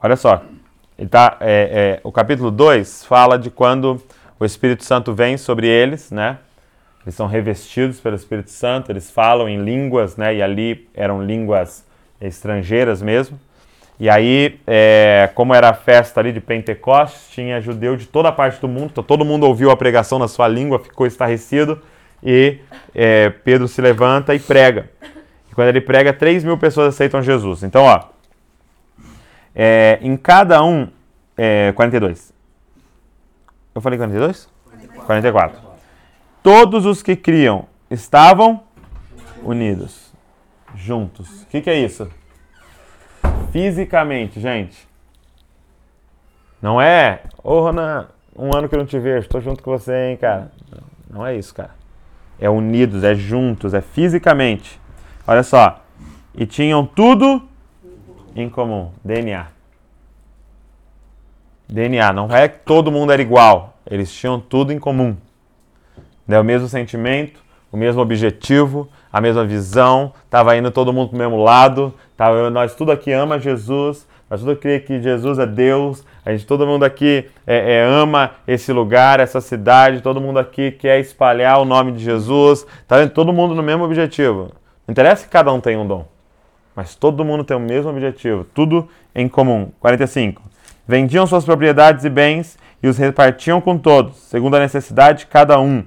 Olha 0.00 0.16
só, 0.16 0.44
tá, 1.06 1.36
é, 1.40 1.98
é, 1.98 2.00
o 2.02 2.10
capítulo 2.10 2.50
2 2.50 3.04
fala 3.04 3.38
de 3.38 3.50
quando 3.50 4.02
o 4.38 4.44
Espírito 4.44 4.84
Santo 4.84 5.14
vem 5.14 5.36
sobre 5.36 5.66
eles, 5.66 6.10
né? 6.10 6.38
Eles 7.04 7.14
são 7.14 7.26
revestidos 7.26 8.00
pelo 8.00 8.16
Espírito 8.16 8.50
Santo, 8.50 8.90
eles 8.90 9.10
falam 9.10 9.48
em 9.48 9.62
línguas, 9.62 10.16
né? 10.16 10.34
E 10.34 10.42
ali 10.42 10.88
eram 10.94 11.22
línguas 11.22 11.84
estrangeiras 12.20 13.00
mesmo. 13.00 13.38
E 14.00 14.08
aí, 14.08 14.60
é, 14.66 15.28
como 15.34 15.54
era 15.54 15.70
a 15.70 15.74
festa 15.74 16.20
ali 16.20 16.32
de 16.32 16.40
Pentecostes, 16.40 17.30
tinha 17.30 17.60
judeu 17.60 17.96
de 17.96 18.06
toda 18.06 18.28
a 18.28 18.32
parte 18.32 18.60
do 18.60 18.68
mundo, 18.68 18.90
então 18.92 19.02
todo 19.02 19.24
mundo 19.24 19.44
ouviu 19.44 19.70
a 19.70 19.76
pregação 19.76 20.18
na 20.18 20.28
sua 20.28 20.46
língua, 20.46 20.78
ficou 20.78 21.06
estarrecido, 21.06 21.80
e 22.22 22.58
é, 22.94 23.30
Pedro 23.30 23.66
se 23.66 23.80
levanta 23.80 24.34
e 24.34 24.38
prega. 24.38 24.88
E 25.50 25.54
quando 25.54 25.68
ele 25.68 25.80
prega, 25.80 26.12
3 26.12 26.44
mil 26.44 26.56
pessoas 26.58 26.94
aceitam 26.94 27.22
Jesus. 27.22 27.64
Então, 27.64 27.84
ó, 27.84 28.04
é, 29.60 29.98
em 30.00 30.16
cada 30.16 30.62
um, 30.62 30.88
é, 31.36 31.72
42. 31.72 32.32
Eu 33.74 33.80
falei 33.80 33.98
42? 33.98 34.48
44. 34.64 35.04
44. 35.04 35.60
Todos 36.40 36.86
os 36.86 37.02
que 37.02 37.16
criam 37.16 37.66
estavam 37.90 38.62
unidos, 39.42 40.12
juntos. 40.76 41.42
O 41.42 41.46
que, 41.46 41.60
que 41.60 41.68
é 41.68 41.76
isso? 41.76 42.08
Fisicamente, 43.50 44.38
gente. 44.38 44.86
Não 46.62 46.80
é, 46.80 47.22
ô 47.42 47.54
oh, 47.54 47.60
Ronan, 47.62 48.06
um 48.36 48.54
ano 48.56 48.68
que 48.68 48.76
eu 48.76 48.78
não 48.78 48.86
te 48.86 48.98
vejo, 49.00 49.26
estou 49.26 49.40
junto 49.40 49.60
com 49.60 49.72
você, 49.72 50.10
hein, 50.10 50.16
cara. 50.16 50.52
Não 51.10 51.26
é 51.26 51.34
isso, 51.34 51.52
cara. 51.52 51.74
É 52.38 52.48
unidos, 52.48 53.02
é 53.02 53.14
juntos, 53.14 53.74
é 53.74 53.80
fisicamente. 53.80 54.80
Olha 55.26 55.42
só. 55.42 55.82
E 56.32 56.46
tinham 56.46 56.86
tudo 56.86 57.48
em 58.42 58.48
comum. 58.48 58.90
DNA. 59.04 59.46
DNA. 61.68 62.12
Não 62.12 62.34
é 62.34 62.48
que 62.48 62.60
todo 62.60 62.90
mundo 62.90 63.12
era 63.12 63.20
igual. 63.20 63.74
Eles 63.90 64.12
tinham 64.12 64.40
tudo 64.40 64.72
em 64.72 64.78
comum. 64.78 65.16
Né? 66.26 66.38
O 66.38 66.44
mesmo 66.44 66.68
sentimento, 66.68 67.40
o 67.72 67.76
mesmo 67.76 68.00
objetivo, 68.00 68.88
a 69.12 69.20
mesma 69.20 69.44
visão. 69.44 70.12
Estava 70.24 70.56
indo 70.56 70.70
todo 70.70 70.92
mundo 70.92 71.10
para 71.10 71.16
o 71.16 71.18
mesmo 71.18 71.42
lado. 71.42 71.94
Tava, 72.16 72.50
nós 72.50 72.74
tudo 72.74 72.92
aqui 72.92 73.12
ama 73.12 73.38
Jesus. 73.38 74.06
Nós 74.30 74.40
tudo 74.40 74.54
crê 74.56 74.78
que 74.80 75.00
Jesus 75.00 75.38
é 75.38 75.46
Deus. 75.46 76.04
A 76.24 76.32
gente, 76.32 76.46
todo 76.46 76.66
mundo 76.66 76.84
aqui 76.84 77.24
é, 77.46 77.76
é, 77.76 77.84
ama 77.84 78.32
esse 78.46 78.72
lugar, 78.72 79.20
essa 79.20 79.40
cidade. 79.40 80.02
Todo 80.02 80.20
mundo 80.20 80.38
aqui 80.38 80.70
quer 80.70 81.00
espalhar 81.00 81.58
o 81.60 81.64
nome 81.64 81.92
de 81.92 82.04
Jesus. 82.04 82.66
Tá? 82.86 83.06
Todo 83.08 83.32
mundo 83.32 83.54
no 83.54 83.62
mesmo 83.62 83.84
objetivo. 83.84 84.52
Não 84.86 84.92
interessa 84.92 85.24
que 85.24 85.30
cada 85.30 85.52
um 85.52 85.60
tenha 85.60 85.78
um 85.78 85.86
dom. 85.86 86.06
Mas 86.78 86.94
todo 86.94 87.24
mundo 87.24 87.42
tem 87.42 87.56
o 87.56 87.60
mesmo 87.60 87.90
objetivo. 87.90 88.44
Tudo 88.54 88.88
em 89.12 89.26
comum. 89.26 89.72
45. 89.80 90.40
Vendiam 90.86 91.26
suas 91.26 91.44
propriedades 91.44 92.04
e 92.04 92.08
bens 92.08 92.56
e 92.80 92.86
os 92.86 92.96
repartiam 92.96 93.60
com 93.60 93.76
todos, 93.76 94.16
segundo 94.18 94.54
a 94.54 94.60
necessidade 94.60 95.18
de 95.18 95.26
cada 95.26 95.58
um. 95.58 95.82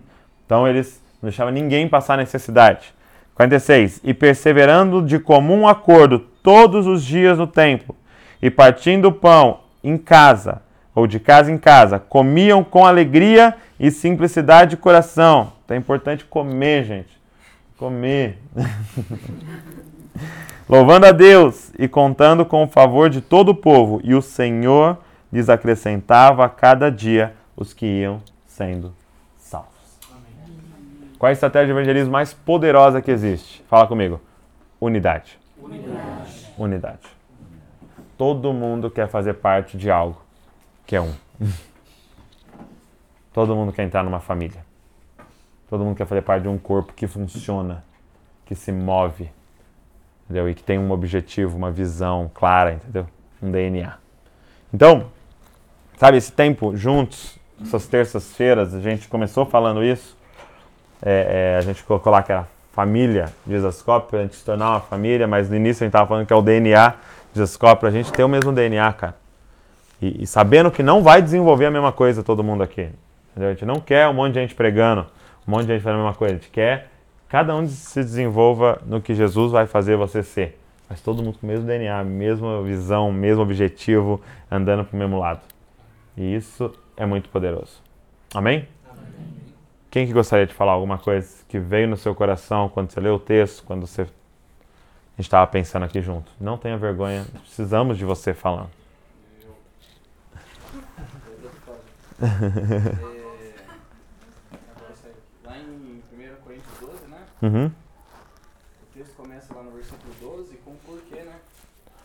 Então 0.46 0.68
eles 0.68 1.02
não 1.22 1.30
deixavam 1.30 1.54
ninguém 1.54 1.88
passar 1.88 2.18
necessidade. 2.18 2.94
46. 3.36 4.02
E 4.04 4.14
perseverando 4.14 5.02
de 5.02 5.18
comum 5.18 5.66
acordo 5.66 6.20
todos 6.44 6.86
os 6.86 7.06
dias 7.06 7.38
no 7.38 7.48
templo, 7.48 7.96
e 8.42 8.52
partindo 8.52 9.06
o 9.06 9.14
pão 9.14 9.62
em 9.82 9.98
casa, 9.98 10.62
ou 10.94 11.08
de 11.08 11.22
casa 11.22 11.50
em 11.50 11.58
casa, 11.58 12.00
comiam 12.00 12.66
com 12.66 12.86
alegria 12.86 13.56
e 13.80 13.90
simplicidade 13.90 14.72
de 14.72 14.78
coração. 14.78 15.54
Então 15.64 15.74
é 15.74 15.80
importante 15.80 16.26
comer, 16.26 16.84
gente. 16.84 17.18
Comer. 17.78 18.40
Louvando 20.72 21.06
a 21.06 21.12
Deus 21.12 21.70
e 21.78 21.86
contando 21.86 22.46
com 22.46 22.64
o 22.64 22.68
favor 22.68 23.10
de 23.10 23.20
todo 23.20 23.50
o 23.50 23.56
povo, 23.56 24.00
e 24.06 24.16
o 24.16 24.22
Senhor 24.22 25.00
lhes 25.30 25.50
acrescentava 25.50 26.46
a 26.46 26.50
cada 26.50 26.90
dia 26.90 27.36
os 27.58 27.74
que 27.74 27.86
iam 27.86 28.22
sendo 28.48 28.94
salvos. 29.36 30.00
Qual 31.20 31.28
é 31.28 31.32
a 31.32 31.34
estratégia 31.34 31.66
de 31.66 31.72
evangelismo 31.74 32.14
mais 32.14 32.34
poderosa 32.34 33.02
que 33.02 33.12
existe? 33.12 33.62
Fala 33.68 33.86
comigo. 33.86 34.22
Unidade. 34.80 35.38
Unidade. 35.62 36.54
Unidade. 36.58 37.10
Todo 38.18 38.54
mundo 38.54 38.90
quer 38.90 39.10
fazer 39.10 39.34
parte 39.34 39.78
de 39.78 39.92
algo 39.92 40.22
que 40.88 40.96
é 40.96 41.02
um. 41.02 41.14
Todo 43.34 43.54
mundo 43.58 43.74
quer 43.74 43.84
entrar 43.84 44.04
numa 44.04 44.22
família. 44.22 44.66
Todo 45.70 45.84
mundo 45.84 45.98
quer 45.98 46.08
fazer 46.08 46.22
parte 46.22 46.44
de 46.44 46.48
um 46.48 46.58
corpo 46.58 46.94
que 46.94 47.08
funciona, 47.08 47.84
que 48.46 48.56
se 48.56 48.72
move, 48.72 49.30
entendeu? 50.32 50.50
E 50.50 50.56
que 50.56 50.64
tem 50.64 50.80
um 50.80 50.92
objetivo, 50.92 51.58
uma 51.58 51.70
visão 51.70 52.32
clara, 52.34 52.74
entendeu? 52.74 53.06
Um 53.44 53.52
DNA. 53.52 53.94
Então, 54.74 55.08
sabe, 55.98 56.18
esse 56.18 56.32
tempo 56.32 56.76
juntos, 56.76 57.38
essas 57.62 57.86
terças-feiras, 57.86 58.74
a 58.74 58.80
gente 58.80 59.10
começou 59.10 59.46
falando 59.46 59.84
isso. 59.84 60.18
É, 61.02 61.56
é, 61.56 61.58
a 61.58 61.62
gente 61.62 61.84
colocou 61.84 62.12
lá 62.12 62.24
que 62.24 62.32
era 62.32 62.48
família 62.72 63.34
de 63.46 63.56
Exascope, 63.56 64.16
a 64.16 64.22
gente 64.22 64.36
se 64.36 64.46
tornar 64.46 64.70
uma 64.70 64.80
família, 64.80 65.28
mas 65.28 65.50
no 65.50 65.56
início 65.56 65.84
a 65.84 65.86
gente 65.86 65.90
estava 65.90 66.08
falando 66.08 66.26
que 66.26 66.32
é 66.32 66.36
o 66.36 66.42
DNA 66.42 66.96
de 67.34 67.42
Exascope, 67.42 67.86
a 67.86 67.92
gente 67.92 68.12
tem 68.14 68.24
o 68.24 68.30
mesmo 68.30 68.54
DNA, 68.54 68.94
cara. 68.94 69.16
E, 70.02 70.24
e, 70.24 70.28
sabendo 70.28 70.72
que 70.72 70.82
não 70.82 71.04
vai 71.04 71.22
desenvolver 71.22 71.66
a 71.66 71.72
mesma 71.72 71.92
coisa 71.92 72.24
todo 72.24 72.44
mundo 72.44 72.64
aqui. 72.64 72.90
Entendeu? 73.32 73.50
A 73.50 73.54
gente 73.54 73.66
não 73.66 73.80
quer 73.80 74.08
um 74.08 74.14
monte 74.14 74.34
de 74.34 74.40
gente 74.40 74.56
pregando, 74.56 75.06
um 75.48 75.52
monte 75.52 75.66
de 75.66 75.74
gente 75.74 75.84
fazendo 75.84 76.00
a 76.00 76.04
mesma 76.04 76.18
coisa. 76.18 76.36
A 76.36 76.38
gente 76.38 76.50
quer 76.50 76.91
cada 77.32 77.56
um 77.56 77.66
se 77.66 78.04
desenvolva 78.04 78.82
no 78.86 79.02
que 79.02 79.16
Jesus 79.16 79.54
vai 79.54 79.66
fazer 79.66 79.96
você 79.96 80.22
ser. 80.22 80.60
Mas 80.90 81.00
todo 81.00 81.24
mundo 81.24 81.40
com 81.40 81.48
o 81.48 81.50
mesmo 81.50 81.66
DNA, 81.66 82.04
mesma 82.04 82.62
visão, 82.62 83.10
mesmo 83.10 83.42
objetivo, 83.42 84.22
andando 84.52 84.84
para 84.84 84.94
o 84.94 85.00
mesmo 85.00 85.18
lado. 85.18 85.40
E 86.18 86.36
isso 86.36 86.76
é 86.98 87.06
muito 87.06 87.30
poderoso. 87.30 87.82
Amém? 88.34 88.68
Amém? 88.86 89.08
Quem 89.90 90.06
que 90.06 90.12
gostaria 90.12 90.46
de 90.46 90.54
falar 90.54 90.74
alguma 90.74 90.98
coisa 90.98 91.34
que 91.48 91.58
veio 91.58 91.88
no 91.88 91.96
seu 91.96 92.14
coração 92.14 92.68
quando 92.68 92.92
você 92.92 93.00
leu 93.00 93.16
o 93.16 93.20
texto, 93.20 93.64
quando 93.64 93.88
você 93.88 94.06
estava 95.18 95.48
pensando 95.48 95.84
aqui 95.84 96.02
junto? 96.02 96.30
Não 96.38 96.58
tenha 96.58 96.78
vergonha, 96.78 97.26
precisamos 97.46 97.98
de 97.98 98.04
você 98.04 98.34
falando. 98.34 98.72
Uhum. 107.42 107.68
O 107.68 108.94
texto 108.94 109.16
começa 109.16 109.54
lá 109.54 109.64
no 109.64 109.72
versículo 109.72 110.14
12 110.20 110.56
com 110.58 110.76
porquê, 110.86 111.22
né? 111.22 111.40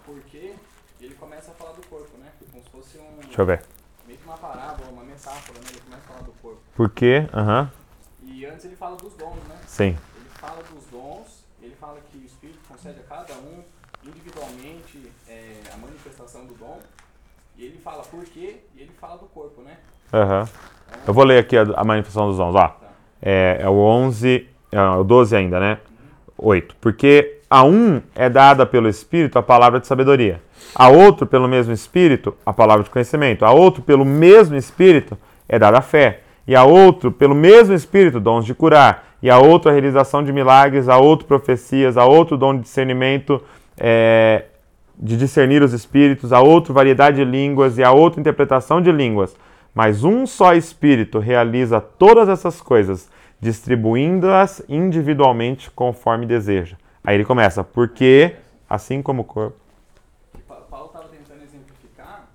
Porquê 0.05 0.55
ele 1.01 1.15
começa 1.15 1.51
a 1.51 1.55
falar 1.55 1.73
do 1.73 1.87
corpo, 1.87 2.17
né? 2.19 2.31
Como 2.51 2.63
se 2.63 2.71
fosse 2.71 2.99
um. 2.99 3.19
Deixa 3.21 3.43
eu 3.43 3.47
ver. 3.47 3.63
Meio 4.07 4.19
que 4.19 4.25
uma 4.25 4.39
parábola, 4.39 4.89
uma 4.91 5.03
metáfora, 5.03 5.59
né? 5.59 5.67
Ele 5.71 5.81
começa 5.81 6.03
a 6.05 6.07
falar 6.07 6.23
do 6.23 6.33
corpo. 6.41 6.61
Porquê? 6.75 7.29
Aham. 7.35 7.71
Uhum. 8.23 8.29
E 8.29 8.47
antes 8.47 8.65
ele 8.65 8.77
fala 8.77 8.97
dos 8.97 9.15
dons, 9.15 9.43
né? 9.49 9.59
Sim. 9.67 9.97
Ele 10.17 10.29
fala 10.31 10.63
dos 10.63 10.85
dons, 10.87 11.45
ele 11.61 11.75
fala 11.77 12.01
que 12.11 12.19
o 12.19 12.25
Espírito 12.25 12.59
concede 12.67 13.01
a 13.01 13.03
cada 13.03 13.35
um 13.35 13.63
individualmente 14.05 15.13
é, 15.29 15.61
a 15.73 15.77
manifestação 15.77 16.47
do 16.47 16.55
dom. 16.55 16.81
E 17.57 17.65
ele 17.65 17.79
fala 17.79 18.03
porquê 18.03 18.61
e 18.75 18.81
ele 18.81 18.93
fala 18.93 19.19
do 19.19 19.27
corpo, 19.27 19.63
né? 19.63 19.77
Aham. 20.13 20.41
Uhum. 20.41 20.49
Então, 20.89 21.05
eu 21.09 21.15
vou 21.15 21.25
ler 21.25 21.39
aqui 21.39 21.57
a, 21.57 21.63
a 21.63 21.85
manifestação 21.85 22.29
dos 22.29 22.39
dons, 22.39 22.55
ó. 22.55 22.69
Tá. 22.69 22.93
É, 23.21 23.59
é 23.61 23.69
o 23.69 23.75
11 23.75 24.49
ah, 24.49 24.56
o 24.73 25.05
12 25.05 25.37
ainda, 25.37 25.61
né? 25.61 25.79
8. 26.39 26.77
Porque 26.81 27.39
a 27.49 27.65
um 27.65 28.01
é 28.15 28.29
dada 28.29 28.67
pelo 28.67 28.89
Espírito 28.89 29.39
a 29.39 29.43
palavra 29.43 29.81
de 29.81 29.87
sabedoria, 29.87 30.41
a 30.75 30.89
outro, 30.89 31.27
pelo 31.27 31.49
mesmo 31.49 31.73
Espírito, 31.73 32.35
a 32.45 32.53
palavra 32.53 32.85
de 32.85 32.91
conhecimento, 32.91 33.45
a 33.45 33.53
outro, 33.53 33.83
pelo 33.83 34.05
mesmo 34.05 34.57
Espírito, 34.57 35.17
é 35.49 35.59
dada 35.59 35.79
a 35.79 35.83
fé, 35.83 36.21
e 36.47 36.55
a 36.55 36.65
outro, 36.65 37.11
pelo 37.11 37.35
mesmo 37.35 37.75
Espírito, 37.75 38.21
dons 38.21 38.45
de 38.45 38.55
curar, 38.55 39.17
e 39.23 39.31
a 39.31 39.39
outro, 39.39 39.71
a 39.71 39.73
realização 39.73 40.23
de 40.23 40.33
milagres, 40.33 40.89
a 40.89 40.99
outro, 40.99 41.27
profecias, 41.27 41.97
a 41.97 42.05
outro, 42.05 42.37
dom 42.37 42.55
de 42.55 42.63
discernimento, 42.63 43.43
é, 43.79 44.45
de 44.99 45.17
discernir 45.17 45.63
os 45.63 45.73
espíritos, 45.73 46.33
a 46.33 46.41
outro, 46.41 46.75
variedade 46.75 47.17
de 47.19 47.25
línguas, 47.25 47.79
e 47.79 47.85
a 47.85 47.93
outra, 47.93 48.21
interpretação 48.21 48.81
de 48.81 48.91
línguas. 48.91 49.37
Mas 49.75 50.05
um 50.05 50.27
só 50.27 50.55
Espírito 50.55 51.19
realiza 51.19 51.81
todas 51.81 52.29
essas 52.29 52.61
coisas 52.61 53.09
distribuindo-as 53.41 54.63
individualmente 54.69 55.71
conforme 55.71 56.27
deseja. 56.27 56.77
Aí 57.05 57.15
ele 57.15 57.25
começa, 57.25 57.63
porque 57.63 58.37
assim 58.69 59.03
como 59.03 59.23
o 59.23 59.25
corpo. 59.25 59.59
Paulo 60.71 60.87
estava 60.87 61.09
tentando 61.09 61.43
exemplificar 61.43 62.29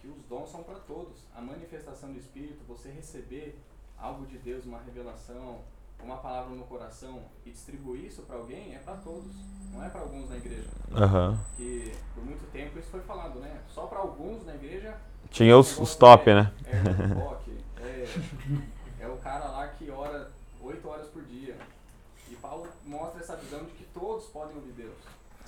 que 0.00 0.08
os 0.08 0.22
dons 0.28 0.50
são 0.50 0.62
para 0.62 0.76
todos. 0.76 1.24
A 1.36 1.40
manifestação 1.40 2.12
do 2.12 2.18
Espírito, 2.18 2.64
você 2.68 2.90
receber 2.90 3.58
algo 3.98 4.26
de 4.26 4.38
Deus, 4.38 4.64
uma 4.64 4.80
revelação, 4.80 5.60
uma 6.02 6.16
palavra 6.16 6.54
no 6.54 6.64
coração 6.64 7.22
e 7.44 7.50
distribuir 7.50 8.04
isso 8.04 8.22
para 8.22 8.36
alguém 8.36 8.74
é 8.74 8.78
para 8.78 8.94
todos, 8.96 9.34
não 9.72 9.84
é 9.84 9.88
para 9.88 10.02
alguns 10.02 10.28
na 10.28 10.36
igreja. 10.36 10.68
Uhum. 10.90 11.38
Que 11.56 11.92
por 12.14 12.24
muito 12.24 12.50
tempo 12.52 12.78
isso 12.78 12.88
foi 12.88 13.00
falado, 13.00 13.40
né? 13.40 13.60
Só 13.68 13.86
para 13.86 13.98
alguns 13.98 14.44
na 14.44 14.54
igreja. 14.54 14.96
Tinha 15.30 15.56
os, 15.58 15.78
os 15.78 15.96
top, 15.96 16.30
é, 16.30 16.34
né? 16.34 16.52
É, 17.78 17.82
é, 17.82 19.04
é 19.04 19.08
o 19.08 19.16
cara 19.16 19.46
lá 19.48 19.68
que 19.68 19.90
ora 19.90 20.30
oito 20.62 20.88
horas 20.88 21.08
por 21.08 21.22
dia. 21.24 21.56
E 22.30 22.36
Paulo 22.36 22.68
mostra 22.84 23.20
essa 23.20 23.36
visão 23.36 23.64
de 23.64 23.72
que 23.72 23.84
todos 23.92 24.26
podem 24.26 24.56
ouvir 24.56 24.72
Deus. 24.72 24.94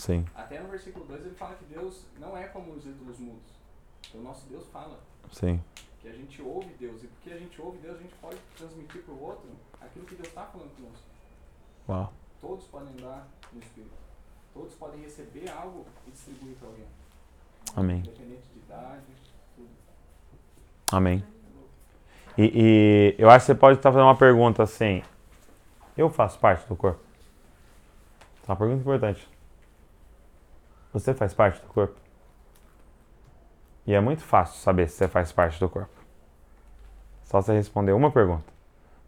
Sim. 0.09 0.24
Até 0.34 0.59
no 0.59 0.70
versículo 0.70 1.04
2 1.04 1.26
ele 1.26 1.34
fala 1.34 1.54
que 1.56 1.66
Deus 1.66 2.06
não 2.18 2.34
é 2.34 2.44
como 2.44 2.72
os 2.72 2.86
ídolos 2.86 3.18
mudos. 3.18 3.52
O 4.14 4.18
nosso 4.22 4.46
Deus 4.48 4.66
fala. 4.68 4.98
Sim. 5.30 5.62
Que 6.00 6.09
a 6.09 6.12
gente 6.12 6.40
ouve 6.40 6.72
Deus. 6.80 7.04
E 7.04 7.09
porque 7.09 7.30
a 7.30 7.36
gente 7.36 7.61
ouve 7.61 7.76
Deus, 7.76 7.98
a 7.98 8.00
gente 8.00 8.14
pode 8.14 8.38
transmitir 8.56 9.02
para 9.02 9.12
o 9.12 9.22
outro 9.22 9.50
aquilo 9.78 10.06
que 10.06 10.14
Deus 10.14 10.28
está 10.28 10.46
falando 10.46 10.74
conosco. 10.76 11.04
Uau. 11.86 12.11
Todos 12.40 12.64
podem 12.68 12.96
dar 12.96 13.28
no 13.52 13.61
Espírito. 13.61 13.92
Todos 14.54 14.74
podem 14.76 15.02
receber 15.02 15.50
algo 15.50 15.84
e 16.06 16.11
distribuir 16.11 16.56
para 16.56 16.68
alguém. 16.68 16.86
Amém. 17.76 17.98
Independente 17.98 18.48
de 18.54 18.59
idade, 18.61 19.04
tudo. 19.54 19.68
Amém. 20.90 21.22
E, 22.38 22.50
e 22.54 23.14
eu 23.18 23.28
acho 23.28 23.44
que 23.44 23.52
você 23.52 23.54
pode 23.54 23.78
estar 23.78 23.92
fazendo 23.92 24.06
uma 24.06 24.16
pergunta 24.16 24.62
assim. 24.62 25.02
Eu 25.94 26.09
faço 26.09 26.38
parte 26.38 26.66
do 26.66 26.74
corpo? 26.74 26.98
É 28.46 28.50
uma 28.50 28.56
pergunta 28.56 28.80
importante. 28.80 29.38
Você 30.99 31.14
faz 31.14 31.32
parte 31.32 31.61
do 31.61 31.68
corpo? 31.68 31.94
E 33.86 33.94
é 33.94 34.01
muito 34.01 34.22
fácil 34.22 34.61
saber 34.61 34.88
se 34.88 34.96
você 34.96 35.09
faz 35.09 35.30
parte 35.30 35.61
do 35.61 35.68
corpo. 35.68 35.90
Só 37.24 37.40
você 37.40 37.53
responder 37.53 37.92
uma 37.92 38.11
pergunta. 38.11 38.53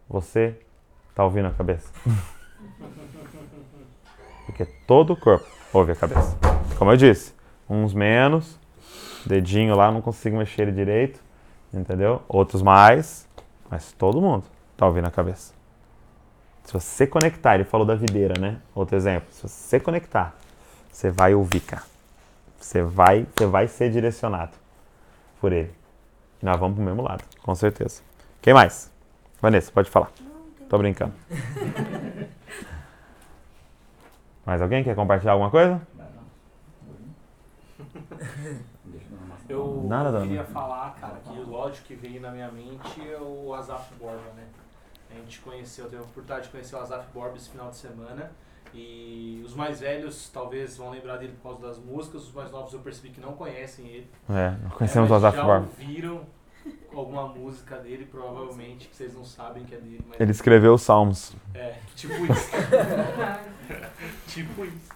Você 0.09 0.55
está 1.09 1.23
ouvindo 1.23 1.47
a 1.47 1.51
cabeça? 1.51 1.91
Porque 4.45 4.65
todo 4.87 5.13
o 5.13 5.17
corpo 5.17 5.45
ouve 5.73 5.91
a 5.91 5.95
cabeça. 5.95 6.37
Como 6.77 6.91
eu 6.91 6.97
disse, 6.97 7.33
uns 7.69 7.93
menos, 7.93 8.59
dedinho 9.25 9.75
lá, 9.75 9.91
não 9.91 10.01
consigo 10.01 10.37
mexer 10.37 10.63
ele 10.63 10.71
direito, 10.71 11.19
entendeu? 11.73 12.21
Outros 12.27 12.61
mais, 12.61 13.27
mas 13.69 13.91
todo 13.91 14.21
mundo 14.21 14.45
está 14.71 14.85
ouvindo 14.85 15.07
a 15.07 15.11
cabeça. 15.11 15.53
Se 16.63 16.73
você 16.73 17.05
conectar, 17.05 17.55
ele 17.55 17.65
falou 17.65 17.85
da 17.85 17.95
videira, 17.95 18.39
né? 18.39 18.59
Outro 18.73 18.95
exemplo. 18.95 19.27
Se 19.31 19.47
você 19.47 19.79
conectar, 19.79 20.35
você 20.91 21.09
vai 21.09 21.33
ouvir, 21.33 21.61
cara. 21.61 21.83
Você 22.59 22.81
vai, 22.81 23.25
você 23.35 23.45
vai 23.45 23.67
ser 23.67 23.89
direcionado 23.91 24.51
por 25.39 25.51
ele. 25.51 25.73
E 26.41 26.45
nós 26.45 26.59
vamos 26.59 26.75
pro 26.75 26.83
mesmo 26.83 27.01
lado, 27.01 27.23
com 27.41 27.55
certeza. 27.55 28.01
Quem 28.41 28.53
mais? 28.53 28.91
Vanessa, 29.41 29.71
pode 29.71 29.89
falar. 29.89 30.11
Tô 30.69 30.77
brincando. 30.77 31.13
Mais 34.45 34.61
alguém 34.61 34.83
quer 34.83 34.95
compartilhar 34.95 35.33
alguma 35.33 35.51
coisa? 35.51 35.81
Eu 39.47 39.83
Nada, 39.87 40.21
queria 40.21 40.43
falar, 40.45 40.95
cara, 40.95 41.17
que 41.23 41.37
o 41.37 41.49
lógico 41.49 41.87
que 41.87 41.95
veio 41.95 42.21
na 42.21 42.31
minha 42.31 42.49
mente 42.51 43.01
é 43.05 43.19
o 43.19 43.53
Azaf 43.53 43.93
Borba, 43.95 44.31
né? 44.35 44.47
A 45.11 45.15
gente 45.15 45.41
conheceu, 45.41 45.85
teve 45.85 45.97
a 45.97 46.01
oportunidade 46.01 46.45
de 46.45 46.49
conhecer 46.51 46.75
o 46.75 46.79
Azaf 46.79 47.05
Borba 47.13 47.35
esse 47.35 47.49
final 47.49 47.69
de 47.69 47.75
semana. 47.75 48.31
E 48.73 49.41
os 49.45 49.53
mais 49.53 49.79
velhos 49.81 50.29
talvez 50.31 50.77
vão 50.77 50.89
lembrar 50.91 51.17
dele 51.17 51.33
por 51.33 51.51
causa 51.51 51.67
das 51.67 51.77
músicas, 51.77 52.23
os 52.23 52.33
mais 52.33 52.49
novos 52.51 52.73
eu 52.73 52.79
percebi 52.79 53.09
que 53.09 53.19
não 53.19 53.33
conhecem 53.33 53.85
ele. 53.87 54.09
É, 54.29 54.51
nós 54.63 54.73
conhecemos 54.73 55.09
É, 55.09 55.13
o 55.13 55.15
Azaf 55.15 55.35
já 55.37 55.57
ouviram 55.59 56.21
alguma 56.93 57.27
música 57.27 57.77
dele, 57.77 58.05
provavelmente, 58.05 58.87
que 58.87 58.95
vocês 58.95 59.13
não 59.13 59.25
sabem 59.25 59.63
que 59.63 59.73
é 59.75 59.77
dele, 59.77 60.05
mas 60.07 60.19
Ele 60.19 60.31
escreveu 60.31 60.73
os 60.73 60.81
Salmos. 60.81 61.33
é, 61.53 61.75
tipo 61.95 62.13
isso. 62.31 62.49
tipo 64.27 64.65
isso. 64.65 64.89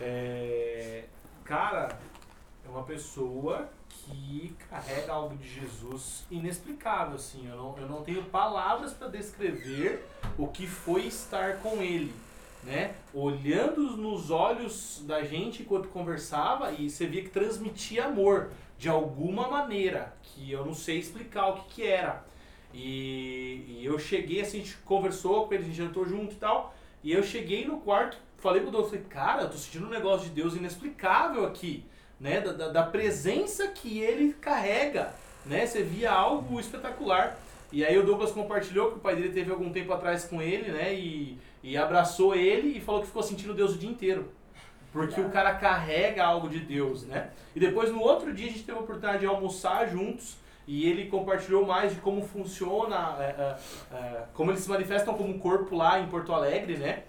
É, 0.00 1.04
cara, 1.44 1.96
é 2.64 2.68
uma 2.68 2.82
pessoa 2.82 3.68
que 3.88 4.56
carrega 4.68 5.12
algo 5.12 5.36
de 5.36 5.48
Jesus 5.48 6.24
inexplicável, 6.30 7.14
assim. 7.14 7.48
Eu 7.48 7.56
não, 7.56 7.78
eu 7.78 7.88
não 7.88 8.02
tenho 8.02 8.24
palavras 8.24 8.92
para 8.92 9.08
descrever 9.08 10.04
o 10.36 10.48
que 10.48 10.66
foi 10.66 11.06
estar 11.06 11.58
com 11.58 11.80
ele, 11.82 12.12
né? 12.62 12.94
Olhando 13.12 13.96
nos 13.96 14.30
olhos 14.30 15.02
da 15.06 15.22
gente 15.22 15.62
enquanto 15.62 15.88
conversava 15.88 16.72
e 16.72 16.88
você 16.88 17.06
via 17.06 17.22
que 17.22 17.30
transmitia 17.30 18.06
amor 18.06 18.50
de 18.78 18.88
alguma 18.88 19.48
maneira, 19.48 20.12
que 20.22 20.50
eu 20.50 20.64
não 20.64 20.74
sei 20.74 20.98
explicar 20.98 21.48
o 21.48 21.54
que 21.54 21.74
que 21.74 21.86
era. 21.86 22.24
E, 22.74 23.78
e 23.80 23.82
eu 23.84 23.98
cheguei, 23.98 24.40
assim, 24.40 24.58
a 24.58 24.60
gente 24.64 24.76
conversou 24.78 25.46
com 25.46 25.54
ele, 25.54 25.64
a 25.64 25.66
gente 25.66 25.76
jantou 25.76 26.06
junto 26.06 26.32
e 26.32 26.36
tal. 26.36 26.74
E 27.02 27.12
eu 27.12 27.22
cheguei 27.22 27.66
no 27.66 27.80
quarto, 27.80 28.16
falei 28.38 28.60
pro 28.62 28.70
Douglas, 28.70 28.90
falei, 28.90 29.06
cara, 29.08 29.42
eu 29.42 29.50
tô 29.50 29.56
sentindo 29.56 29.86
um 29.86 29.90
negócio 29.90 30.28
de 30.28 30.34
Deus 30.34 30.54
inexplicável 30.54 31.44
aqui, 31.44 31.84
né? 32.18 32.40
Da, 32.40 32.52
da, 32.52 32.68
da 32.68 32.82
presença 32.82 33.68
que 33.68 34.00
ele 34.00 34.32
carrega, 34.34 35.14
né? 35.44 35.66
Você 35.66 35.82
via 35.82 36.10
algo 36.10 36.58
espetacular. 36.58 37.36
E 37.72 37.84
aí 37.84 37.98
o 37.98 38.04
Douglas 38.04 38.30
compartilhou 38.30 38.90
que 38.90 38.98
o 38.98 39.00
pai 39.00 39.16
dele 39.16 39.30
teve 39.30 39.50
algum 39.50 39.72
tempo 39.72 39.92
atrás 39.92 40.26
com 40.26 40.42
ele, 40.42 40.70
né? 40.70 40.94
E, 40.94 41.38
e 41.62 41.76
abraçou 41.76 42.34
ele 42.34 42.76
e 42.76 42.80
falou 42.80 43.00
que 43.00 43.06
ficou 43.06 43.22
sentindo 43.22 43.54
Deus 43.54 43.74
o 43.74 43.78
dia 43.78 43.90
inteiro. 43.90 44.30
Porque 44.92 45.18
o 45.18 45.30
cara 45.30 45.54
carrega 45.54 46.22
algo 46.22 46.50
de 46.50 46.60
Deus, 46.60 47.04
né? 47.04 47.30
E 47.56 47.60
depois 47.60 47.90
no 47.90 48.00
outro 48.00 48.32
dia 48.34 48.46
a 48.46 48.50
gente 48.50 48.64
teve 48.64 48.76
a 48.76 48.82
oportunidade 48.82 49.20
de 49.20 49.26
almoçar 49.26 49.88
juntos 49.88 50.36
e 50.66 50.86
ele 50.88 51.06
compartilhou 51.06 51.66
mais 51.66 51.94
de 51.94 52.00
como 52.00 52.22
funciona, 52.22 53.16
é, 53.18 53.24
é, 53.24 53.96
é, 53.96 54.24
como 54.34 54.50
eles 54.50 54.62
se 54.62 54.68
manifestam 54.68 55.14
como 55.14 55.38
corpo 55.38 55.74
lá 55.74 55.98
em 55.98 56.06
Porto 56.08 56.32
Alegre, 56.32 56.76
né? 56.76 57.04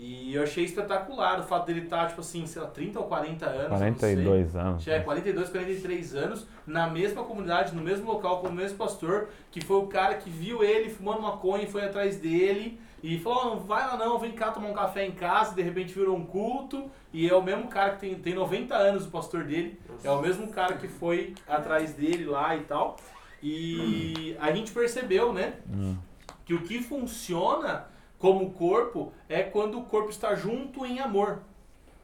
E 0.00 0.32
eu 0.32 0.44
achei 0.44 0.62
espetacular 0.64 1.40
o 1.40 1.42
fato 1.42 1.66
dele 1.66 1.80
estar, 1.80 2.06
tipo 2.06 2.20
assim, 2.20 2.46
sei 2.46 2.62
lá, 2.62 2.68
30 2.68 3.00
ou 3.00 3.06
40 3.06 3.46
anos. 3.46 3.62
eu 3.64 3.68
não 3.70 3.76
sei. 3.98 4.14
42 4.14 4.54
anos. 4.56 4.86
É, 4.86 5.00
42, 5.00 5.48
43 5.48 6.14
anos, 6.14 6.46
na 6.64 6.86
mesma 6.88 7.24
comunidade, 7.24 7.74
no 7.74 7.82
mesmo 7.82 8.06
local, 8.06 8.40
com 8.40 8.46
o 8.46 8.52
mesmo 8.52 8.78
pastor, 8.78 9.28
que 9.50 9.60
foi 9.60 9.76
o 9.78 9.88
cara 9.88 10.14
que 10.14 10.30
viu 10.30 10.62
ele 10.62 10.88
fumando 10.88 11.20
maconha 11.22 11.64
e 11.64 11.66
foi 11.66 11.84
atrás 11.84 12.16
dele 12.16 12.78
e 13.02 13.18
falou: 13.18 13.38
"Ó, 13.38 13.44
não 13.56 13.58
vai 13.60 13.84
lá 13.88 13.96
não, 13.96 14.16
vem 14.20 14.30
cá 14.30 14.52
tomar 14.52 14.68
um 14.68 14.72
café 14.72 15.04
em 15.04 15.10
casa, 15.12 15.50
e 15.52 15.56
de 15.56 15.62
repente 15.62 15.92
virou 15.92 16.16
um 16.16 16.24
culto. 16.24 16.88
E 17.12 17.28
é 17.28 17.34
o 17.34 17.42
mesmo 17.42 17.66
cara 17.66 17.94
que 17.94 17.98
tem, 18.00 18.14
tem 18.14 18.34
90 18.34 18.76
anos, 18.76 19.04
o 19.04 19.10
pastor 19.10 19.42
dele, 19.42 19.80
é 20.04 20.10
o 20.12 20.20
mesmo 20.22 20.46
cara 20.48 20.76
que 20.76 20.86
foi 20.86 21.34
atrás 21.48 21.94
dele 21.94 22.24
lá 22.24 22.54
e 22.54 22.60
tal. 22.60 22.96
E 23.42 24.36
a 24.40 24.52
gente 24.52 24.70
percebeu, 24.70 25.32
né, 25.32 25.54
Hum. 25.68 25.96
que 26.44 26.54
o 26.54 26.62
que 26.62 26.80
funciona 26.82 27.86
como 28.18 28.50
corpo 28.50 29.12
é 29.28 29.42
quando 29.42 29.78
o 29.78 29.84
corpo 29.84 30.10
está 30.10 30.34
junto 30.34 30.84
em 30.84 31.00
amor. 31.00 31.40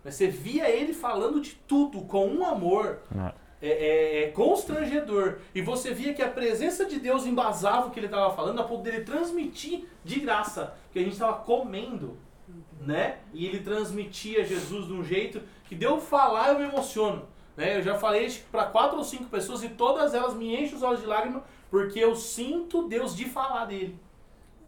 Você 0.04 0.28
via 0.28 0.68
ele 0.68 0.92
falando 0.92 1.40
de 1.40 1.54
tudo 1.66 2.02
com 2.02 2.26
um 2.28 2.44
amor 2.44 2.98
É. 3.16 3.32
é, 3.62 3.70
é- 3.70 4.24
é 4.24 4.30
constrangedor. 4.32 5.38
E 5.54 5.62
você 5.62 5.92
via 5.94 6.12
que 6.12 6.22
a 6.22 6.28
presença 6.28 6.84
de 6.84 7.00
Deus 7.00 7.24
embasava 7.26 7.86
o 7.86 7.90
que 7.90 7.98
ele 7.98 8.06
estava 8.06 8.34
falando 8.34 8.60
a 8.60 8.64
ponto 8.64 8.82
dele 8.82 9.00
transmitir 9.04 9.86
de 10.04 10.20
graça. 10.20 10.74
Que 10.92 10.98
a 10.98 11.02
gente 11.02 11.14
estava 11.14 11.38
comendo, 11.38 12.16
né? 12.80 13.18
E 13.32 13.46
ele 13.46 13.60
transmitia 13.60 14.44
Jesus 14.44 14.86
de 14.86 14.92
um 14.92 15.02
jeito 15.02 15.40
que 15.64 15.74
deu 15.74 15.98
falar 15.98 16.50
eu 16.52 16.58
me 16.58 16.64
emociono. 16.66 17.22
Né? 17.56 17.78
Eu 17.78 17.82
já 17.82 17.94
falei 17.96 18.28
para 18.52 18.66
quatro 18.66 18.98
ou 18.98 19.04
cinco 19.04 19.24
pessoas 19.24 19.62
e 19.62 19.70
todas 19.70 20.12
elas 20.12 20.34
me 20.34 20.54
enchem 20.54 20.74
os 20.76 20.82
olhos 20.82 21.00
de 21.00 21.06
lágrimas 21.06 21.42
porque 21.70 21.98
eu 21.98 22.14
sinto 22.14 22.86
Deus 22.86 23.16
de 23.16 23.24
falar 23.24 23.64
dele. 23.64 23.98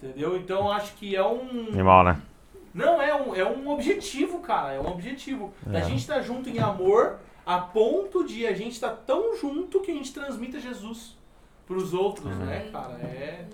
Entendeu? 0.02 0.36
Então 0.36 0.70
acho 0.70 0.94
que 0.94 1.16
é 1.16 1.26
um. 1.26 1.68
Animal, 1.72 2.04
né? 2.04 2.20
Não, 2.74 3.00
é 3.00 3.14
um, 3.14 3.34
é 3.34 3.44
um 3.44 3.68
objetivo, 3.70 4.40
cara. 4.40 4.72
É 4.74 4.80
um 4.80 4.88
objetivo. 4.90 5.52
É. 5.72 5.78
A 5.78 5.80
gente 5.80 6.00
estar 6.00 6.20
junto 6.20 6.48
em 6.50 6.58
amor 6.58 7.18
a 7.46 7.58
ponto 7.58 8.24
de 8.26 8.46
a 8.46 8.52
gente 8.52 8.72
estar 8.72 8.90
tão 8.90 9.36
junto 9.36 9.80
que 9.80 9.90
a 9.90 9.94
gente 9.94 10.12
transmita 10.12 10.60
Jesus 10.60 11.16
pros 11.66 11.94
outros, 11.94 12.36
né, 12.36 12.68
cara? 12.70 12.94
É. 12.94 13.46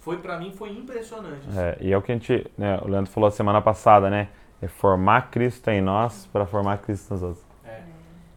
Foi 0.00 0.18
pra 0.18 0.38
mim 0.38 0.52
foi 0.52 0.70
impressionante. 0.70 1.46
assim. 1.48 1.58
É, 1.58 1.78
e 1.80 1.92
é 1.92 1.96
o 1.98 2.02
que 2.02 2.12
a 2.12 2.14
gente, 2.14 2.46
né, 2.56 2.78
o 2.82 2.88
Leandro 2.88 3.10
falou 3.10 3.30
semana 3.30 3.60
passada, 3.60 4.08
né? 4.08 4.28
É 4.62 4.68
formar 4.68 5.30
Cristo 5.30 5.68
em 5.68 5.80
nós 5.80 6.26
para 6.32 6.46
formar 6.46 6.78
Cristo 6.78 7.12
nos 7.12 7.22
outros. 7.22 7.44
É. 7.64 7.82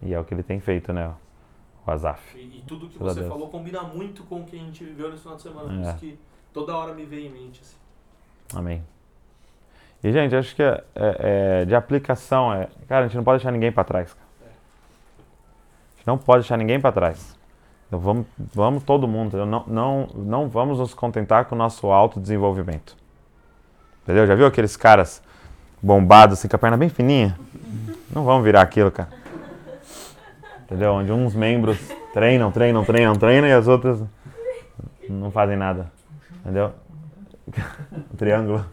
E 0.03 0.13
é 0.13 0.19
o 0.19 0.23
que 0.25 0.33
ele 0.33 0.43
tem 0.43 0.59
feito, 0.59 0.91
né? 0.91 1.11
O 1.85 1.91
Azaf. 1.91 2.37
E, 2.37 2.57
e 2.59 2.63
tudo 2.67 2.87
que 2.89 2.97
Graças 2.97 3.11
a 3.11 3.13
você 3.13 3.19
Deus. 3.21 3.31
falou 3.31 3.49
combina 3.49 3.81
muito 3.83 4.23
com 4.23 4.41
o 4.41 4.45
que 4.45 4.55
a 4.55 4.59
gente 4.59 4.83
viveu 4.83 5.09
nesse 5.09 5.21
final 5.21 5.37
de 5.37 5.43
semana. 5.43 5.67
Por 5.69 5.77
É. 5.77 5.81
isso 5.89 5.97
que 5.97 6.19
toda 6.53 6.75
hora 6.75 6.93
me 6.93 7.05
veio 7.05 7.27
em 7.27 7.31
mente. 7.31 7.61
Assim. 7.61 7.75
Amém. 8.55 8.83
E, 10.03 10.11
gente, 10.11 10.35
acho 10.35 10.55
que 10.55 10.63
é, 10.63 10.83
é- 10.95 11.61
é 11.61 11.65
de 11.65 11.75
aplicação 11.75 12.53
é. 12.53 12.67
Cara, 12.87 13.05
a 13.05 13.07
gente 13.07 13.17
não 13.17 13.23
pode 13.23 13.39
deixar 13.39 13.51
ninguém 13.51 13.71
para 13.71 13.83
trás. 13.83 14.13
Cara. 14.13 14.51
A 14.51 15.97
gente 15.97 16.07
não 16.07 16.17
pode 16.17 16.41
deixar 16.41 16.57
ninguém 16.57 16.79
para 16.79 16.91
trás. 16.91 17.37
Então, 17.87 17.99
vamos, 17.99 18.25
vamos 18.37 18.83
todo 18.83 19.07
mundo. 19.07 19.27
entendeu? 19.29 19.45
Não, 19.45 19.63
não, 19.67 20.07
não 20.15 20.49
vamos 20.49 20.79
nos 20.79 20.93
contentar 20.93 21.45
com 21.45 21.55
o 21.55 21.57
nosso 21.57 21.87
autodesenvolvimento. 21.87 22.95
Entendeu? 24.03 24.25
Já 24.25 24.35
viu 24.35 24.45
aqueles 24.45 24.77
caras 24.77 25.21
bombados, 25.81 26.39
assim, 26.39 26.47
com 26.47 26.55
a 26.55 26.59
perna 26.59 26.77
bem 26.77 26.89
fininha? 26.89 27.37
Não 28.13 28.23
vamos 28.23 28.43
virar 28.43 28.61
aquilo, 28.61 28.91
cara. 28.91 29.09
Entendeu? 30.63 30.93
Onde 30.93 31.11
uns 31.11 31.33
membros 31.35 31.77
treinam, 32.13 32.51
treinam, 32.51 32.85
treinam, 32.85 33.15
treinam 33.15 33.47
e 33.49 33.51
as 33.51 33.67
outras 33.67 34.01
não 35.09 35.31
fazem 35.31 35.57
nada. 35.57 35.91
Entendeu? 36.41 36.71
Triângulo. 38.17 38.65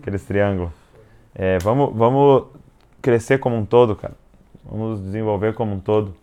Aqueles 0.00 0.24
triângulos. 0.24 0.70
É, 1.34 1.58
vamos, 1.58 1.94
vamos 1.94 2.44
crescer 3.00 3.38
como 3.38 3.56
um 3.56 3.64
todo, 3.64 3.96
cara. 3.96 4.14
Vamos 4.64 5.00
desenvolver 5.02 5.54
como 5.54 5.74
um 5.74 5.80
todo. 5.80 6.14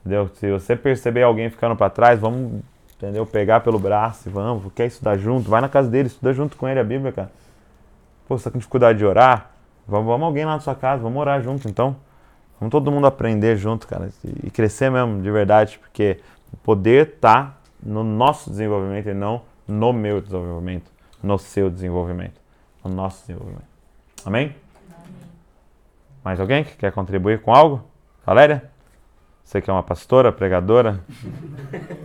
Entendeu? 0.00 0.28
Se 0.34 0.50
você 0.50 0.76
perceber 0.76 1.22
alguém 1.22 1.48
ficando 1.48 1.76
para 1.76 1.88
trás, 1.88 2.18
vamos, 2.18 2.62
entendeu? 2.96 3.24
Pegar 3.24 3.60
pelo 3.60 3.78
braço 3.78 4.28
e 4.28 4.32
vamos, 4.32 4.72
quer 4.74 4.86
estudar 4.86 5.16
junto, 5.16 5.48
vai 5.48 5.60
na 5.60 5.68
casa 5.68 5.88
dele, 5.88 6.08
estuda 6.08 6.32
junto 6.32 6.56
com 6.56 6.68
ele 6.68 6.80
a 6.80 6.84
Bíblia, 6.84 7.12
cara. 7.12 7.30
Pô, 8.26 8.36
você 8.36 8.44
tá 8.44 8.50
com 8.50 8.58
dificuldade 8.58 8.98
de 8.98 9.04
orar? 9.04 9.50
Vamos, 9.86 10.06
vamos 10.06 10.26
alguém 10.26 10.44
lá 10.44 10.54
na 10.54 10.60
sua 10.60 10.74
casa, 10.74 11.02
vamos 11.02 11.20
orar 11.20 11.40
junto, 11.40 11.68
então. 11.68 11.96
Vamos 12.58 12.70
todo 12.70 12.90
mundo 12.90 13.06
aprender 13.06 13.56
junto, 13.56 13.86
cara, 13.86 14.08
e 14.44 14.50
crescer 14.50 14.90
mesmo, 14.90 15.20
de 15.20 15.30
verdade, 15.30 15.78
porque 15.78 16.20
o 16.52 16.56
poder 16.56 17.16
tá 17.20 17.56
no 17.82 18.04
nosso 18.04 18.50
desenvolvimento 18.50 19.08
e 19.08 19.14
não 19.14 19.42
no 19.66 19.92
meu 19.92 20.20
desenvolvimento, 20.20 20.90
no 21.22 21.38
seu 21.38 21.70
desenvolvimento, 21.70 22.40
no 22.84 22.90
nosso 22.90 23.20
desenvolvimento. 23.20 23.66
Amém? 24.24 24.56
Amém. 24.88 25.06
Mais 26.24 26.40
alguém 26.40 26.64
que 26.64 26.76
quer 26.76 26.92
contribuir 26.92 27.40
com 27.40 27.52
algo? 27.52 27.84
Valéria? 28.24 28.70
Você 29.44 29.60
que 29.60 29.68
é 29.68 29.72
uma 29.72 29.82
pastora, 29.82 30.32
pregadora? 30.32 31.00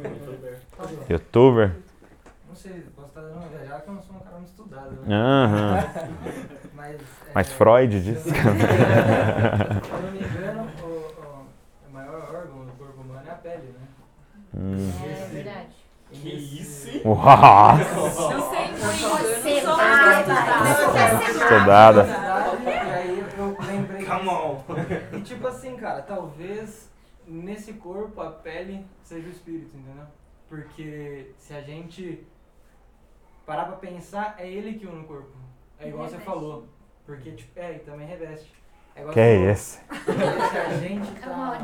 Youtuber? 1.09 1.75
Não 2.47 2.55
sei, 2.55 2.83
posso 2.95 3.07
estar 3.09 3.21
dando 3.21 3.37
uma 3.37 3.47
viajada 3.47 3.81
que 3.81 3.89
eu 3.89 3.93
não 3.93 4.01
sou 4.01 4.15
um 4.15 4.19
cara 4.19 4.35
muito 4.35 4.49
estudado. 4.49 4.91
Né? 4.91 5.15
Uhum. 5.15 5.75
Mas, 6.75 7.01
Mas 7.33 7.47
é, 7.47 7.51
Freud 7.51 8.01
disse. 8.01 8.29
Se 8.29 8.35
eu 8.35 8.43
não 8.43 10.11
me 10.11 10.19
engano, 10.19 10.69
o, 10.81 10.85
o, 10.85 11.89
o, 11.89 11.93
maior 11.93 12.33
órgão 12.33 12.65
do 12.65 12.71
corpo 12.73 13.01
humano 13.01 13.21
é 13.27 13.31
a 13.31 13.35
pele, 13.35 13.73
né? 13.73 13.87
Hum. 14.55 14.91
É, 15.03 15.11
é 15.11 15.25
verdade. 15.27 15.75
Que 16.11 16.29
isso? 16.29 16.76
Uau! 17.05 17.77
Não 17.77 18.49
sei 18.49 18.67
muito. 18.71 19.47
Estudada. 19.47 20.33
Estudada. 21.31 22.05
E 22.63 22.69
aí 22.69 23.25
eu 23.37 23.57
lembrei. 23.65 24.05
Come 24.05 24.29
on. 24.29 24.63
E 25.13 25.21
tipo 25.21 25.47
assim, 25.47 25.75
cara, 25.75 26.01
talvez 26.01 26.89
nesse 27.25 27.73
corpo 27.73 28.21
a 28.21 28.31
pele 28.31 28.85
seja 29.03 29.27
o 29.27 29.31
espírito, 29.31 29.75
entendeu? 29.75 30.05
Porque 30.47 31.31
se 31.37 31.53
a 31.53 31.61
gente 31.61 32.25
parar 33.45 33.65
pra 33.65 33.75
pensar, 33.75 34.35
é 34.37 34.49
ele 34.49 34.77
que 34.79 34.85
une 34.85 35.01
o 35.01 35.07
corpo. 35.07 35.35
É 35.79 35.89
igual 35.89 36.07
você 36.07 36.17
falou. 36.17 36.67
Porque, 37.05 37.31
tipo, 37.31 37.57
é, 37.57 37.75
e 37.75 37.79
também 37.79 38.07
reveste. 38.07 38.51
É 38.95 38.99
igual 39.01 39.13
que 39.13 39.19
é 39.19 39.35
esse? 39.51 39.79
Se 39.79 40.57
a 40.57 40.77
gente 40.77 41.11
tá, 41.21 41.61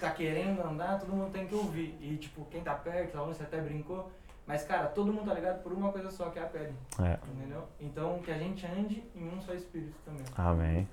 tá 0.00 0.10
querendo 0.10 0.62
andar, 0.66 0.98
todo 0.98 1.14
mundo 1.14 1.30
tem 1.30 1.46
que 1.46 1.54
ouvir. 1.54 1.96
E, 2.00 2.16
tipo, 2.16 2.44
quem 2.50 2.62
tá 2.62 2.74
perto, 2.74 3.12
tá 3.12 3.22
você 3.22 3.42
até 3.42 3.60
brincou. 3.60 4.10
Mas, 4.46 4.64
cara, 4.64 4.86
todo 4.86 5.12
mundo 5.12 5.26
tá 5.26 5.34
ligado 5.34 5.62
por 5.62 5.72
uma 5.72 5.92
coisa 5.92 6.10
só, 6.10 6.28
que 6.30 6.38
é 6.38 6.42
a 6.42 6.46
pele. 6.46 6.74
É. 7.00 7.18
Entendeu? 7.36 7.62
Então, 7.80 8.18
que 8.18 8.30
a 8.30 8.38
gente 8.38 8.66
ande 8.66 9.04
em 9.14 9.28
um 9.28 9.40
só 9.40 9.54
espírito 9.54 9.94
também. 10.04 10.24
Amém. 10.36 10.88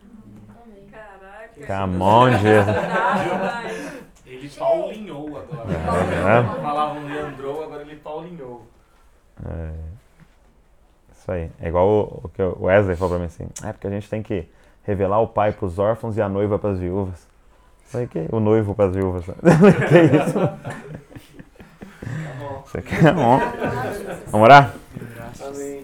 Amém. 0.64 0.88
Caraca. 0.92 1.62
Camon, 1.66 2.32
Jesus. 2.38 4.10
Ele 4.30 4.48
paulinhou 4.50 5.28
agora. 5.38 5.74
É, 5.74 6.44
né? 6.44 6.62
Falavam 6.62 7.08
Leandrou, 7.08 7.64
agora 7.64 7.82
ele 7.82 7.96
paulinhou. 7.96 8.68
É. 9.44 9.72
Isso 11.12 11.32
aí. 11.32 11.50
É 11.60 11.68
igual 11.68 11.88
o, 11.88 12.22
o 12.26 12.30
que 12.30 12.42
o 12.42 12.66
Wesley 12.66 12.96
falou 12.96 13.16
pra 13.16 13.20
mim 13.20 13.26
assim. 13.26 13.48
É 13.64 13.74
porque 13.74 13.88
a 13.88 13.90
gente 13.90 14.08
tem 14.08 14.22
que 14.22 14.48
revelar 14.84 15.20
o 15.20 15.28
pai 15.28 15.52
pros 15.52 15.80
órfãos 15.80 16.16
e 16.16 16.22
a 16.22 16.30
noiva 16.30 16.60
pras 16.60 16.78
viúvas. 16.78 17.28
Falei, 17.86 18.06
que? 18.06 18.28
O 18.32 18.40
noivo 18.40 18.76
pras 18.76 18.94
viúvas. 18.94 19.26
que 19.26 20.16
isso? 20.16 20.40
Você 22.70 22.84
quer? 22.84 23.14
Vamos 23.16 23.42
orar? 24.34 24.76
Amém. 25.42 25.84